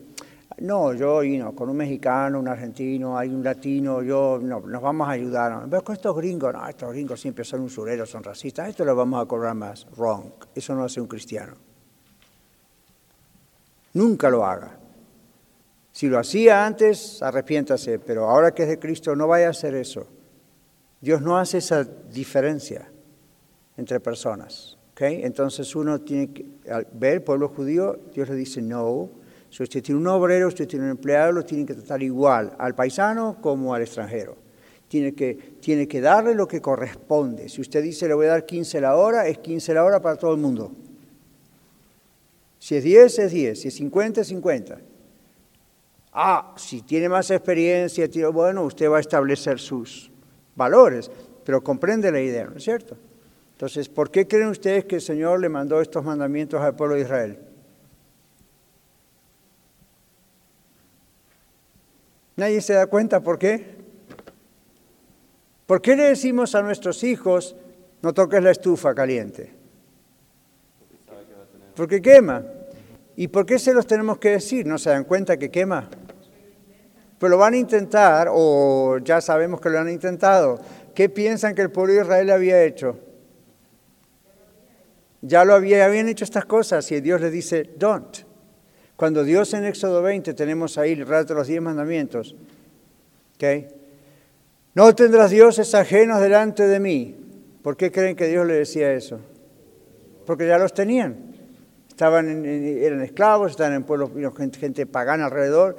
no, 0.60 0.94
yo 0.94 1.24
y 1.24 1.38
no, 1.38 1.56
con 1.56 1.70
un 1.70 1.78
mexicano, 1.78 2.40
un 2.40 2.48
argentino, 2.48 3.18
hay 3.18 3.30
un 3.30 3.44
latino, 3.44 4.04
yo 4.04 4.40
no, 4.42 4.60
nos 4.60 4.82
vamos 4.82 5.08
a 5.08 5.12
ayudar. 5.12 5.68
Pero 5.70 5.84
con 5.84 5.96
estos 5.96 6.16
gringos, 6.16 6.54
no, 6.54 6.68
estos 6.68 6.92
gringos 6.92 7.20
siempre 7.20 7.44
son 7.44 7.62
usureros, 7.62 8.10
son 8.10 8.24
racistas, 8.24 8.70
esto 8.70 8.86
lo 8.86 8.96
vamos 8.96 9.22
a 9.22 9.26
cobrar 9.26 9.56
más. 9.56 9.88
Wrong. 9.98 10.32
Eso 10.54 10.76
no 10.76 10.84
hace 10.84 11.02
un 11.02 11.08
cristiano. 11.08 11.54
Nunca 13.94 14.30
lo 14.30 14.46
haga. 14.46 14.78
Si 15.92 16.08
lo 16.08 16.20
hacía 16.20 16.66
antes, 16.66 17.22
arrepiéntase, 17.22 18.00
pero 18.00 18.30
ahora 18.30 18.54
que 18.54 18.64
es 18.64 18.70
de 18.70 18.80
Cristo, 18.80 19.16
no 19.16 19.28
vaya 19.28 19.48
a 19.48 19.50
hacer 19.50 19.76
eso. 19.76 20.08
Dios 21.02 21.22
no 21.22 21.38
hace 21.38 21.58
esa 21.58 21.84
diferencia 21.84 22.90
entre 23.76 24.00
personas. 24.00 24.78
Entonces 25.10 25.76
uno 25.76 26.02
tiene 26.02 26.32
que 26.32 26.46
ver 26.94 27.14
el 27.14 27.22
pueblo 27.24 27.50
judío, 27.50 28.00
Dios 28.14 28.30
le 28.30 28.36
dice 28.36 28.62
no, 28.62 29.10
si 29.50 29.64
usted 29.64 29.82
tiene 29.82 30.00
un 30.00 30.08
obrero, 30.08 30.48
usted 30.48 30.68
tiene 30.68 30.86
un 30.86 30.92
empleado, 30.92 31.32
lo 31.32 31.44
tiene 31.44 31.66
que 31.66 31.74
tratar 31.74 32.04
igual 32.04 32.54
al 32.58 32.76
paisano 32.76 33.38
como 33.42 33.74
al 33.74 33.82
extranjero. 33.82 34.38
Tiene 34.88 35.14
que, 35.14 35.34
tiene 35.60 35.88
que 35.88 36.02
darle 36.02 36.36
lo 36.36 36.48
que 36.48 36.62
corresponde. 36.62 37.50
Si 37.50 37.62
usted 37.62 37.82
dice 37.82 38.08
le 38.08 38.14
voy 38.14 38.28
a 38.28 38.30
dar 38.30 38.46
15 38.46 38.80
la 38.80 38.96
hora, 38.96 39.28
es 39.28 39.40
15 39.40 39.74
la 39.74 39.84
hora 39.84 40.02
para 40.02 40.18
todo 40.18 40.34
el 40.34 40.40
mundo. 40.40 40.72
Si 42.60 42.76
es 42.76 42.84
10, 42.84 43.20
es 43.20 43.32
10. 43.32 43.60
Si 43.60 43.68
es 43.70 43.74
50, 43.74 44.22
es 44.22 44.28
50. 44.28 44.78
Ah, 46.14 46.54
si 46.58 46.82
tiene 46.82 47.10
más 47.10 47.32
experiencia, 47.32 48.08
bueno, 48.32 48.64
usted 48.64 48.90
va 48.90 48.98
a 48.98 49.00
establecer 49.00 49.60
sus 49.60 50.11
valores, 50.56 51.10
pero 51.44 51.64
comprende 51.64 52.12
la 52.12 52.22
idea, 52.22 52.46
¿no 52.46 52.58
es 52.58 52.64
cierto? 52.64 52.98
Entonces, 53.54 53.90
¿por 53.90 54.10
qué 54.10 54.28
creen 54.28 54.48
ustedes 54.48 54.86
que 54.86 54.96
el 54.96 55.02
Señor 55.02 55.40
le 55.40 55.50
mandó 55.50 55.82
estos 55.82 56.04
mandamientos 56.04 56.62
al 56.62 56.76
pueblo 56.76 56.96
de 56.96 57.02
Israel? 57.02 57.40
Nadie 62.36 62.62
se 62.62 62.74
da 62.74 62.88
cuenta 62.88 63.22
por 63.22 63.38
qué. 63.38 63.82
¿Por 65.68 65.82
qué 65.82 65.96
le 65.96 66.04
decimos 66.06 66.56
a 66.56 66.64
nuestros 66.64 67.04
hijos, 67.04 67.56
no 68.02 68.14
toques 68.14 68.42
la 68.42 68.52
estufa 68.52 68.96
caliente? 68.96 69.52
Porque 71.76 72.02
quema. 72.02 72.44
¿Y 73.16 73.28
por 73.28 73.46
qué 73.46 73.60
se 73.60 73.74
los 73.74 73.86
tenemos 73.86 74.18
que 74.18 74.30
decir? 74.32 74.66
¿No 74.66 74.78
se 74.78 74.90
dan 74.90 75.04
cuenta 75.04 75.38
que 75.38 75.52
quema? 75.52 75.88
Pero 77.22 77.30
lo 77.30 77.38
van 77.38 77.54
a 77.54 77.58
intentar, 77.58 78.30
o 78.32 78.98
ya 78.98 79.22
sabemos 79.22 79.62
que 79.62 79.70
lo 79.70 79.78
han 79.78 79.92
intentado. 79.92 80.60
¿Qué 80.96 81.08
piensan 81.08 81.54
que 81.54 81.62
el 81.62 81.70
pueblo 81.70 81.94
de 81.94 82.02
Israel 82.02 82.32
había 82.32 82.64
hecho? 82.64 82.98
Ya 85.22 85.46
lo 85.46 85.54
había, 85.54 85.86
habían 85.86 86.10
hecho 86.10 86.24
estas 86.24 86.46
cosas 86.46 86.92
y 86.92 87.00
Dios 87.00 87.22
les 87.22 87.32
dice, 87.32 87.70
don't. 87.78 88.18
Cuando 88.96 89.24
Dios 89.24 89.54
en 89.54 89.66
Éxodo 89.66 90.02
20 90.02 90.34
tenemos 90.34 90.80
ahí 90.80 90.94
el 90.94 91.06
relato 91.06 91.36
de 91.36 91.40
los 91.42 91.48
diez 91.48 91.62
mandamientos, 91.62 92.36
¿okay? 93.36 93.68
no 94.74 94.96
tendrás 94.96 95.30
dioses 95.30 95.76
ajenos 95.76 96.22
delante 96.22 96.68
de 96.68 96.80
mí. 96.80 97.16
¿Por 97.62 97.78
qué 97.78 97.92
creen 97.92 98.16
que 98.16 98.30
Dios 98.30 98.48
le 98.48 98.56
decía 98.56 98.94
eso? 98.94 99.20
Porque 100.26 100.48
ya 100.48 100.58
los 100.58 100.74
tenían. 100.74 101.36
Estaban 101.88 102.44
eran 102.48 103.02
esclavos, 103.04 103.52
estaban 103.52 103.74
en 103.74 103.84
pueblos, 103.84 104.10
gente 104.60 104.88
pagana 104.88 105.26
alrededor. 105.26 105.78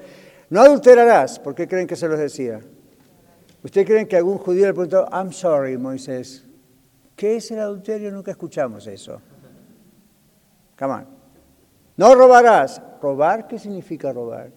No 0.52 0.60
adulterarás. 0.60 1.38
¿Por 1.38 1.54
qué 1.54 1.66
creen 1.66 1.86
que 1.86 1.96
se 1.96 2.06
los 2.06 2.18
decía? 2.18 2.60
¿Ustedes 3.62 3.86
creen 3.86 4.06
que 4.06 4.18
algún 4.18 4.36
judío 4.36 4.66
le 4.66 4.74
preguntó, 4.74 5.08
I'm 5.10 5.32
sorry, 5.32 5.78
Moisés, 5.78 6.44
¿qué 7.16 7.36
es 7.36 7.50
el 7.52 7.60
adulterio? 7.60 8.12
Nunca 8.12 8.32
escuchamos 8.32 8.86
eso. 8.86 9.18
Come 10.78 10.92
on. 10.92 11.06
No 11.96 12.14
robarás. 12.14 12.82
¿Robar 13.00 13.48
qué 13.48 13.58
significa 13.58 14.12
robar? 14.12 14.50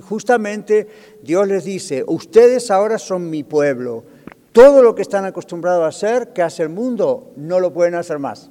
Justamente 0.00 0.88
Dios 1.22 1.46
les 1.46 1.64
dice, 1.64 2.04
ustedes 2.06 2.70
ahora 2.70 2.96
son 2.96 3.28
mi 3.28 3.44
pueblo. 3.44 4.04
Todo 4.52 4.82
lo 4.82 4.94
que 4.94 5.02
están 5.02 5.26
acostumbrados 5.26 5.84
a 5.84 5.88
hacer, 5.88 6.32
que 6.32 6.40
hace 6.40 6.62
el 6.62 6.70
mundo, 6.70 7.32
no 7.36 7.60
lo 7.60 7.70
pueden 7.70 7.96
hacer 7.96 8.18
más. 8.18 8.50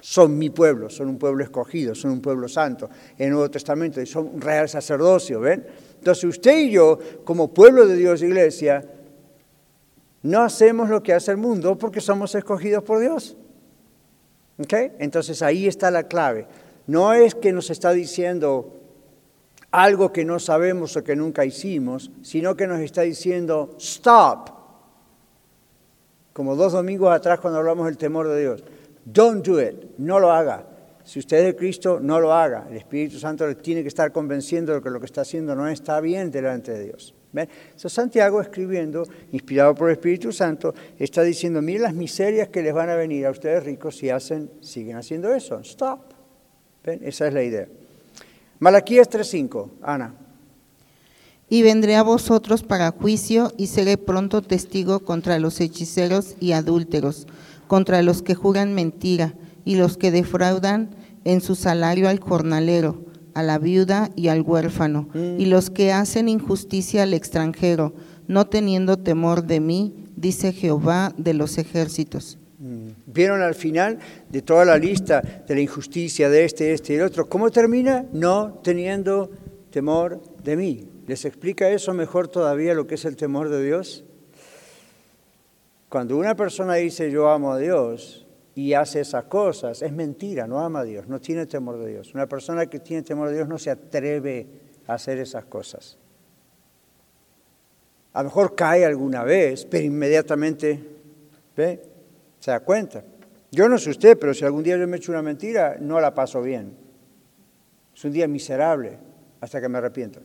Son 0.00 0.38
mi 0.38 0.50
pueblo, 0.50 0.88
son 0.88 1.08
un 1.08 1.18
pueblo 1.18 1.44
escogido, 1.44 1.94
son 1.94 2.12
un 2.12 2.20
pueblo 2.20 2.48
santo. 2.48 2.88
En 3.18 3.26
el 3.26 3.30
Nuevo 3.32 3.50
Testamento 3.50 4.04
son 4.06 4.30
un 4.34 4.40
real 4.40 4.68
sacerdocio, 4.68 5.40
¿ven? 5.40 5.66
Entonces 5.98 6.24
usted 6.24 6.58
y 6.58 6.70
yo, 6.70 6.98
como 7.24 7.52
pueblo 7.52 7.86
de 7.86 7.96
Dios, 7.96 8.22
iglesia, 8.22 8.84
no 10.22 10.42
hacemos 10.42 10.88
lo 10.88 11.02
que 11.02 11.12
hace 11.12 11.30
el 11.30 11.36
mundo 11.36 11.76
porque 11.76 12.00
somos 12.00 12.34
escogidos 12.34 12.82
por 12.84 13.00
Dios. 13.00 13.36
¿Ok? 14.58 14.72
Entonces 14.98 15.42
ahí 15.42 15.66
está 15.66 15.90
la 15.90 16.04
clave. 16.04 16.46
No 16.86 17.12
es 17.12 17.34
que 17.34 17.52
nos 17.52 17.70
está 17.70 17.92
diciendo 17.92 18.76
algo 19.70 20.12
que 20.12 20.24
no 20.24 20.38
sabemos 20.38 20.96
o 20.96 21.04
que 21.04 21.16
nunca 21.16 21.44
hicimos, 21.44 22.10
sino 22.22 22.56
que 22.56 22.66
nos 22.66 22.80
está 22.80 23.02
diciendo, 23.02 23.76
stop. 23.78 24.50
Como 26.32 26.56
dos 26.56 26.72
domingos 26.72 27.12
atrás 27.12 27.40
cuando 27.40 27.58
hablamos 27.58 27.86
del 27.86 27.96
temor 27.96 28.28
de 28.28 28.40
Dios. 28.40 28.64
Don't 29.12 29.46
do 29.46 29.60
it, 29.60 29.98
no 29.98 30.20
lo 30.20 30.30
haga. 30.30 30.66
Si 31.04 31.18
usted 31.18 31.38
es 31.38 31.44
de 31.46 31.56
Cristo, 31.56 31.98
no 32.00 32.20
lo 32.20 32.32
haga. 32.32 32.66
El 32.70 32.76
Espíritu 32.76 33.18
Santo 33.18 33.46
le 33.46 33.56
tiene 33.56 33.82
que 33.82 33.88
estar 33.88 34.12
convenciendo 34.12 34.74
de 34.74 34.80
que 34.80 34.90
lo 34.90 35.00
que 35.00 35.06
está 35.06 35.22
haciendo 35.22 35.56
no 35.56 35.66
está 35.66 36.00
bien 36.00 36.30
delante 36.30 36.72
de 36.72 36.84
Dios. 36.84 37.14
¿Ven? 37.32 37.48
Santiago 37.76 38.40
escribiendo, 38.40 39.04
inspirado 39.32 39.74
por 39.74 39.88
el 39.88 39.96
Espíritu 39.96 40.32
Santo, 40.32 40.74
está 40.98 41.22
diciendo, 41.22 41.62
miren 41.62 41.82
las 41.82 41.94
miserias 41.94 42.48
que 42.48 42.62
les 42.62 42.74
van 42.74 42.90
a 42.90 42.96
venir 42.96 43.26
a 43.26 43.30
ustedes 43.30 43.64
ricos 43.64 43.96
si 43.96 44.10
hacen, 44.10 44.50
siguen 44.60 44.96
haciendo 44.96 45.34
eso. 45.34 45.58
Stop. 45.60 46.00
Esa 46.84 47.28
es 47.28 47.34
la 47.34 47.42
idea. 47.42 47.68
Malaquías 48.58 49.08
3.5, 49.08 49.70
Ana. 49.82 50.14
Y 51.48 51.62
vendré 51.62 51.96
a 51.96 52.02
vosotros 52.02 52.62
para 52.62 52.92
juicio 52.92 53.52
y 53.56 53.66
seré 53.66 53.96
pronto 53.96 54.42
testigo 54.42 55.00
contra 55.00 55.38
los 55.38 55.60
hechiceros 55.60 56.36
y 56.38 56.52
adúlteros, 56.52 57.26
contra 57.70 58.02
los 58.02 58.20
que 58.22 58.34
juran 58.34 58.74
mentira 58.74 59.34
y 59.64 59.76
los 59.76 59.96
que 59.96 60.10
defraudan 60.10 60.90
en 61.22 61.40
su 61.40 61.54
salario 61.54 62.08
al 62.08 62.18
jornalero, 62.18 63.04
a 63.32 63.44
la 63.44 63.60
viuda 63.60 64.10
y 64.16 64.26
al 64.26 64.40
huérfano, 64.40 65.08
y 65.14 65.44
los 65.46 65.70
que 65.70 65.92
hacen 65.92 66.28
injusticia 66.28 67.04
al 67.04 67.14
extranjero, 67.14 67.94
no 68.26 68.48
teniendo 68.48 68.98
temor 68.98 69.44
de 69.44 69.60
mí, 69.60 69.94
dice 70.16 70.52
Jehová 70.52 71.14
de 71.16 71.32
los 71.32 71.58
ejércitos. 71.58 72.38
Mm. 72.58 72.88
Vieron 73.06 73.40
al 73.40 73.54
final 73.54 74.00
de 74.28 74.42
toda 74.42 74.64
la 74.64 74.76
lista 74.76 75.22
de 75.46 75.54
la 75.54 75.60
injusticia 75.60 76.28
de 76.28 76.46
este, 76.46 76.72
este 76.72 76.94
y 76.94 76.96
el 76.96 77.02
otro. 77.02 77.28
¿Cómo 77.28 77.52
termina? 77.52 78.04
No 78.12 78.58
teniendo 78.64 79.30
temor 79.70 80.20
de 80.42 80.56
mí. 80.56 80.88
¿Les 81.06 81.24
explica 81.24 81.70
eso 81.70 81.94
mejor 81.94 82.26
todavía 82.26 82.74
lo 82.74 82.88
que 82.88 82.96
es 82.96 83.04
el 83.04 83.14
temor 83.14 83.48
de 83.48 83.64
Dios? 83.64 84.04
Cuando 85.90 86.16
una 86.16 86.34
persona 86.34 86.74
dice 86.76 87.10
yo 87.10 87.28
amo 87.28 87.52
a 87.52 87.58
Dios, 87.58 88.26
y 88.54 88.74
hace 88.74 89.00
esas 89.00 89.24
cosas, 89.24 89.80
es 89.80 89.92
mentira, 89.92 90.46
no 90.46 90.60
ama 90.60 90.80
a 90.80 90.84
Dios, 90.84 91.08
no 91.08 91.20
tiene 91.20 91.46
temor 91.46 91.78
de 91.78 91.88
Dios. 91.88 92.14
Una 92.14 92.28
persona 92.28 92.66
que 92.66 92.80
tiene 92.80 93.02
temor 93.02 93.28
de 93.28 93.36
Dios 93.36 93.48
no 93.48 93.58
se 93.58 93.70
atreve 93.70 94.46
a 94.86 94.94
hacer 94.94 95.18
esas 95.18 95.44
cosas. 95.44 95.96
A 98.12 98.22
lo 98.22 98.28
mejor 98.28 98.54
cae 98.56 98.84
alguna 98.84 99.22
vez, 99.22 99.64
pero 99.64 99.84
inmediatamente 99.84 100.78
¿ve? 101.56 101.80
se 102.40 102.50
da 102.50 102.60
cuenta. 102.60 103.04
Yo 103.52 103.68
no 103.68 103.78
sé 103.78 103.90
usted, 103.90 104.18
pero 104.18 104.34
si 104.34 104.44
algún 104.44 104.62
día 104.62 104.76
yo 104.76 104.86
me 104.88 104.96
echo 104.96 105.12
una 105.12 105.22
mentira, 105.22 105.76
no 105.80 106.00
la 106.00 106.12
paso 106.12 106.42
bien. 106.42 106.76
Es 107.94 108.04
un 108.04 108.12
día 108.12 108.26
miserable 108.26 108.98
hasta 109.40 109.60
que 109.60 109.68
me 109.68 109.78
arrepiento. 109.78 110.20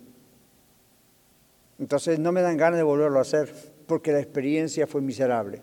Entonces 1.78 2.20
no 2.20 2.32
me 2.32 2.42
dan 2.42 2.58
ganas 2.58 2.78
de 2.78 2.84
volverlo 2.84 3.20
a 3.20 3.22
hacer 3.22 3.50
porque 3.88 4.12
la 4.12 4.20
experiencia 4.20 4.88
fue 4.88 5.02
miserable. 5.02 5.62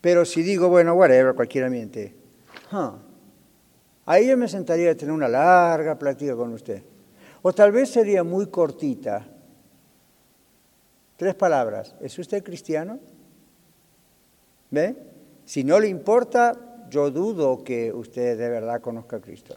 Pero 0.00 0.24
si 0.24 0.42
digo, 0.42 0.68
bueno, 0.68 0.94
whatever, 0.94 1.34
cualquiera 1.34 1.68
miente, 1.68 2.14
ahí 4.06 4.28
yo 4.28 4.36
me 4.36 4.48
sentaría 4.48 4.90
a 4.90 4.94
tener 4.94 5.12
una 5.12 5.28
larga 5.28 5.98
plática 5.98 6.34
con 6.34 6.52
usted. 6.52 6.82
O 7.42 7.52
tal 7.52 7.72
vez 7.72 7.90
sería 7.90 8.22
muy 8.22 8.46
cortita. 8.46 9.26
Tres 11.16 11.34
palabras. 11.34 11.94
¿Es 12.00 12.18
usted 12.18 12.42
cristiano? 12.42 12.98
¿Ve? 14.70 14.96
Si 15.44 15.64
no 15.64 15.78
le 15.80 15.88
importa, 15.88 16.86
yo 16.88 17.10
dudo 17.10 17.62
que 17.62 17.92
usted 17.92 18.38
de 18.38 18.48
verdad 18.48 18.80
conozca 18.80 19.16
a 19.16 19.20
Cristo. 19.20 19.56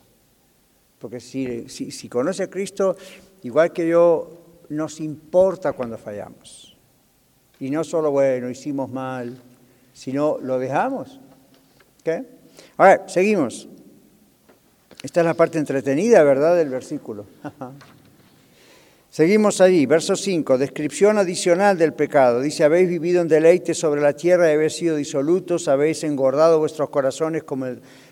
Porque 0.99 1.19
si, 1.19 1.69
si 1.69 2.09
conoce 2.09 2.43
a 2.43 2.49
Cristo, 2.49 2.95
igual 3.43 3.71
que 3.71 3.87
yo, 3.87 4.43
nos 4.69 4.99
importa 4.99 5.73
cuando 5.73 5.97
fallamos. 5.97 6.72
Y 7.63 7.69
no 7.69 7.85
solo, 7.85 8.11
bueno, 8.11 8.49
hicimos 8.49 8.91
mal, 8.91 9.37
sino 9.93 10.37
lo 10.37 10.59
dejamos. 10.59 11.21
¿Okay? 12.01 12.27
Ahora, 12.75 13.07
seguimos. 13.07 13.69
Esta 15.01 15.21
es 15.21 15.25
la 15.25 15.33
parte 15.33 15.59
entretenida, 15.59 16.23
¿verdad?, 16.23 16.57
del 16.57 16.67
versículo. 16.67 17.25
Seguimos 19.09 19.61
ahí, 19.61 19.85
verso 19.85 20.17
5, 20.17 20.57
descripción 20.57 21.17
adicional 21.17 21.77
del 21.77 21.93
pecado. 21.93 22.41
Dice, 22.41 22.65
habéis 22.65 22.89
vivido 22.89 23.21
en 23.21 23.29
deleite 23.29 23.73
sobre 23.73 24.01
la 24.01 24.11
tierra 24.11 24.49
y 24.49 24.55
habéis 24.55 24.75
sido 24.75 24.97
disolutos, 24.97 25.69
habéis 25.69 26.03
engordado 26.03 26.59
vuestros 26.59 26.89
corazones 26.89 27.43
como, 27.43 27.67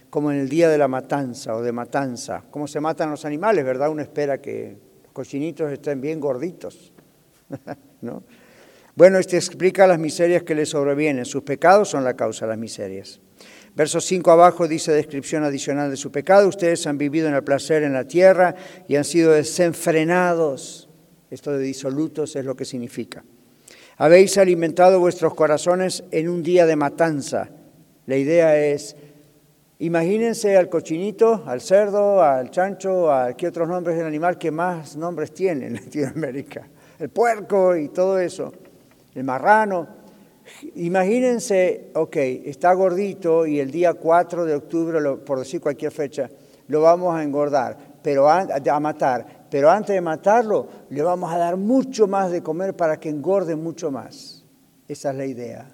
como 0.09 0.31
en 0.31 0.39
el 0.39 0.47
día 0.47 0.69
de 0.69 0.77
la 0.77 0.87
matanza 0.87 1.57
o 1.57 1.61
de 1.61 1.73
matanza. 1.73 2.43
Como 2.51 2.69
se 2.69 2.79
matan 2.79 3.11
los 3.11 3.25
animales, 3.25 3.65
¿verdad? 3.65 3.89
Uno 3.89 4.01
espera 4.01 4.39
que 4.39 4.77
los 5.03 5.11
cochinitos 5.11 5.69
estén 5.73 5.99
bien 5.99 6.21
gorditos. 6.21 6.93
¿No? 8.01 8.23
Bueno, 8.95 9.19
este 9.19 9.37
explica 9.37 9.87
las 9.87 9.99
miserias 9.99 10.43
que 10.43 10.55
le 10.55 10.65
sobrevienen. 10.65 11.25
Sus 11.25 11.43
pecados 11.43 11.89
son 11.89 12.03
la 12.03 12.15
causa 12.15 12.45
de 12.45 12.49
las 12.49 12.59
miserias. 12.59 13.21
Verso 13.73 14.01
5 14.01 14.29
abajo 14.31 14.67
dice 14.67 14.91
descripción 14.91 15.45
adicional 15.45 15.89
de 15.89 15.95
su 15.95 16.11
pecado. 16.11 16.47
Ustedes 16.47 16.85
han 16.87 16.97
vivido 16.97 17.29
en 17.29 17.35
el 17.35 17.43
placer 17.43 17.83
en 17.83 17.93
la 17.93 18.05
tierra 18.05 18.53
y 18.87 18.97
han 18.97 19.05
sido 19.05 19.31
desenfrenados. 19.31 20.89
Esto 21.29 21.53
de 21.53 21.63
disolutos 21.63 22.35
es 22.35 22.43
lo 22.43 22.55
que 22.55 22.65
significa. 22.65 23.23
Habéis 23.95 24.37
alimentado 24.37 24.99
vuestros 24.99 25.35
corazones 25.35 26.03
en 26.11 26.27
un 26.27 26.43
día 26.43 26.65
de 26.65 26.75
matanza. 26.75 27.49
La 28.07 28.17
idea 28.17 28.57
es, 28.57 28.97
imagínense 29.79 30.57
al 30.57 30.67
cochinito, 30.67 31.43
al 31.45 31.61
cerdo, 31.61 32.21
al 32.21 32.51
chancho, 32.51 33.09
a 33.09 33.37
qué 33.37 33.47
otros 33.47 33.69
nombres 33.69 33.95
del 33.95 34.05
animal 34.05 34.37
que 34.37 34.51
más 34.51 34.97
nombres 34.97 35.33
tiene 35.33 35.67
en 35.67 35.75
Latinoamérica. 35.75 36.67
El 36.99 37.09
puerco 37.09 37.77
y 37.77 37.87
todo 37.87 38.19
eso 38.19 38.51
el 39.15 39.23
marrano. 39.23 39.87
Imagínense, 40.75 41.91
ok, 41.93 42.15
está 42.45 42.73
gordito 42.73 43.45
y 43.45 43.59
el 43.59 43.71
día 43.71 43.93
4 43.93 44.45
de 44.45 44.55
octubre, 44.55 44.99
por 45.17 45.39
decir 45.39 45.61
cualquier 45.61 45.91
fecha, 45.91 46.29
lo 46.67 46.81
vamos 46.81 47.15
a 47.15 47.23
engordar, 47.23 47.77
pero 48.01 48.29
a, 48.29 48.41
a 48.41 48.79
matar. 48.79 49.47
Pero 49.49 49.69
antes 49.69 49.93
de 49.93 50.01
matarlo, 50.01 50.67
le 50.89 51.01
vamos 51.01 51.31
a 51.31 51.37
dar 51.37 51.57
mucho 51.57 52.07
más 52.07 52.31
de 52.31 52.41
comer 52.41 52.75
para 52.75 52.99
que 52.99 53.09
engorde 53.09 53.55
mucho 53.55 53.91
más. 53.91 54.43
Esa 54.87 55.11
es 55.11 55.15
la 55.17 55.25
idea. 55.25 55.69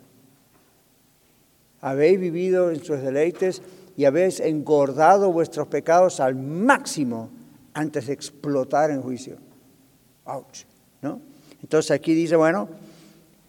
Habéis 1.81 2.19
vivido 2.19 2.71
en 2.71 2.83
sus 2.83 3.01
deleites 3.01 3.61
y 3.95 4.05
habéis 4.05 4.39
engordado 4.39 5.31
vuestros 5.31 5.67
pecados 5.67 6.19
al 6.19 6.35
máximo 6.35 7.29
antes 7.73 8.07
de 8.07 8.13
explotar 8.13 8.89
en 8.89 9.01
juicio. 9.01 9.37
Ouch, 10.25 10.65
¿no? 11.01 11.21
Entonces 11.61 11.91
aquí 11.91 12.13
dice, 12.13 12.35
bueno, 12.35 12.69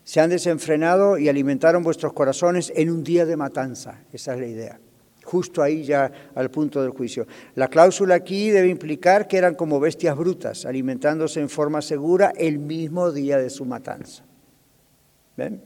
se 0.09 0.21
han 0.21 0.31
desenfrenado 0.31 1.19
y 1.19 1.29
alimentaron 1.29 1.83
vuestros 1.83 2.15
corazones 2.15 2.73
en 2.75 2.89
un 2.89 3.05
día 3.05 3.27
de 3.27 3.37
matanza. 3.37 4.05
Esa 4.11 4.33
es 4.33 4.41
la 4.41 4.47
idea. 4.47 4.81
Justo 5.23 5.63
ahí 5.63 5.83
ya 5.83 6.11
al 6.35 6.51
punto 6.51 6.81
del 6.81 6.93
juicio. 6.93 7.27
La 7.57 7.69
cláusula 7.69 8.15
aquí 8.15 8.49
debe 8.49 8.69
implicar 8.69 9.29
que 9.29 9.37
eran 9.37 9.55
como 9.55 9.79
bestias 9.79 10.17
brutas, 10.17 10.65
alimentándose 10.65 11.41
en 11.41 11.51
forma 11.51 11.83
segura 11.83 12.33
el 12.39 12.59
mismo 12.59 13.13
día 13.13 13.37
de 13.37 13.51
su 13.51 13.67
matanza. 13.67 14.25
¿Ven? 15.37 15.61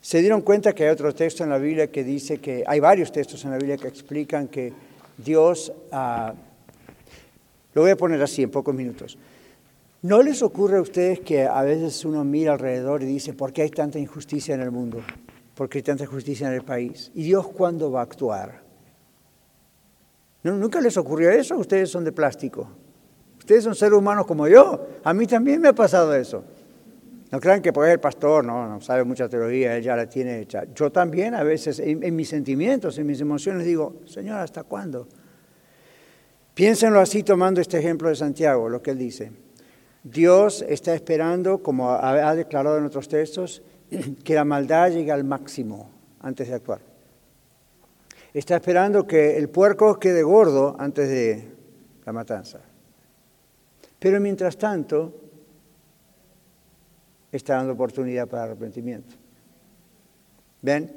Se 0.00 0.18
dieron 0.18 0.40
cuenta 0.40 0.72
que 0.72 0.82
hay 0.82 0.90
otro 0.90 1.14
texto 1.14 1.44
en 1.44 1.50
la 1.50 1.58
Biblia 1.58 1.92
que 1.92 2.02
dice 2.02 2.38
que, 2.38 2.64
hay 2.66 2.80
varios 2.80 3.12
textos 3.12 3.44
en 3.44 3.52
la 3.52 3.56
Biblia 3.56 3.76
que 3.76 3.86
explican 3.86 4.48
que 4.48 4.72
Dios, 5.16 5.72
ah, 5.92 6.34
lo 7.72 7.82
voy 7.82 7.92
a 7.92 7.96
poner 7.96 8.20
así 8.20 8.42
en 8.42 8.50
pocos 8.50 8.74
minutos, 8.74 9.16
¿No 10.04 10.22
les 10.22 10.42
ocurre 10.42 10.76
a 10.76 10.82
ustedes 10.82 11.20
que 11.20 11.44
a 11.44 11.62
veces 11.62 12.04
uno 12.04 12.24
mira 12.24 12.52
alrededor 12.52 13.02
y 13.02 13.06
dice, 13.06 13.32
¿por 13.32 13.54
qué 13.54 13.62
hay 13.62 13.70
tanta 13.70 13.98
injusticia 13.98 14.54
en 14.54 14.60
el 14.60 14.70
mundo? 14.70 15.00
¿Por 15.54 15.66
qué 15.70 15.78
hay 15.78 15.82
tanta 15.82 16.04
injusticia 16.04 16.46
en 16.46 16.52
el 16.52 16.62
país? 16.62 17.10
¿Y 17.14 17.22
Dios 17.22 17.48
cuándo 17.48 17.90
va 17.90 18.00
a 18.00 18.02
actuar? 18.02 18.60
¿Nunca 20.42 20.82
les 20.82 20.98
ocurrió 20.98 21.30
eso? 21.30 21.56
Ustedes 21.56 21.88
son 21.88 22.04
de 22.04 22.12
plástico. 22.12 22.68
Ustedes 23.38 23.64
son 23.64 23.74
seres 23.74 23.98
humanos 23.98 24.26
como 24.26 24.46
yo. 24.46 24.88
A 25.04 25.14
mí 25.14 25.26
también 25.26 25.58
me 25.62 25.68
ha 25.68 25.74
pasado 25.74 26.14
eso. 26.14 26.44
No 27.30 27.40
crean 27.40 27.62
que 27.62 27.72
porque 27.72 27.92
el 27.92 28.00
pastor 28.00 28.44
no, 28.44 28.78
sabe 28.82 29.04
mucha 29.04 29.26
teoría, 29.26 29.74
él 29.74 29.82
ya 29.82 29.96
la 29.96 30.06
tiene 30.06 30.40
hecha. 30.40 30.64
Yo 30.74 30.92
también 30.92 31.34
a 31.34 31.42
veces 31.44 31.78
en 31.80 32.14
mis 32.14 32.28
sentimientos, 32.28 32.98
en 32.98 33.06
mis 33.06 33.22
emociones 33.22 33.64
digo, 33.64 34.02
Señor, 34.04 34.40
¿hasta 34.40 34.64
cuándo? 34.64 35.08
Piénsenlo 36.52 37.00
así 37.00 37.22
tomando 37.22 37.62
este 37.62 37.78
ejemplo 37.78 38.10
de 38.10 38.16
Santiago, 38.16 38.68
lo 38.68 38.82
que 38.82 38.90
él 38.90 38.98
dice. 38.98 39.43
Dios 40.04 40.62
está 40.68 40.94
esperando, 40.94 41.62
como 41.62 41.90
ha 41.90 42.34
declarado 42.34 42.76
en 42.78 42.84
otros 42.84 43.08
textos, 43.08 43.62
que 44.24 44.34
la 44.34 44.44
maldad 44.44 44.90
llegue 44.90 45.10
al 45.10 45.24
máximo 45.24 45.90
antes 46.20 46.48
de 46.48 46.54
actuar. 46.54 46.80
Está 48.32 48.56
esperando 48.56 49.06
que 49.06 49.36
el 49.36 49.48
puerco 49.48 49.98
quede 49.98 50.22
gordo 50.22 50.76
antes 50.78 51.08
de 51.08 51.52
la 52.04 52.12
matanza. 52.12 52.60
Pero 53.98 54.20
mientras 54.20 54.58
tanto, 54.58 55.14
está 57.32 57.54
dando 57.54 57.72
oportunidad 57.72 58.28
para 58.28 58.44
arrepentimiento. 58.44 59.14
¿Ven? 60.60 60.92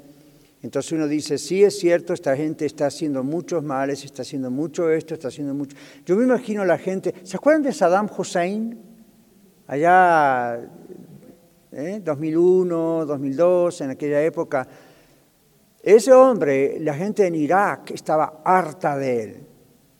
Entonces 0.62 0.92
uno 0.92 1.06
dice, 1.06 1.38
sí 1.38 1.62
es 1.62 1.78
cierto, 1.78 2.12
esta 2.12 2.36
gente 2.36 2.66
está 2.66 2.86
haciendo 2.86 3.22
muchos 3.22 3.62
males, 3.62 4.04
está 4.04 4.22
haciendo 4.22 4.50
mucho 4.50 4.90
esto, 4.90 5.14
está 5.14 5.28
haciendo 5.28 5.54
mucho... 5.54 5.76
Yo 6.04 6.16
me 6.16 6.24
imagino 6.24 6.64
la 6.64 6.78
gente, 6.78 7.14
¿se 7.22 7.36
acuerdan 7.36 7.62
de 7.62 7.72
Saddam 7.72 8.10
Hussein? 8.14 8.87
Allá 9.68 10.58
¿eh? 11.72 12.00
2001, 12.04 13.06
2002, 13.06 13.80
en 13.82 13.90
aquella 13.90 14.22
época, 14.22 14.66
ese 15.80 16.12
hombre, 16.12 16.80
la 16.80 16.94
gente 16.94 17.26
en 17.26 17.34
Irak 17.34 17.92
estaba 17.92 18.42
harta 18.44 18.96
de 18.98 19.22
él. 19.22 19.46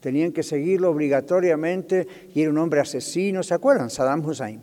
Tenían 0.00 0.32
que 0.32 0.42
seguirlo 0.42 0.90
obligatoriamente 0.90 2.06
y 2.34 2.42
era 2.42 2.50
un 2.50 2.58
hombre 2.58 2.80
asesino. 2.80 3.42
¿Se 3.42 3.54
acuerdan? 3.54 3.90
Saddam 3.90 4.24
Hussein. 4.24 4.60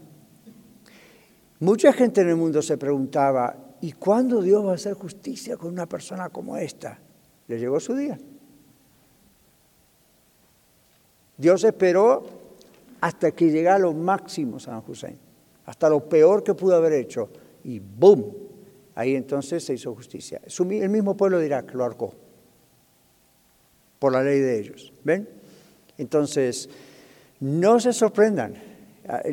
Mucha 1.60 1.94
gente 1.94 2.22
en 2.22 2.30
el 2.30 2.36
mundo 2.36 2.62
se 2.62 2.78
preguntaba, 2.78 3.56
¿y 3.82 3.94
cuándo 3.94 4.42
Dios 4.42 4.66
va 4.66 4.72
a 4.72 4.76
hacer 4.76 4.94
justicia 4.94 5.58
con 5.58 5.72
una 5.72 5.88
persona 5.88 6.30
como 6.30 6.58
esta? 6.58 7.00
Le 7.48 7.60
llegó 7.60 7.80
su 7.80 7.96
día. 7.96 8.18
Dios 11.38 11.64
esperó 11.64 12.45
hasta 13.02 13.32
que 13.32 13.52
llegara 13.52 13.76
a 13.76 13.80
lo 13.80 13.94
máximo 13.94 14.60
San 14.60 14.82
Hussein, 14.88 15.18
hasta 15.66 15.90
lo 15.90 16.08
peor 16.08 16.44
que 16.44 16.54
pudo 16.54 16.76
haber 16.76 16.94
hecho, 16.94 17.30
y 17.64 17.80
¡boom! 17.80 18.34
Ahí 18.96 19.16
entonces 19.16 19.64
se 19.64 19.74
hizo 19.74 19.94
justicia. 19.94 20.42
El 20.58 20.90
mismo 20.90 21.18
pueblo 21.18 21.40
de 21.40 21.48
Irak 21.48 21.74
lo 21.74 21.84
arcó 21.84 22.14
por 24.00 24.14
la 24.14 24.24
ley 24.24 24.40
de 24.40 24.60
ellos. 24.60 24.94
¿Ven? 25.04 25.28
Entonces, 25.98 26.70
no 27.40 27.80
se 27.80 27.92
sorprendan. 27.92 28.56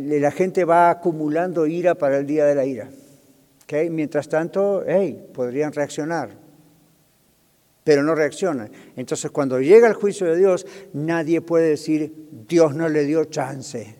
La 0.00 0.30
gente 0.32 0.64
va 0.64 0.90
acumulando 0.90 1.66
ira 1.66 1.94
para 1.94 2.18
el 2.18 2.26
día 2.26 2.44
de 2.46 2.54
la 2.54 2.64
ira. 2.64 2.90
Mientras 3.90 4.28
tanto, 4.28 4.82
hey, 4.86 5.30
podrían 5.32 5.72
reaccionar 5.72 6.41
pero 7.84 8.02
no 8.02 8.14
reaccionan. 8.14 8.70
Entonces 8.96 9.30
cuando 9.30 9.60
llega 9.60 9.88
el 9.88 9.94
juicio 9.94 10.26
de 10.26 10.36
Dios, 10.36 10.66
nadie 10.92 11.40
puede 11.40 11.70
decir, 11.70 12.12
Dios 12.48 12.74
no 12.74 12.88
le 12.88 13.04
dio 13.04 13.24
chance. 13.24 13.96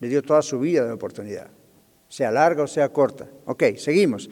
Le 0.00 0.08
dio 0.08 0.22
toda 0.22 0.42
su 0.42 0.60
vida 0.60 0.84
de 0.84 0.92
oportunidad, 0.92 1.48
sea 2.08 2.30
larga 2.30 2.62
o 2.62 2.68
sea 2.68 2.88
corta. 2.90 3.28
Ok, 3.46 3.64
seguimos. 3.76 4.30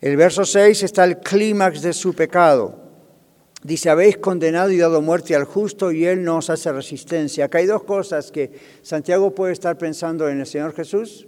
El 0.00 0.16
verso 0.16 0.44
6 0.44 0.82
está 0.82 1.04
el 1.04 1.18
clímax 1.18 1.82
de 1.82 1.92
su 1.92 2.14
pecado. 2.14 2.84
Dice, 3.62 3.88
habéis 3.88 4.18
condenado 4.18 4.70
y 4.70 4.76
dado 4.76 5.00
muerte 5.00 5.34
al 5.34 5.44
justo 5.44 5.90
y 5.90 6.04
él 6.04 6.22
no 6.22 6.36
os 6.36 6.50
hace 6.50 6.70
resistencia. 6.70 7.46
Acá 7.46 7.58
hay 7.58 7.66
dos 7.66 7.82
cosas 7.84 8.30
que 8.30 8.52
Santiago 8.82 9.34
puede 9.34 9.54
estar 9.54 9.78
pensando 9.78 10.28
en 10.28 10.40
el 10.40 10.46
Señor 10.46 10.74
Jesús 10.74 11.26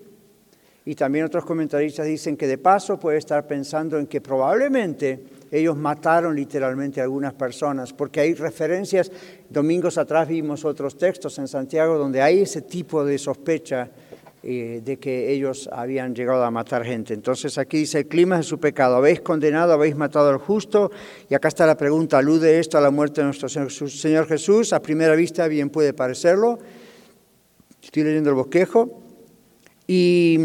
y 0.85 0.95
también 0.95 1.25
otros 1.25 1.45
comentaristas 1.45 2.07
dicen 2.07 2.37
que 2.37 2.47
de 2.47 2.59
paso 2.59 3.01
puede 3.01 3.19
estar 3.19 3.47
pensando 3.47 3.99
en 3.99 4.07
que 4.07 4.21
probablemente 4.21 5.21
ellos 5.51 5.77
mataron 5.77 6.35
literalmente 6.35 7.01
a 7.01 7.05
algunas 7.05 7.35
personas, 7.35 7.93
porque 7.93 8.21
hay 8.21 8.35
referencias, 8.35 9.11
domingos 9.49 9.99
atrás 9.99 10.29
vimos 10.29 10.65
otros 10.65 10.97
textos 10.97 11.39
en 11.39 11.49
Santiago 11.49 11.99
donde 11.99 12.23
hay 12.23 12.41
ese 12.41 12.63
tipo 12.63 13.05
de 13.05 13.19
sospecha 13.19 13.91
eh, 14.49 14.81
de 14.85 14.99
que 14.99 15.33
ellos 15.33 15.69
habían 15.73 16.15
llegado 16.15 16.45
a 16.45 16.51
matar 16.53 16.85
gente. 16.85 17.15
Entonces 17.15 17.59
aquí 17.59 17.79
dice, 17.79 17.99
el 17.99 18.07
clima 18.07 18.39
es 18.39 18.47
su 18.47 18.61
pecado, 18.61 18.95
habéis 18.95 19.21
condenado, 19.21 19.73
habéis 19.73 19.97
matado 19.97 20.29
al 20.29 20.39
justo, 20.39 20.93
y 21.29 21.35
acá 21.35 21.49
está 21.49 21.67
la 21.67 21.77
pregunta, 21.77 22.19
¿alude 22.19 22.61
esto 22.61 22.79
a 22.79 22.81
la 22.81 22.93
muerte 22.93 23.23
de 23.23 23.25
nuestro 23.25 23.49
Señor 23.49 24.27
Jesús? 24.29 24.73
A 24.73 24.81
primera 24.81 25.17
vista 25.17 25.49
bien 25.49 25.69
puede 25.69 25.93
parecerlo, 25.93 26.61
estoy 27.83 28.05
leyendo 28.05 28.31
el 28.31 28.37
bosquejo, 28.37 29.03
y 29.89 30.39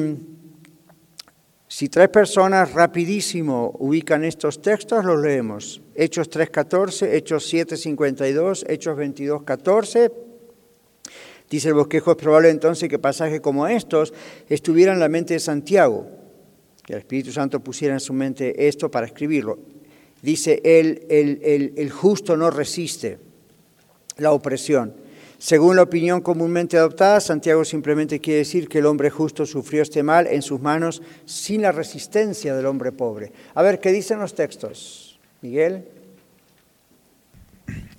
si 1.72 1.88
tres 1.88 2.09
personas 2.09 2.74
rapidísimo 2.74 3.74
ubican 3.80 4.26
estos 4.26 4.61
textos, 4.61 5.05
los 5.05 5.22
leemos. 5.22 5.82
Hechos 5.95 6.30
3.14, 6.30 7.13
Hechos 7.13 7.53
7.52, 7.53 8.65
Hechos 8.67 8.97
22.14, 8.97 10.11
Dice 11.49 11.69
el 11.69 11.76
bosquejo, 11.76 12.11
es 12.11 12.17
probable 12.17 12.49
entonces 12.49 12.89
que 12.89 12.99
pasajes 12.99 13.39
como 13.39 13.67
estos 13.67 14.13
estuvieran 14.49 14.95
en 14.95 14.99
la 14.99 15.07
mente 15.07 15.36
de 15.36 15.39
Santiago, 15.39 16.07
que 16.84 16.91
el 16.91 16.99
Espíritu 16.99 17.32
Santo 17.32 17.61
pusiera 17.61 17.93
en 17.93 18.01
su 18.01 18.11
mente 18.11 18.67
esto 18.67 18.91
para 18.91 19.05
escribirlo. 19.05 19.57
Dice, 20.22 20.61
el, 20.65 21.05
el, 21.09 21.74
el 21.78 21.89
justo 21.89 22.36
no 22.36 22.51
resiste 22.51 23.17
la 24.17 24.34
opresión. 24.34 24.93
Según 25.42 25.76
la 25.76 25.82
opinión 25.82 26.22
comúnmente 26.22 26.78
adoptada, 26.78 27.20
Santiago 27.20 27.66
simplemente 27.66 28.20
quiere 28.20 28.38
decir 28.38 28.70
que 28.70 28.78
el 28.78 28.86
hombre 28.86 29.10
justo 29.10 29.48
sufrió 29.48 29.82
este 29.82 30.04
mal 30.04 30.28
en 30.28 30.44
sus 30.44 30.62
manos 30.62 31.02
sin 31.26 31.64
la 31.64 31.72
resistencia 31.72 32.56
del 32.56 32.68
hombre 32.68 32.92
pobre. 32.92 33.32
A 33.56 33.64
ver, 33.64 33.80
¿qué 33.80 33.92
dicen 33.92 34.20
los 34.20 34.36
textos? 34.36 35.20
Miguel. 35.42 35.84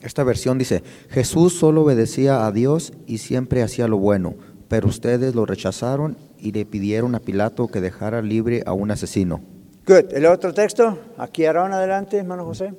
Esta 0.01 0.23
versión 0.23 0.57
dice, 0.57 0.85
Jesús 1.11 1.55
solo 1.59 1.83
obedecía 1.83 2.47
a 2.47 2.53
Dios 2.53 2.93
y 3.09 3.19
siempre 3.19 3.65
hacía 3.65 3.89
lo 3.89 3.99
bueno, 3.99 4.37
pero 4.69 4.87
ustedes 4.87 5.35
lo 5.35 5.45
rechazaron 5.45 6.17
y 6.39 6.53
le 6.53 6.65
pidieron 6.65 7.17
a 7.17 7.19
Pilato 7.19 7.67
que 7.67 7.81
dejara 7.81 8.23
libre 8.23 8.63
a 8.67 8.73
un 8.73 8.93
asesino. 8.93 9.41
Good. 9.85 10.13
¿El 10.13 10.27
otro 10.27 10.55
texto? 10.55 10.97
Aquí 11.19 11.45
Aarón, 11.45 11.73
adelante, 11.73 12.19
hermano 12.19 12.45
José. 12.45 12.73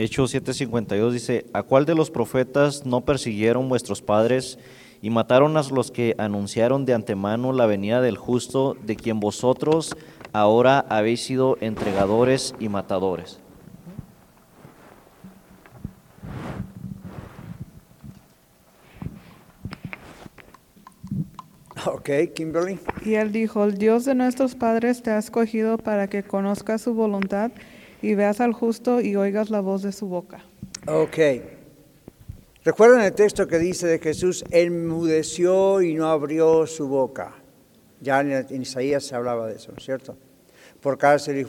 Hechos 0.00 0.32
7:52 0.32 1.10
dice, 1.10 1.46
¿a 1.52 1.64
cuál 1.64 1.84
de 1.84 1.96
los 1.96 2.12
profetas 2.12 2.86
no 2.86 3.00
persiguieron 3.00 3.68
vuestros 3.68 4.00
padres 4.00 4.56
y 5.02 5.10
mataron 5.10 5.56
a 5.56 5.62
los 5.62 5.90
que 5.90 6.14
anunciaron 6.18 6.84
de 6.84 6.94
antemano 6.94 7.52
la 7.52 7.66
venida 7.66 8.00
del 8.00 8.16
justo, 8.16 8.76
de 8.80 8.94
quien 8.94 9.18
vosotros 9.18 9.96
ahora 10.32 10.78
habéis 10.88 11.24
sido 11.24 11.58
entregadores 11.60 12.54
y 12.60 12.68
matadores? 12.68 13.40
Ok, 21.86 22.10
Kimberly. 22.36 22.78
Y 23.04 23.14
él 23.14 23.32
dijo, 23.32 23.64
el 23.64 23.78
Dios 23.78 24.04
de 24.04 24.14
nuestros 24.14 24.54
padres 24.54 25.02
te 25.02 25.10
ha 25.10 25.18
escogido 25.18 25.76
para 25.76 26.06
que 26.06 26.22
conozcas 26.22 26.82
su 26.82 26.94
voluntad 26.94 27.50
y 28.02 28.14
veas 28.14 28.40
al 28.40 28.52
justo 28.52 29.00
y 29.00 29.16
oigas 29.16 29.50
la 29.50 29.60
voz 29.60 29.82
de 29.82 29.92
su 29.92 30.06
boca. 30.06 30.44
Ok. 30.86 31.18
¿Recuerdan 32.64 33.00
el 33.00 33.12
texto 33.12 33.46
que 33.46 33.58
dice 33.58 33.86
de 33.86 33.98
Jesús, 33.98 34.44
enmudeció 34.50 35.80
y 35.80 35.94
no 35.94 36.08
abrió 36.08 36.66
su 36.66 36.88
boca? 36.88 37.34
Ya 38.00 38.20
en, 38.20 38.62
Isaías 38.62 39.04
se 39.04 39.14
hablaba 39.14 39.46
de 39.46 39.56
eso, 39.56 39.72
¿cierto? 39.80 40.16
Por 40.80 40.98
cárcel 40.98 41.38
y 41.38 41.46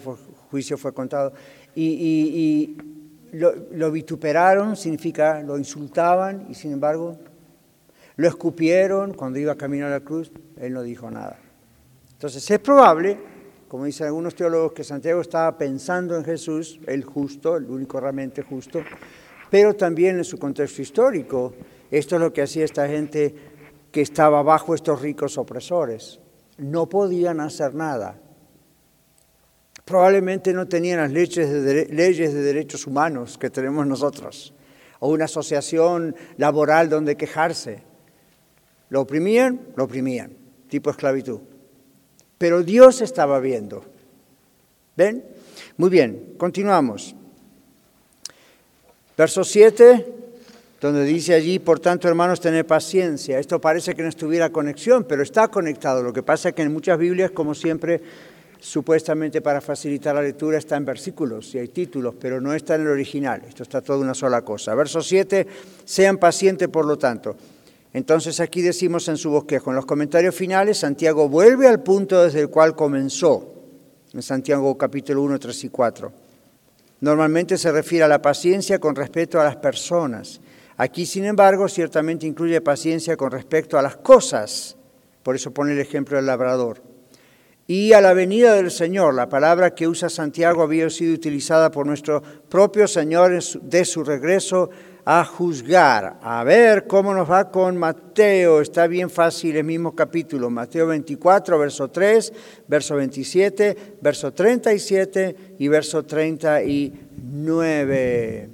juicio 0.50 0.78
fue 0.78 0.94
contado. 0.94 1.34
Y, 1.76 2.78
lo, 3.32 3.54
lo 3.72 3.92
vituperaron, 3.92 4.76
significa 4.76 5.42
lo 5.44 5.58
insultaban 5.58 6.48
y 6.50 6.56
sin 6.56 6.72
embargo 6.72 7.20
lo 8.16 8.28
escupieron 8.28 9.14
cuando 9.14 9.38
iba 9.38 9.54
a 9.54 9.56
caminar 9.56 9.90
a 9.90 9.92
la 9.92 10.00
cruz, 10.00 10.32
él 10.58 10.74
no 10.74 10.82
dijo 10.82 11.12
nada. 11.12 11.38
Entonces 12.14 12.52
es 12.52 12.60
probable, 12.60 13.18
como 13.70 13.86
dicen 13.86 14.08
algunos 14.08 14.34
teólogos, 14.34 14.74
que 14.74 14.84
Santiago 14.84 15.22
estaba 15.22 15.56
pensando 15.56 16.18
en 16.18 16.26
Jesús, 16.26 16.80
el 16.88 17.04
justo, 17.04 17.56
el 17.56 17.70
único 17.70 18.00
realmente 18.00 18.42
justo, 18.42 18.82
pero 19.52 19.76
también 19.76 20.18
en 20.18 20.24
su 20.24 20.40
contexto 20.40 20.82
histórico. 20.82 21.54
Esto 21.92 22.16
es 22.16 22.22
lo 22.22 22.34
que 22.34 22.42
hacía 22.42 22.66
esta 22.66 22.88
gente 22.88 23.34
que 23.92 24.02
estaba 24.02 24.42
bajo 24.42 24.74
estos 24.74 25.00
ricos 25.00 25.38
opresores. 25.38 26.20
No 26.58 26.90
podían 26.90 27.40
hacer 27.40 27.76
nada. 27.76 28.20
Probablemente 29.86 30.52
no 30.52 30.68
tenían 30.68 31.00
las 31.00 31.12
leyes 31.12 31.48
de, 31.48 31.86
leyes 31.92 32.34
de 32.34 32.42
derechos 32.42 32.88
humanos 32.88 33.38
que 33.38 33.52
tenemos 33.52 33.86
nosotros, 33.86 34.52
o 35.00 35.10
una 35.10 35.26
asociación 35.26 36.16
laboral 36.38 36.90
donde 36.90 37.16
quejarse. 37.16 37.84
Lo 38.90 39.02
oprimían, 39.02 39.62
lo 39.76 39.84
oprimían, 39.84 40.36
tipo 40.70 40.90
esclavitud. 40.90 41.49
Pero 42.40 42.64
Dios 42.64 43.02
estaba 43.02 43.40
viendo. 43.40 43.84
¿Ven? 44.96 45.24
Muy 45.78 45.92
bien, 45.92 46.34
continuamos. 46.38 47.16
Verso 49.16 49.44
7, 49.44 50.06
donde 50.80 51.04
dice 51.04 51.34
allí, 51.34 51.60
por 51.60 51.80
tanto, 51.80 52.08
hermanos, 52.08 52.40
tener 52.40 52.66
paciencia. 52.66 53.38
Esto 53.38 53.60
parece 53.60 53.94
que 53.94 54.02
no 54.02 54.08
estuviera 54.10 54.50
conexión, 54.50 55.04
pero 55.04 55.22
está 55.22 55.50
conectado. 55.50 56.02
Lo 56.02 56.14
que 56.14 56.24
pasa 56.24 56.50
es 56.50 56.56
que 56.56 56.62
en 56.62 56.72
muchas 56.72 56.98
Biblias, 56.98 57.32
como 57.32 57.54
siempre, 57.54 58.02
supuestamente 58.60 59.42
para 59.42 59.60
facilitar 59.60 60.16
la 60.16 60.22
lectura, 60.22 60.58
está 60.58 60.78
en 60.78 60.86
versículos 60.86 61.54
y 61.56 61.60
hay 61.60 61.68
títulos, 61.68 62.16
pero 62.20 62.40
no 62.40 62.54
está 62.54 62.76
en 62.76 62.82
el 62.82 62.88
original. 62.88 63.42
Esto 63.48 63.64
está 63.64 63.82
todo 63.82 64.00
una 64.00 64.14
sola 64.14 64.42
cosa. 64.42 64.74
Verso 64.76 65.02
7, 65.02 65.46
sean 65.84 66.18
pacientes, 66.18 66.70
por 66.70 66.86
lo 66.86 66.98
tanto. 66.98 67.36
Entonces 67.94 68.40
aquí 68.40 68.62
decimos 68.62 69.08
en 69.08 69.18
su 69.18 69.32
bosquejo, 69.32 69.72
en 69.72 69.76
los 69.76 69.86
comentarios 69.86 70.36
finales, 70.36 70.78
Santiago 70.78 71.28
vuelve 71.28 71.68
al 71.68 71.82
punto 71.82 72.24
desde 72.24 72.42
el 72.42 72.50
cual 72.50 72.76
comenzó, 72.76 73.56
en 74.14 74.22
Santiago 74.22 74.78
capítulo 74.78 75.24
1, 75.24 75.40
3 75.40 75.64
y 75.64 75.70
4. 75.70 76.12
Normalmente 77.02 77.58
se 77.58 77.72
refiere 77.72 78.06
a 78.06 78.08
la 78.08 78.22
paciencia 78.22 78.80
con 78.80 78.96
respecto 78.96 79.40
a 79.40 79.44
las 79.44 79.56
personas. 79.56 80.42
Aquí, 80.78 81.06
sin 81.06 81.26
embargo, 81.26 81.68
ciertamente 81.68 82.28
incluye 82.28 82.62
paciencia 82.62 83.18
con 83.18 83.32
respecto 83.32 83.78
a 83.78 83.82
las 83.82 83.98
cosas. 83.98 84.78
Por 85.24 85.36
eso 85.36 85.52
pone 85.52 85.74
el 85.74 85.80
ejemplo 85.80 86.18
del 86.18 86.26
labrador. 86.26 86.82
Y 87.68 87.94
a 87.94 88.02
la 88.02 88.14
venida 88.14 88.54
del 88.54 88.72
Señor, 88.72 89.14
la 89.14 89.30
palabra 89.30 89.76
que 89.76 89.88
usa 89.88 90.10
Santiago 90.10 90.64
había 90.64 90.90
sido 90.90 91.14
utilizada 91.14 91.70
por 91.70 91.86
nuestro 91.86 92.22
propio 92.22 92.88
Señor 92.88 93.40
de 93.62 93.86
su 93.86 94.04
regreso 94.04 94.70
a 95.12 95.26
juzgar. 95.26 96.20
A 96.22 96.44
ver 96.44 96.86
cómo 96.86 97.16
nos 97.16 97.28
va 97.28 97.50
con 97.50 97.76
Mateo. 97.78 98.62
Está 98.62 98.86
bien 98.86 99.10
fácil 99.10 99.56
el 99.56 99.64
mismo 99.64 99.96
capítulo. 99.96 100.52
Mateo 100.52 100.86
24, 100.86 101.58
verso 101.58 101.88
3, 101.88 102.32
verso 102.68 102.96
27, 102.96 103.96
verso 104.02 104.32
37 104.32 105.56
y 105.58 105.68
verso 105.68 106.04
39. 106.04 108.50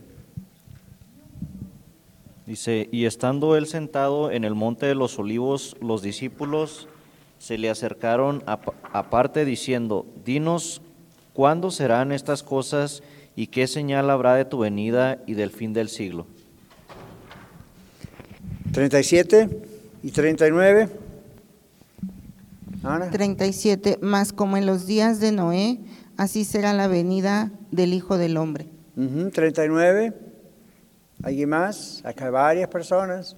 Dice, 2.45 2.87
y 2.89 3.03
estando 3.03 3.57
él 3.57 3.67
sentado 3.67 4.31
en 4.31 4.45
el 4.45 4.55
monte 4.55 4.85
de 4.85 4.95
los 4.95 5.19
olivos, 5.19 5.75
los 5.81 6.01
discípulos 6.01 6.87
se 7.37 7.57
le 7.57 7.69
acercaron 7.69 8.45
aparte 8.93 9.43
diciendo, 9.43 10.05
dinos, 10.23 10.81
¿cuándo 11.33 11.69
serán 11.69 12.13
estas 12.13 12.43
cosas 12.43 13.03
y 13.35 13.47
qué 13.47 13.67
señal 13.67 14.09
habrá 14.09 14.35
de 14.35 14.45
tu 14.45 14.59
venida 14.59 15.21
y 15.27 15.33
del 15.33 15.49
fin 15.49 15.73
del 15.73 15.89
siglo? 15.89 16.27
37 18.75 19.49
y 20.03 20.11
39. 20.11 20.89
Ana. 22.83 23.09
37, 23.09 23.99
más 24.01 24.33
como 24.33 24.57
en 24.57 24.65
los 24.65 24.85
días 24.85 25.21
de 25.21 25.31
Noé, 25.31 25.79
así 26.17 26.43
será 26.43 26.73
la 26.73 26.89
venida 26.89 27.51
del 27.71 27.93
Hijo 27.93 28.17
del 28.17 28.35
Hombre. 28.35 28.67
39. 29.31 30.13
¿Alguien 31.23 31.49
más? 31.49 32.01
Acá 32.03 32.25
hay 32.25 32.31
varias 32.31 32.67
personas. 32.67 33.37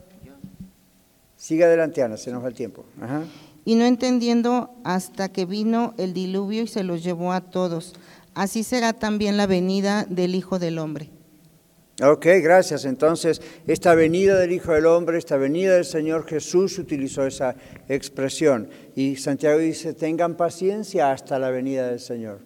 Sigue 1.36 1.66
adelante, 1.66 2.02
Ana, 2.02 2.18
se 2.18 2.32
nos 2.32 2.44
va 2.44 2.48
el 2.48 2.56
tiempo. 2.56 2.84
Y 3.64 3.76
no 3.76 3.86
entendiendo 3.86 4.72
hasta 4.84 5.30
que 5.30 5.46
vino 5.46 5.94
el 6.00 6.16
diluvio 6.16 6.64
y 6.64 6.68
se 6.68 6.84
los 6.84 7.04
llevó 7.04 7.32
a 7.32 7.42
todos. 7.42 7.94
Así 8.34 8.64
será 8.64 8.94
también 8.94 9.38
la 9.38 9.46
venida 9.46 10.04
del 10.10 10.34
Hijo 10.34 10.58
del 10.58 10.80
Hombre. 10.80 11.12
Ok, 12.00 12.28
gracias. 12.44 12.86
Entonces, 12.86 13.42
esta 13.66 13.96
venida 13.96 14.38
del 14.38 14.52
Hijo 14.52 14.72
del 14.72 14.86
Hombre, 14.86 15.18
esta 15.18 15.36
venida 15.36 15.74
del 15.74 15.86
Señor 15.86 16.28
Jesús 16.28 16.78
utilizó 16.78 17.26
esa 17.26 17.56
expresión. 17.90 18.70
Y 18.96 19.16
Santiago 19.16 19.58
dice, 19.58 19.94
tengan 19.96 20.36
paciencia 20.36 21.12
hasta 21.12 21.40
la 21.40 21.50
venida 21.50 21.88
del 21.88 22.00
Señor. 22.00 22.42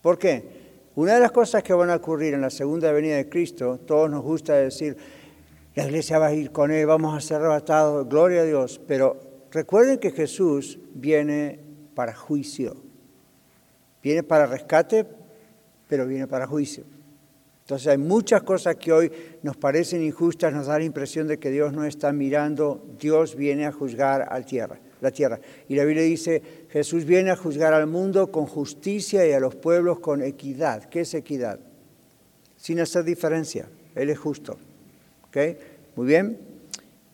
¿Por 0.00 0.18
qué? 0.18 0.66
Una 0.94 1.14
de 1.14 1.20
las 1.20 1.30
cosas 1.30 1.62
que 1.62 1.74
van 1.74 1.90
a 1.90 1.96
ocurrir 1.96 2.32
en 2.32 2.40
la 2.40 2.48
segunda 2.48 2.90
venida 2.90 3.16
de 3.16 3.28
Cristo, 3.28 3.80
todos 3.84 4.10
nos 4.10 4.22
gusta 4.22 4.54
decir, 4.54 4.96
la 5.74 5.84
iglesia 5.84 6.18
va 6.18 6.28
a 6.28 6.32
ir 6.32 6.52
con 6.52 6.70
Él, 6.70 6.86
vamos 6.86 7.14
a 7.14 7.20
ser 7.20 7.36
arrebatados, 7.36 8.08
gloria 8.08 8.40
a 8.40 8.44
Dios, 8.44 8.80
pero 8.86 9.20
recuerden 9.50 9.98
que 9.98 10.10
Jesús 10.10 10.78
viene 10.94 11.60
para 11.94 12.14
juicio, 12.14 12.76
viene 14.02 14.22
para 14.22 14.46
rescate, 14.46 15.04
pero 15.86 16.06
viene 16.06 16.26
para 16.26 16.46
juicio. 16.46 16.84
Entonces 17.66 17.88
hay 17.88 17.98
muchas 17.98 18.44
cosas 18.44 18.76
que 18.76 18.92
hoy 18.92 19.10
nos 19.42 19.56
parecen 19.56 20.00
injustas, 20.00 20.54
nos 20.54 20.68
da 20.68 20.78
la 20.78 20.84
impresión 20.84 21.26
de 21.26 21.38
que 21.38 21.50
Dios 21.50 21.72
no 21.72 21.84
está 21.84 22.12
mirando, 22.12 22.86
Dios 22.96 23.34
viene 23.34 23.66
a 23.66 23.72
juzgar 23.72 24.28
a 24.30 24.40
tierra, 24.42 24.78
la 25.00 25.10
tierra. 25.10 25.40
Y 25.66 25.74
la 25.74 25.84
Biblia 25.84 26.04
dice, 26.04 26.40
Jesús 26.70 27.04
viene 27.04 27.32
a 27.32 27.36
juzgar 27.36 27.74
al 27.74 27.88
mundo 27.88 28.30
con 28.30 28.46
justicia 28.46 29.26
y 29.26 29.32
a 29.32 29.40
los 29.40 29.56
pueblos 29.56 29.98
con 29.98 30.22
equidad. 30.22 30.84
¿Qué 30.84 31.00
es 31.00 31.12
equidad? 31.14 31.58
Sin 32.54 32.78
hacer 32.78 33.02
diferencia, 33.02 33.68
Él 33.96 34.10
es 34.10 34.18
justo. 34.20 34.56
¿Okay? 35.26 35.56
Muy 35.96 36.06
bien. 36.06 36.38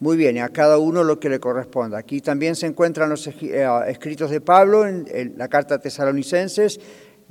Muy 0.00 0.18
bien, 0.18 0.36
y 0.36 0.40
a 0.40 0.48
cada 0.48 0.78
uno 0.78 1.02
lo 1.02 1.18
que 1.18 1.30
le 1.30 1.38
corresponda. 1.38 1.96
Aquí 1.96 2.20
también 2.20 2.56
se 2.56 2.66
encuentran 2.66 3.08
los 3.08 3.26
eh, 3.28 3.66
escritos 3.86 4.30
de 4.32 4.40
Pablo 4.40 4.84
en 4.84 5.34
la 5.36 5.46
carta 5.46 5.76
a 5.76 5.78
Tesalonicenses, 5.78 6.80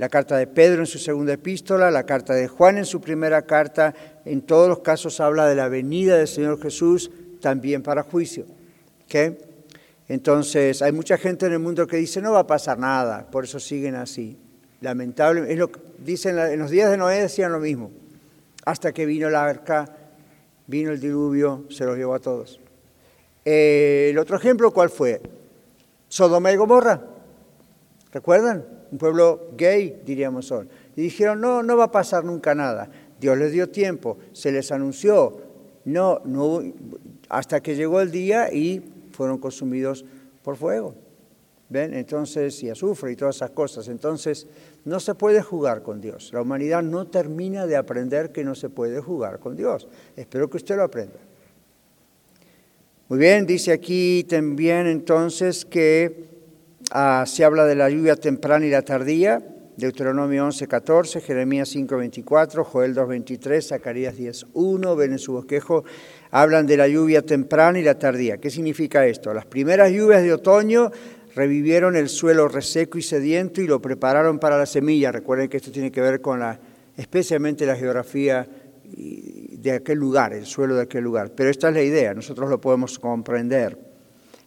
la 0.01 0.09
carta 0.09 0.35
de 0.35 0.47
Pedro 0.47 0.81
en 0.81 0.87
su 0.87 0.97
segunda 0.97 1.33
epístola, 1.33 1.91
la 1.91 2.07
carta 2.07 2.33
de 2.33 2.47
Juan 2.47 2.79
en 2.79 2.85
su 2.85 2.99
primera 2.99 3.43
carta, 3.43 3.93
en 4.25 4.41
todos 4.41 4.67
los 4.67 4.79
casos 4.79 5.19
habla 5.19 5.45
de 5.45 5.53
la 5.53 5.67
venida 5.67 6.17
del 6.17 6.27
Señor 6.27 6.59
Jesús 6.59 7.11
también 7.39 7.83
para 7.83 8.01
juicio. 8.01 8.47
Entonces, 10.07 10.81
hay 10.81 10.91
mucha 10.91 11.19
gente 11.19 11.45
en 11.45 11.51
el 11.51 11.59
mundo 11.59 11.85
que 11.85 11.97
dice, 11.97 12.19
no 12.19 12.31
va 12.31 12.39
a 12.39 12.47
pasar 12.47 12.79
nada, 12.79 13.29
por 13.29 13.43
eso 13.43 13.59
siguen 13.59 13.93
así. 13.93 14.39
Lamentable, 14.79 15.53
es 15.53 15.59
lo 15.59 15.71
que 15.71 15.79
dicen 15.99 16.39
en 16.39 16.57
los 16.57 16.71
días 16.71 16.89
de 16.89 16.97
Noé 16.97 17.21
decían 17.21 17.51
lo 17.51 17.59
mismo, 17.59 17.91
hasta 18.65 18.93
que 18.93 19.05
vino 19.05 19.27
el 19.27 19.35
arca, 19.35 19.85
vino 20.65 20.89
el 20.89 20.99
diluvio, 20.99 21.65
se 21.69 21.85
los 21.85 21.95
llevó 21.95 22.15
a 22.15 22.19
todos. 22.19 22.59
Eh, 23.45 24.07
el 24.09 24.17
otro 24.17 24.35
ejemplo, 24.35 24.71
¿cuál 24.71 24.89
fue? 24.89 25.21
Sodoma 26.09 26.51
y 26.51 26.55
Gomorra. 26.55 26.99
¿Recuerdan? 28.11 28.80
Un 28.91 28.97
pueblo 28.97 29.51
gay, 29.57 30.01
diríamos 30.05 30.51
hoy. 30.51 30.67
Y 30.95 31.01
dijeron, 31.01 31.39
no, 31.39 31.63
no 31.63 31.77
va 31.77 31.85
a 31.85 31.91
pasar 31.91 32.23
nunca 32.25 32.53
nada. 32.53 32.89
Dios 33.19 33.37
les 33.37 33.51
dio 33.51 33.69
tiempo, 33.69 34.17
se 34.33 34.51
les 34.51 34.71
anunció, 34.71 35.39
no, 35.85 36.21
no, 36.25 36.61
hasta 37.29 37.61
que 37.61 37.75
llegó 37.75 38.01
el 38.01 38.11
día 38.11 38.51
y 38.53 38.83
fueron 39.11 39.37
consumidos 39.37 40.05
por 40.43 40.57
fuego. 40.57 40.95
¿Ven? 41.69 41.93
Entonces, 41.93 42.61
y 42.63 42.69
azufre 42.69 43.13
y 43.13 43.15
todas 43.15 43.37
esas 43.37 43.51
cosas. 43.51 43.87
Entonces, 43.87 44.45
no 44.83 44.99
se 44.99 45.15
puede 45.15 45.41
jugar 45.41 45.83
con 45.83 46.01
Dios. 46.01 46.31
La 46.33 46.41
humanidad 46.41 46.83
no 46.83 47.07
termina 47.07 47.65
de 47.65 47.77
aprender 47.77 48.33
que 48.33 48.43
no 48.43 48.55
se 48.55 48.69
puede 48.69 48.99
jugar 48.99 49.39
con 49.39 49.55
Dios. 49.55 49.87
Espero 50.17 50.49
que 50.49 50.57
usted 50.57 50.75
lo 50.75 50.83
aprenda. 50.83 51.19
Muy 53.07 53.19
bien, 53.19 53.45
dice 53.45 53.71
aquí 53.71 54.25
también 54.27 54.87
entonces 54.87 55.63
que 55.63 56.30
Ah, 56.93 57.23
se 57.25 57.45
habla 57.45 57.65
de 57.65 57.75
la 57.75 57.89
lluvia 57.89 58.17
temprana 58.17 58.65
y 58.65 58.69
la 58.69 58.81
tardía, 58.81 59.41
Deuteronomio 59.77 60.43
11, 60.43 60.67
14, 60.67 61.21
Jeremías 61.21 61.69
5, 61.69 61.95
24, 61.95 62.65
Joel 62.65 62.93
2, 62.93 63.07
23, 63.07 63.65
Zacarías 63.65 64.17
10, 64.17 64.47
1, 64.51 64.95
ven 64.97 65.13
en 65.13 65.17
su 65.17 65.31
bosquejo, 65.31 65.85
hablan 66.31 66.67
de 66.67 66.75
la 66.75 66.89
lluvia 66.89 67.21
temprana 67.21 67.79
y 67.79 67.83
la 67.83 67.97
tardía. 67.97 68.39
¿Qué 68.39 68.49
significa 68.49 69.05
esto? 69.05 69.33
Las 69.33 69.45
primeras 69.45 69.89
lluvias 69.89 70.21
de 70.21 70.33
otoño 70.33 70.91
revivieron 71.33 71.95
el 71.95 72.09
suelo 72.09 72.49
reseco 72.49 72.97
y 72.97 73.03
sediento 73.03 73.61
y 73.61 73.67
lo 73.67 73.81
prepararon 73.81 74.37
para 74.37 74.57
la 74.57 74.65
semilla. 74.65 75.13
Recuerden 75.13 75.47
que 75.47 75.55
esto 75.55 75.71
tiene 75.71 75.93
que 75.93 76.01
ver 76.01 76.19
con 76.19 76.41
la, 76.41 76.59
especialmente 76.97 77.65
la 77.65 77.77
geografía 77.77 78.45
de 78.83 79.71
aquel 79.71 79.97
lugar, 79.97 80.33
el 80.33 80.45
suelo 80.45 80.75
de 80.75 80.81
aquel 80.81 81.05
lugar. 81.05 81.31
Pero 81.37 81.49
esta 81.49 81.69
es 81.69 81.73
la 81.73 81.83
idea, 81.83 82.13
nosotros 82.13 82.49
lo 82.49 82.59
podemos 82.59 82.99
comprender. 82.99 83.90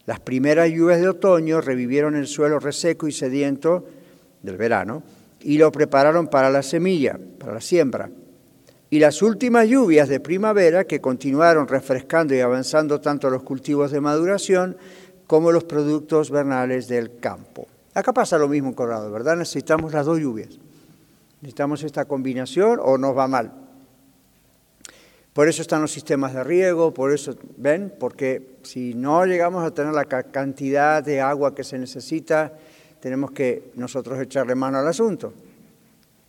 Las 0.07 0.20
primeras 0.20 0.70
lluvias 0.70 1.00
de 1.00 1.09
otoño 1.09 1.61
revivieron 1.61 2.14
el 2.14 2.26
suelo 2.26 2.59
reseco 2.59 3.09
y 3.09 3.12
sediento 3.12 3.86
del 4.42 4.57
verano 4.57 5.02
y 5.40 5.57
lo 5.57 5.72
prepararon 5.72 6.28
para 6.28 6.50
la 6.50 6.62
semilla, 6.62 7.18
para 7.38 7.55
la 7.55 7.61
siembra. 7.61 8.11
Y 8.90 8.98
las 8.98 9.22
últimas 9.22 9.66
lluvias 9.66 10.09
de 10.09 10.20
primavera 10.20 10.84
que 10.84 11.00
continuaron 11.00 11.66
refrescando 11.66 12.34
y 12.34 12.40
avanzando 12.40 13.00
tanto 13.00 13.30
los 13.30 13.42
cultivos 13.42 13.90
de 13.90 14.00
maduración 14.00 14.76
como 15.26 15.52
los 15.52 15.64
productos 15.64 16.30
vernales 16.30 16.86
del 16.86 17.18
campo. 17.18 17.66
Acá 17.94 18.12
pasa 18.12 18.38
lo 18.38 18.48
mismo 18.48 18.68
en 18.68 18.74
Corrado, 18.74 19.11
¿verdad? 19.11 19.36
Necesitamos 19.36 19.92
las 19.92 20.07
dos 20.07 20.18
lluvias. 20.18 20.59
Necesitamos 21.40 21.82
esta 21.82 22.05
combinación 22.05 22.78
o 22.82 22.98
nos 22.98 23.16
va 23.16 23.26
mal. 23.26 23.63
Por 25.35 25.49
eso 25.49 25.62
están 25.62 25.82
los 25.82 25.91
sistemas 25.91 26.32
de 26.32 26.45
riego, 26.45 26.95
por 26.95 27.12
eso, 27.12 27.35
¿ven? 27.57 27.93
Porque 27.99 28.55
si 28.62 28.95
no 28.95 29.26
llegamos 29.26 29.64
a 29.64 29.74
tener 29.74 29.93
la 29.93 30.05
cantidad 30.05 31.03
de 31.03 31.20
agua 31.20 31.57
que 31.57 31.64
se 31.64 31.76
necesita, 31.76 32.53
tenemos 33.01 33.32
que 33.32 33.72
nosotros 33.74 34.20
echarle 34.20 34.55
mano 34.55 34.78
al 34.78 34.87
asunto. 34.87 35.35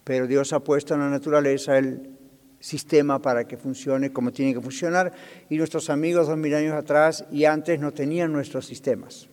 Pero 0.03 0.26
Dios 0.26 0.53
ha 0.53 0.60
puesto 0.60 0.95
en 0.95 1.01
la 1.01 1.10
naturaleza 1.12 1.78
el 1.78 2.10
sistema 2.60 3.22
para 3.22 3.47
que 3.47 3.58
funcione 3.58 4.12
como 4.12 4.32
tiene 4.32 4.56
que 4.56 4.62
funcionar 4.62 5.14
y 5.51 5.58
nuestros 5.58 5.91
amigos 5.91 6.28
dos 6.28 6.38
mil 6.38 6.56
años 6.56 6.74
atrás 6.74 7.26
y 7.32 7.45
antes 7.45 7.80
no 7.80 7.93
tenían 7.93 8.34
nuestros 8.34 8.66
sistemas. 8.66 9.28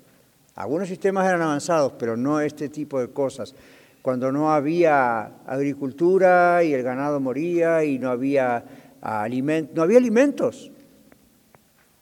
Algunos 0.55 0.89
sistemas 0.89 1.27
eran 1.27 1.41
avanzados, 1.41 1.95
pero 1.99 2.15
no 2.15 2.43
este 2.43 2.69
tipo 2.69 3.01
de 3.01 3.09
cosas. 3.09 3.55
Cuando 4.03 4.31
no 4.33 4.53
había 4.53 5.31
agricultura 5.47 6.63
y 6.63 6.75
el 6.75 6.83
ganado 6.83 7.21
moría 7.21 7.85
y 7.85 7.99
no 7.99 8.11
había 8.11 8.65
no 9.03 9.83
había 9.83 9.99
alimentos. 9.99 10.71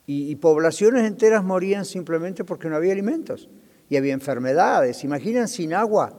Y, 0.07 0.35
poblaciones 0.37 1.07
enteras 1.07 1.45
morían 1.45 1.85
simplemente 1.85 2.43
porque 2.45 2.69
no 2.69 2.77
había 2.77 2.93
alimentos. 2.93 3.49
Y 3.89 3.97
había 3.97 4.13
enfermedades. 4.13 5.05
Imaginan 5.05 5.47
sin 5.47 5.73
agua. 5.73 6.19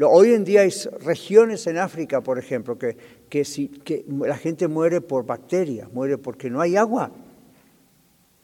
Hoy 0.00 0.34
en 0.34 0.44
día 0.44 0.60
hay 0.60 0.70
regiones 1.00 1.66
en 1.66 1.78
África, 1.78 2.20
por 2.20 2.38
ejemplo, 2.38 2.78
que, 2.78 2.96
que, 3.28 3.44
si, 3.44 3.68
que 3.68 4.04
la 4.08 4.36
gente 4.36 4.68
muere 4.68 5.00
por 5.00 5.26
bacterias, 5.26 5.92
muere 5.92 6.16
porque 6.16 6.48
no 6.48 6.60
hay 6.60 6.76
agua. 6.76 7.10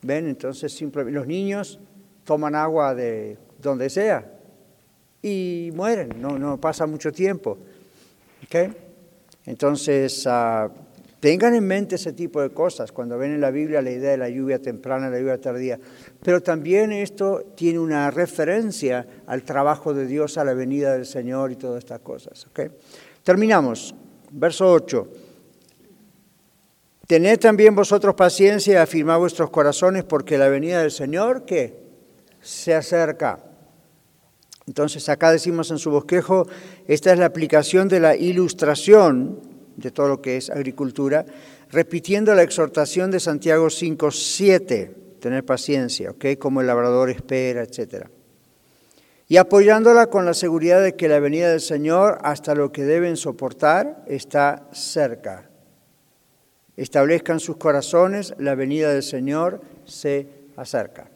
¿Ven? 0.02 0.26
Entonces 0.26 0.72
simplemente 0.72 1.16
los 1.16 1.28
niños 1.28 1.78
toman 2.24 2.56
agua 2.56 2.94
de 2.94 3.38
donde 3.62 3.88
sea 3.88 4.34
y 5.26 5.70
mueren, 5.74 6.20
no, 6.20 6.38
no 6.38 6.60
pasa 6.60 6.86
mucho 6.86 7.10
tiempo. 7.10 7.56
¿Okay? 8.44 8.70
Entonces, 9.46 10.26
uh, 10.26 10.68
Tengan 11.24 11.54
en 11.54 11.66
mente 11.66 11.94
ese 11.94 12.12
tipo 12.12 12.42
de 12.42 12.50
cosas 12.50 12.92
cuando 12.92 13.16
ven 13.16 13.32
en 13.32 13.40
la 13.40 13.50
Biblia 13.50 13.80
la 13.80 13.90
idea 13.90 14.10
de 14.10 14.18
la 14.18 14.28
lluvia 14.28 14.60
temprana, 14.60 15.08
la 15.08 15.18
lluvia 15.18 15.40
tardía. 15.40 15.80
Pero 16.22 16.42
también 16.42 16.92
esto 16.92 17.54
tiene 17.56 17.78
una 17.78 18.10
referencia 18.10 19.06
al 19.26 19.42
trabajo 19.42 19.94
de 19.94 20.06
Dios, 20.06 20.36
a 20.36 20.44
la 20.44 20.52
venida 20.52 20.92
del 20.92 21.06
Señor 21.06 21.50
y 21.50 21.56
todas 21.56 21.78
estas 21.78 22.00
cosas. 22.00 22.46
Terminamos. 23.22 23.94
Verso 24.32 24.70
8. 24.70 25.08
Tened 27.06 27.38
también 27.38 27.74
vosotros 27.74 28.14
paciencia 28.14 28.74
y 28.74 28.76
afirmad 28.76 29.18
vuestros 29.18 29.48
corazones 29.48 30.04
porque 30.04 30.36
la 30.36 30.50
venida 30.50 30.82
del 30.82 30.90
Señor, 30.90 31.46
¿qué? 31.46 31.74
Se 32.42 32.74
acerca. 32.74 33.42
Entonces 34.66 35.08
acá 35.08 35.32
decimos 35.32 35.70
en 35.70 35.78
su 35.78 35.90
bosquejo, 35.90 36.46
esta 36.86 37.14
es 37.14 37.18
la 37.18 37.24
aplicación 37.24 37.88
de 37.88 38.00
la 38.00 38.14
ilustración 38.14 39.53
de 39.76 39.90
todo 39.90 40.08
lo 40.08 40.22
que 40.22 40.36
es 40.36 40.50
agricultura, 40.50 41.24
repitiendo 41.70 42.34
la 42.34 42.42
exhortación 42.42 43.10
de 43.10 43.20
Santiago 43.20 43.70
5, 43.70 44.10
7, 44.10 44.94
tener 45.20 45.44
paciencia, 45.44 46.10
¿ok? 46.10 46.26
Como 46.38 46.60
el 46.60 46.66
labrador 46.66 47.10
espera, 47.10 47.62
etc. 47.62 48.06
Y 49.26 49.38
apoyándola 49.38 50.08
con 50.08 50.26
la 50.26 50.34
seguridad 50.34 50.82
de 50.82 50.94
que 50.94 51.08
la 51.08 51.18
venida 51.18 51.50
del 51.50 51.60
Señor, 51.60 52.18
hasta 52.22 52.54
lo 52.54 52.72
que 52.72 52.84
deben 52.84 53.16
soportar, 53.16 54.04
está 54.06 54.68
cerca. 54.72 55.48
Establezcan 56.76 57.40
sus 57.40 57.56
corazones, 57.56 58.34
la 58.38 58.54
venida 58.54 58.92
del 58.92 59.02
Señor 59.02 59.62
se 59.84 60.26
acerca. 60.56 61.08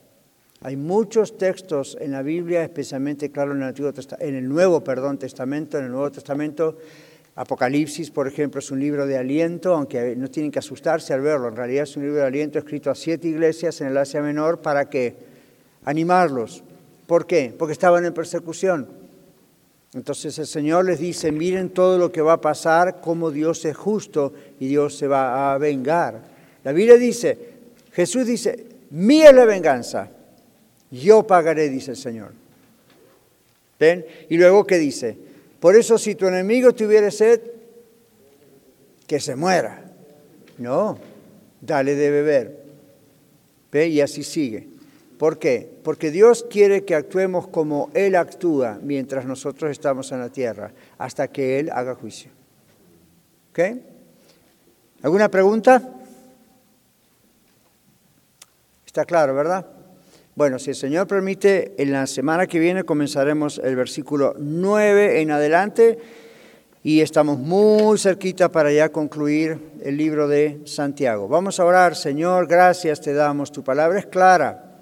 Hay 0.61 0.77
muchos 0.77 1.39
textos 1.39 1.97
en 2.01 2.13
la 2.13 2.23
Biblia, 2.23 2.63
especialmente, 2.63 3.31
claro, 3.31 3.53
en 3.53 3.59
el, 3.59 3.69
Antiguo 3.69 3.93
en 4.19 4.35
el 4.35 4.49
Nuevo 4.49 4.83
perdón, 4.83 5.19
Testamento, 5.19 5.79
en 5.79 5.85
el 5.85 5.91
Nuevo 5.93 6.11
Testamento, 6.11 6.79
Apocalipsis, 7.39 8.11
por 8.11 8.27
ejemplo, 8.27 8.59
es 8.59 8.73
un 8.73 8.81
libro 8.81 9.07
de 9.07 9.17
aliento, 9.17 9.73
aunque 9.73 10.17
no 10.17 10.29
tienen 10.29 10.51
que 10.51 10.59
asustarse 10.59 11.15
al 11.15 11.21
verlo. 11.21 11.47
En 11.47 11.55
realidad 11.55 11.85
es 11.85 11.97
un 11.97 12.03
libro 12.03 12.19
de 12.19 12.27
aliento 12.27 12.59
escrito 12.59 12.91
a 12.91 12.97
siete 12.97 13.29
iglesias 13.29 13.81
en 13.81 13.87
el 13.87 13.97
Asia 13.97 14.21
Menor 14.21 14.61
para 14.61 14.91
que 14.91 15.15
animarlos. 15.85 16.65
¿Por 17.07 17.29
qué? 17.29 17.55
Porque 17.57 17.75
estaban 17.75 18.05
en 18.05 18.13
persecución. 18.13 18.89
Entonces 19.95 20.37
el 20.41 20.49
Señor 20.49 20.85
les 20.85 20.99
dice, 20.99 21.31
miren 21.31 21.71
todo 21.71 21.97
lo 21.97 22.11
que 22.11 22.23
va 22.23 22.33
a 22.33 22.41
pasar, 22.41 23.01
cómo 23.01 23.31
Dios 23.31 23.65
es 23.67 23.77
justo 23.77 24.33
y 24.59 24.67
Dios 24.67 24.99
se 24.99 25.07
va 25.07 25.55
a 25.55 25.59
vengar. 25.59 26.21
La 26.65 26.73
Biblia 26.73 26.97
dice, 26.97 27.39
Jesús 27.93 28.27
dice, 28.27 28.67
mía 28.91 29.29
es 29.29 29.37
la 29.37 29.45
venganza, 29.45 30.11
yo 30.91 31.25
pagaré, 31.25 31.69
dice 31.69 31.93
el 31.93 31.97
Señor. 31.97 32.33
¿Ven? 33.79 34.05
Y 34.29 34.37
luego, 34.39 34.67
¿qué 34.67 34.77
dice? 34.77 35.28
Por 35.61 35.77
eso 35.77 35.99
si 35.99 36.15
tu 36.15 36.27
enemigo 36.27 36.73
tuviera 36.73 37.11
sed, 37.11 37.41
que 39.07 39.21
se 39.21 39.35
muera. 39.35 39.85
No, 40.59 40.99
dale 41.61 41.95
de 41.95 42.11
beber. 42.11 42.65
¿Ve? 43.73 43.89
Y 43.89 44.01
así 44.01 44.23
sigue. 44.23 44.69
¿Por 45.19 45.39
qué? 45.39 45.69
Porque 45.83 46.11
Dios 46.11 46.47
quiere 46.49 46.85
que 46.85 46.95
actuemos 46.95 47.49
como 47.49 47.91
Él 47.95 48.15
actúa 48.15 48.79
mientras 48.83 49.25
nosotros 49.25 49.71
estamos 49.71 50.13
en 50.13 50.21
la 50.21 50.29
tierra, 50.29 50.73
hasta 50.97 51.29
que 51.29 51.59
Él 51.59 51.71
haga 51.73 51.97
juicio. 51.97 52.31
¿Ok? 53.51 53.59
¿Alguna 55.03 55.29
pregunta? 55.29 55.83
Está 58.87 59.05
claro, 59.05 59.35
¿verdad? 59.35 59.78
Bueno, 60.39 60.61
si 60.61 60.71
el 60.71 60.77
Señor 60.77 61.09
permite, 61.09 61.75
en 61.79 61.91
la 61.91 62.07
semana 62.07 62.47
que 62.47 62.61
viene 62.61 62.85
comenzaremos 62.85 63.59
el 63.59 63.75
versículo 63.75 64.37
9 64.39 65.21
en 65.21 65.33
adelante 65.33 65.99
y 66.85 67.01
estamos 67.01 67.41
muy 67.41 67.99
cerquita 67.99 68.53
para 68.53 68.71
ya 68.71 68.91
concluir 68.91 69.59
el 69.83 69.97
libro 69.97 70.29
de 70.29 70.61
Santiago. 70.65 71.27
Vamos 71.27 71.59
a 71.59 71.65
orar, 71.65 71.97
Señor, 71.97 72.47
gracias 72.47 73.01
te 73.01 73.15
damos, 73.15 73.51
tu 73.51 73.65
palabra 73.65 73.99
es 73.99 74.07
clara 74.07 74.77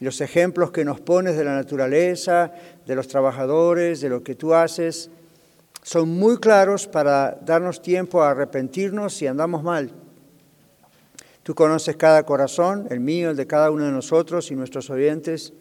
los 0.00 0.22
ejemplos 0.22 0.70
que 0.70 0.82
nos 0.82 0.98
pones 1.02 1.36
de 1.36 1.44
la 1.44 1.56
naturaleza, 1.56 2.50
de 2.86 2.94
los 2.94 3.06
trabajadores, 3.06 4.00
de 4.00 4.08
lo 4.08 4.22
que 4.22 4.34
tú 4.34 4.54
haces, 4.54 5.10
son 5.82 6.08
muy 6.08 6.38
claros 6.38 6.86
para 6.86 7.38
darnos 7.44 7.82
tiempo 7.82 8.22
a 8.22 8.30
arrepentirnos 8.30 9.12
si 9.12 9.26
andamos 9.26 9.62
mal. 9.62 9.92
Tú 11.42 11.54
conoces 11.54 11.96
cada 11.96 12.24
corazón, 12.24 12.86
el 12.90 13.00
mío, 13.00 13.30
el 13.30 13.36
de 13.36 13.46
cada 13.46 13.70
uno 13.70 13.84
de 13.84 13.90
nosotros 13.90 14.50
y 14.50 14.54
nuestros 14.54 14.90
oyentes. 14.90 15.52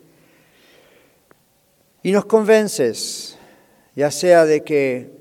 Y 2.04 2.12
nos 2.12 2.26
convences, 2.26 3.38
ya 3.96 4.12
sea 4.12 4.46
de 4.46 4.64
que 4.64 5.12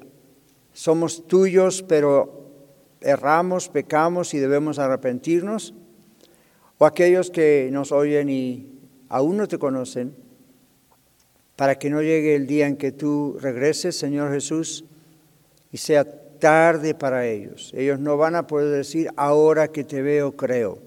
somos 0.73 1.27
tuyos, 1.27 1.83
pero 1.83 2.41
erramos, 3.01 3.69
pecamos 3.69 4.35
y 4.35 4.39
debemos 4.39 4.79
arrepentirnos, 4.79 5.75
o 6.77 6.87
aquellos 6.87 7.31
que 7.31 7.69
nos 7.73 7.93
oyen 7.93 8.29
y 8.29 8.81
aún 9.09 9.39
no 9.39 9.49
te 9.49 9.59
conocen, 9.59 10.15
para 11.57 11.79
que 11.79 11.91
no 11.91 12.03
llegue 12.03 12.35
el 12.35 12.47
día 12.47 12.67
en 12.67 12.77
que 12.77 12.93
tú 12.93 13.37
regreses, 13.41 13.97
Señor 13.97 14.33
Jesús, 14.33 14.85
y 15.73 15.79
sea 15.79 16.07
tarde 16.41 16.95
para 16.95 17.27
ellos. 17.27 17.73
Ellos 17.77 18.01
no 18.01 18.17
van 18.17 18.35
a 18.35 18.47
poder 18.47 18.75
decir, 18.75 19.11
ahora 19.17 19.69
que 19.69 19.85
te 19.85 20.03
veo, 20.03 20.33
creo, 20.33 20.79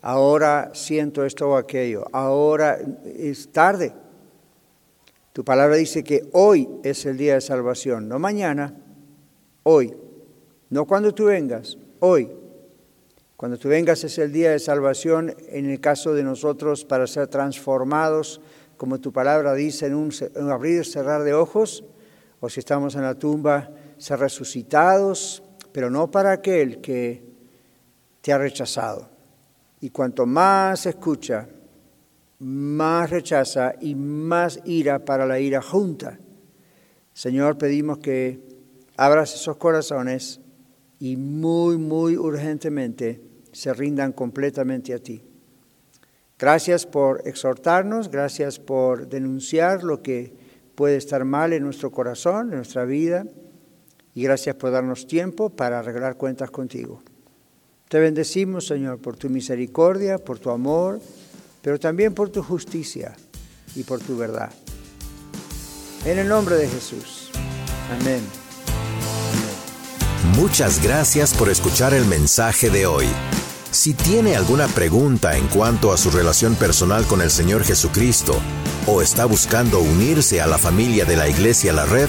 ahora 0.00 0.70
siento 0.74 1.24
esto 1.24 1.50
o 1.50 1.56
aquello, 1.56 2.06
ahora 2.12 2.78
es 3.04 3.52
tarde. 3.52 3.94
Tu 5.32 5.44
palabra 5.44 5.76
dice 5.76 6.02
que 6.02 6.28
hoy 6.32 6.68
es 6.82 7.06
el 7.06 7.16
día 7.16 7.34
de 7.34 7.40
salvación, 7.40 8.08
no 8.08 8.18
mañana, 8.18 8.74
hoy, 9.62 9.94
no 10.70 10.86
cuando 10.86 11.14
tú 11.14 11.26
vengas, 11.26 11.78
hoy. 12.00 12.28
Cuando 13.36 13.58
tú 13.58 13.68
vengas 13.68 14.04
es 14.04 14.18
el 14.18 14.32
día 14.32 14.52
de 14.52 14.60
salvación 14.60 15.34
en 15.48 15.68
el 15.68 15.80
caso 15.80 16.14
de 16.14 16.22
nosotros 16.22 16.84
para 16.84 17.06
ser 17.06 17.26
transformados, 17.26 18.40
como 18.76 19.00
tu 19.00 19.12
palabra 19.12 19.54
dice, 19.54 19.86
en 19.86 19.94
un, 19.94 20.12
abrir 20.50 20.82
y 20.82 20.84
cerrar 20.84 21.24
de 21.24 21.34
ojos, 21.34 21.84
o 22.40 22.48
si 22.48 22.60
estamos 22.60 22.94
en 22.94 23.02
la 23.02 23.14
tumba, 23.14 23.70
ser 24.02 24.18
resucitados, 24.18 25.44
pero 25.70 25.88
no 25.88 26.10
para 26.10 26.32
aquel 26.32 26.80
que 26.80 27.22
te 28.20 28.32
ha 28.32 28.38
rechazado. 28.38 29.08
Y 29.80 29.90
cuanto 29.90 30.26
más 30.26 30.86
escucha, 30.86 31.48
más 32.40 33.10
rechaza 33.10 33.74
y 33.80 33.94
más 33.94 34.58
ira 34.64 35.04
para 35.04 35.24
la 35.24 35.38
ira 35.38 35.62
junta. 35.62 36.18
Señor, 37.12 37.58
pedimos 37.58 37.98
que 37.98 38.40
abras 38.96 39.36
esos 39.36 39.56
corazones 39.56 40.40
y 40.98 41.16
muy, 41.16 41.78
muy 41.78 42.16
urgentemente 42.16 43.22
se 43.52 43.72
rindan 43.72 44.10
completamente 44.10 44.94
a 44.94 44.98
ti. 44.98 45.22
Gracias 46.40 46.86
por 46.86 47.22
exhortarnos, 47.24 48.10
gracias 48.10 48.58
por 48.58 49.08
denunciar 49.08 49.84
lo 49.84 50.02
que 50.02 50.34
puede 50.74 50.96
estar 50.96 51.24
mal 51.24 51.52
en 51.52 51.62
nuestro 51.62 51.92
corazón, 51.92 52.48
en 52.48 52.56
nuestra 52.56 52.84
vida 52.84 53.24
y 54.14 54.22
gracias 54.22 54.56
por 54.56 54.70
darnos 54.70 55.06
tiempo 55.06 55.50
para 55.50 55.78
arreglar 55.78 56.16
cuentas 56.16 56.50
contigo. 56.50 57.02
Te 57.88 57.98
bendecimos, 57.98 58.66
Señor, 58.66 58.98
por 58.98 59.16
tu 59.16 59.28
misericordia, 59.28 60.18
por 60.18 60.38
tu 60.38 60.50
amor, 60.50 61.00
pero 61.60 61.78
también 61.78 62.14
por 62.14 62.30
tu 62.30 62.42
justicia 62.42 63.14
y 63.74 63.82
por 63.82 64.00
tu 64.00 64.16
verdad. 64.16 64.50
En 66.04 66.18
el 66.18 66.28
nombre 66.28 66.56
de 66.56 66.68
Jesús. 66.68 67.30
Amén. 68.00 68.22
Muchas 70.36 70.82
gracias 70.82 71.34
por 71.34 71.48
escuchar 71.48 71.94
el 71.94 72.06
mensaje 72.06 72.70
de 72.70 72.86
hoy. 72.86 73.06
Si 73.70 73.94
tiene 73.94 74.36
alguna 74.36 74.68
pregunta 74.68 75.36
en 75.36 75.46
cuanto 75.48 75.92
a 75.92 75.96
su 75.96 76.10
relación 76.10 76.54
personal 76.54 77.06
con 77.06 77.22
el 77.22 77.30
Señor 77.30 77.64
Jesucristo 77.64 78.34
o 78.86 79.02
está 79.02 79.24
buscando 79.24 79.80
unirse 79.80 80.40
a 80.40 80.46
la 80.46 80.58
familia 80.58 81.04
de 81.04 81.16
la 81.16 81.28
Iglesia 81.28 81.72
La 81.72 81.86
Red, 81.86 82.08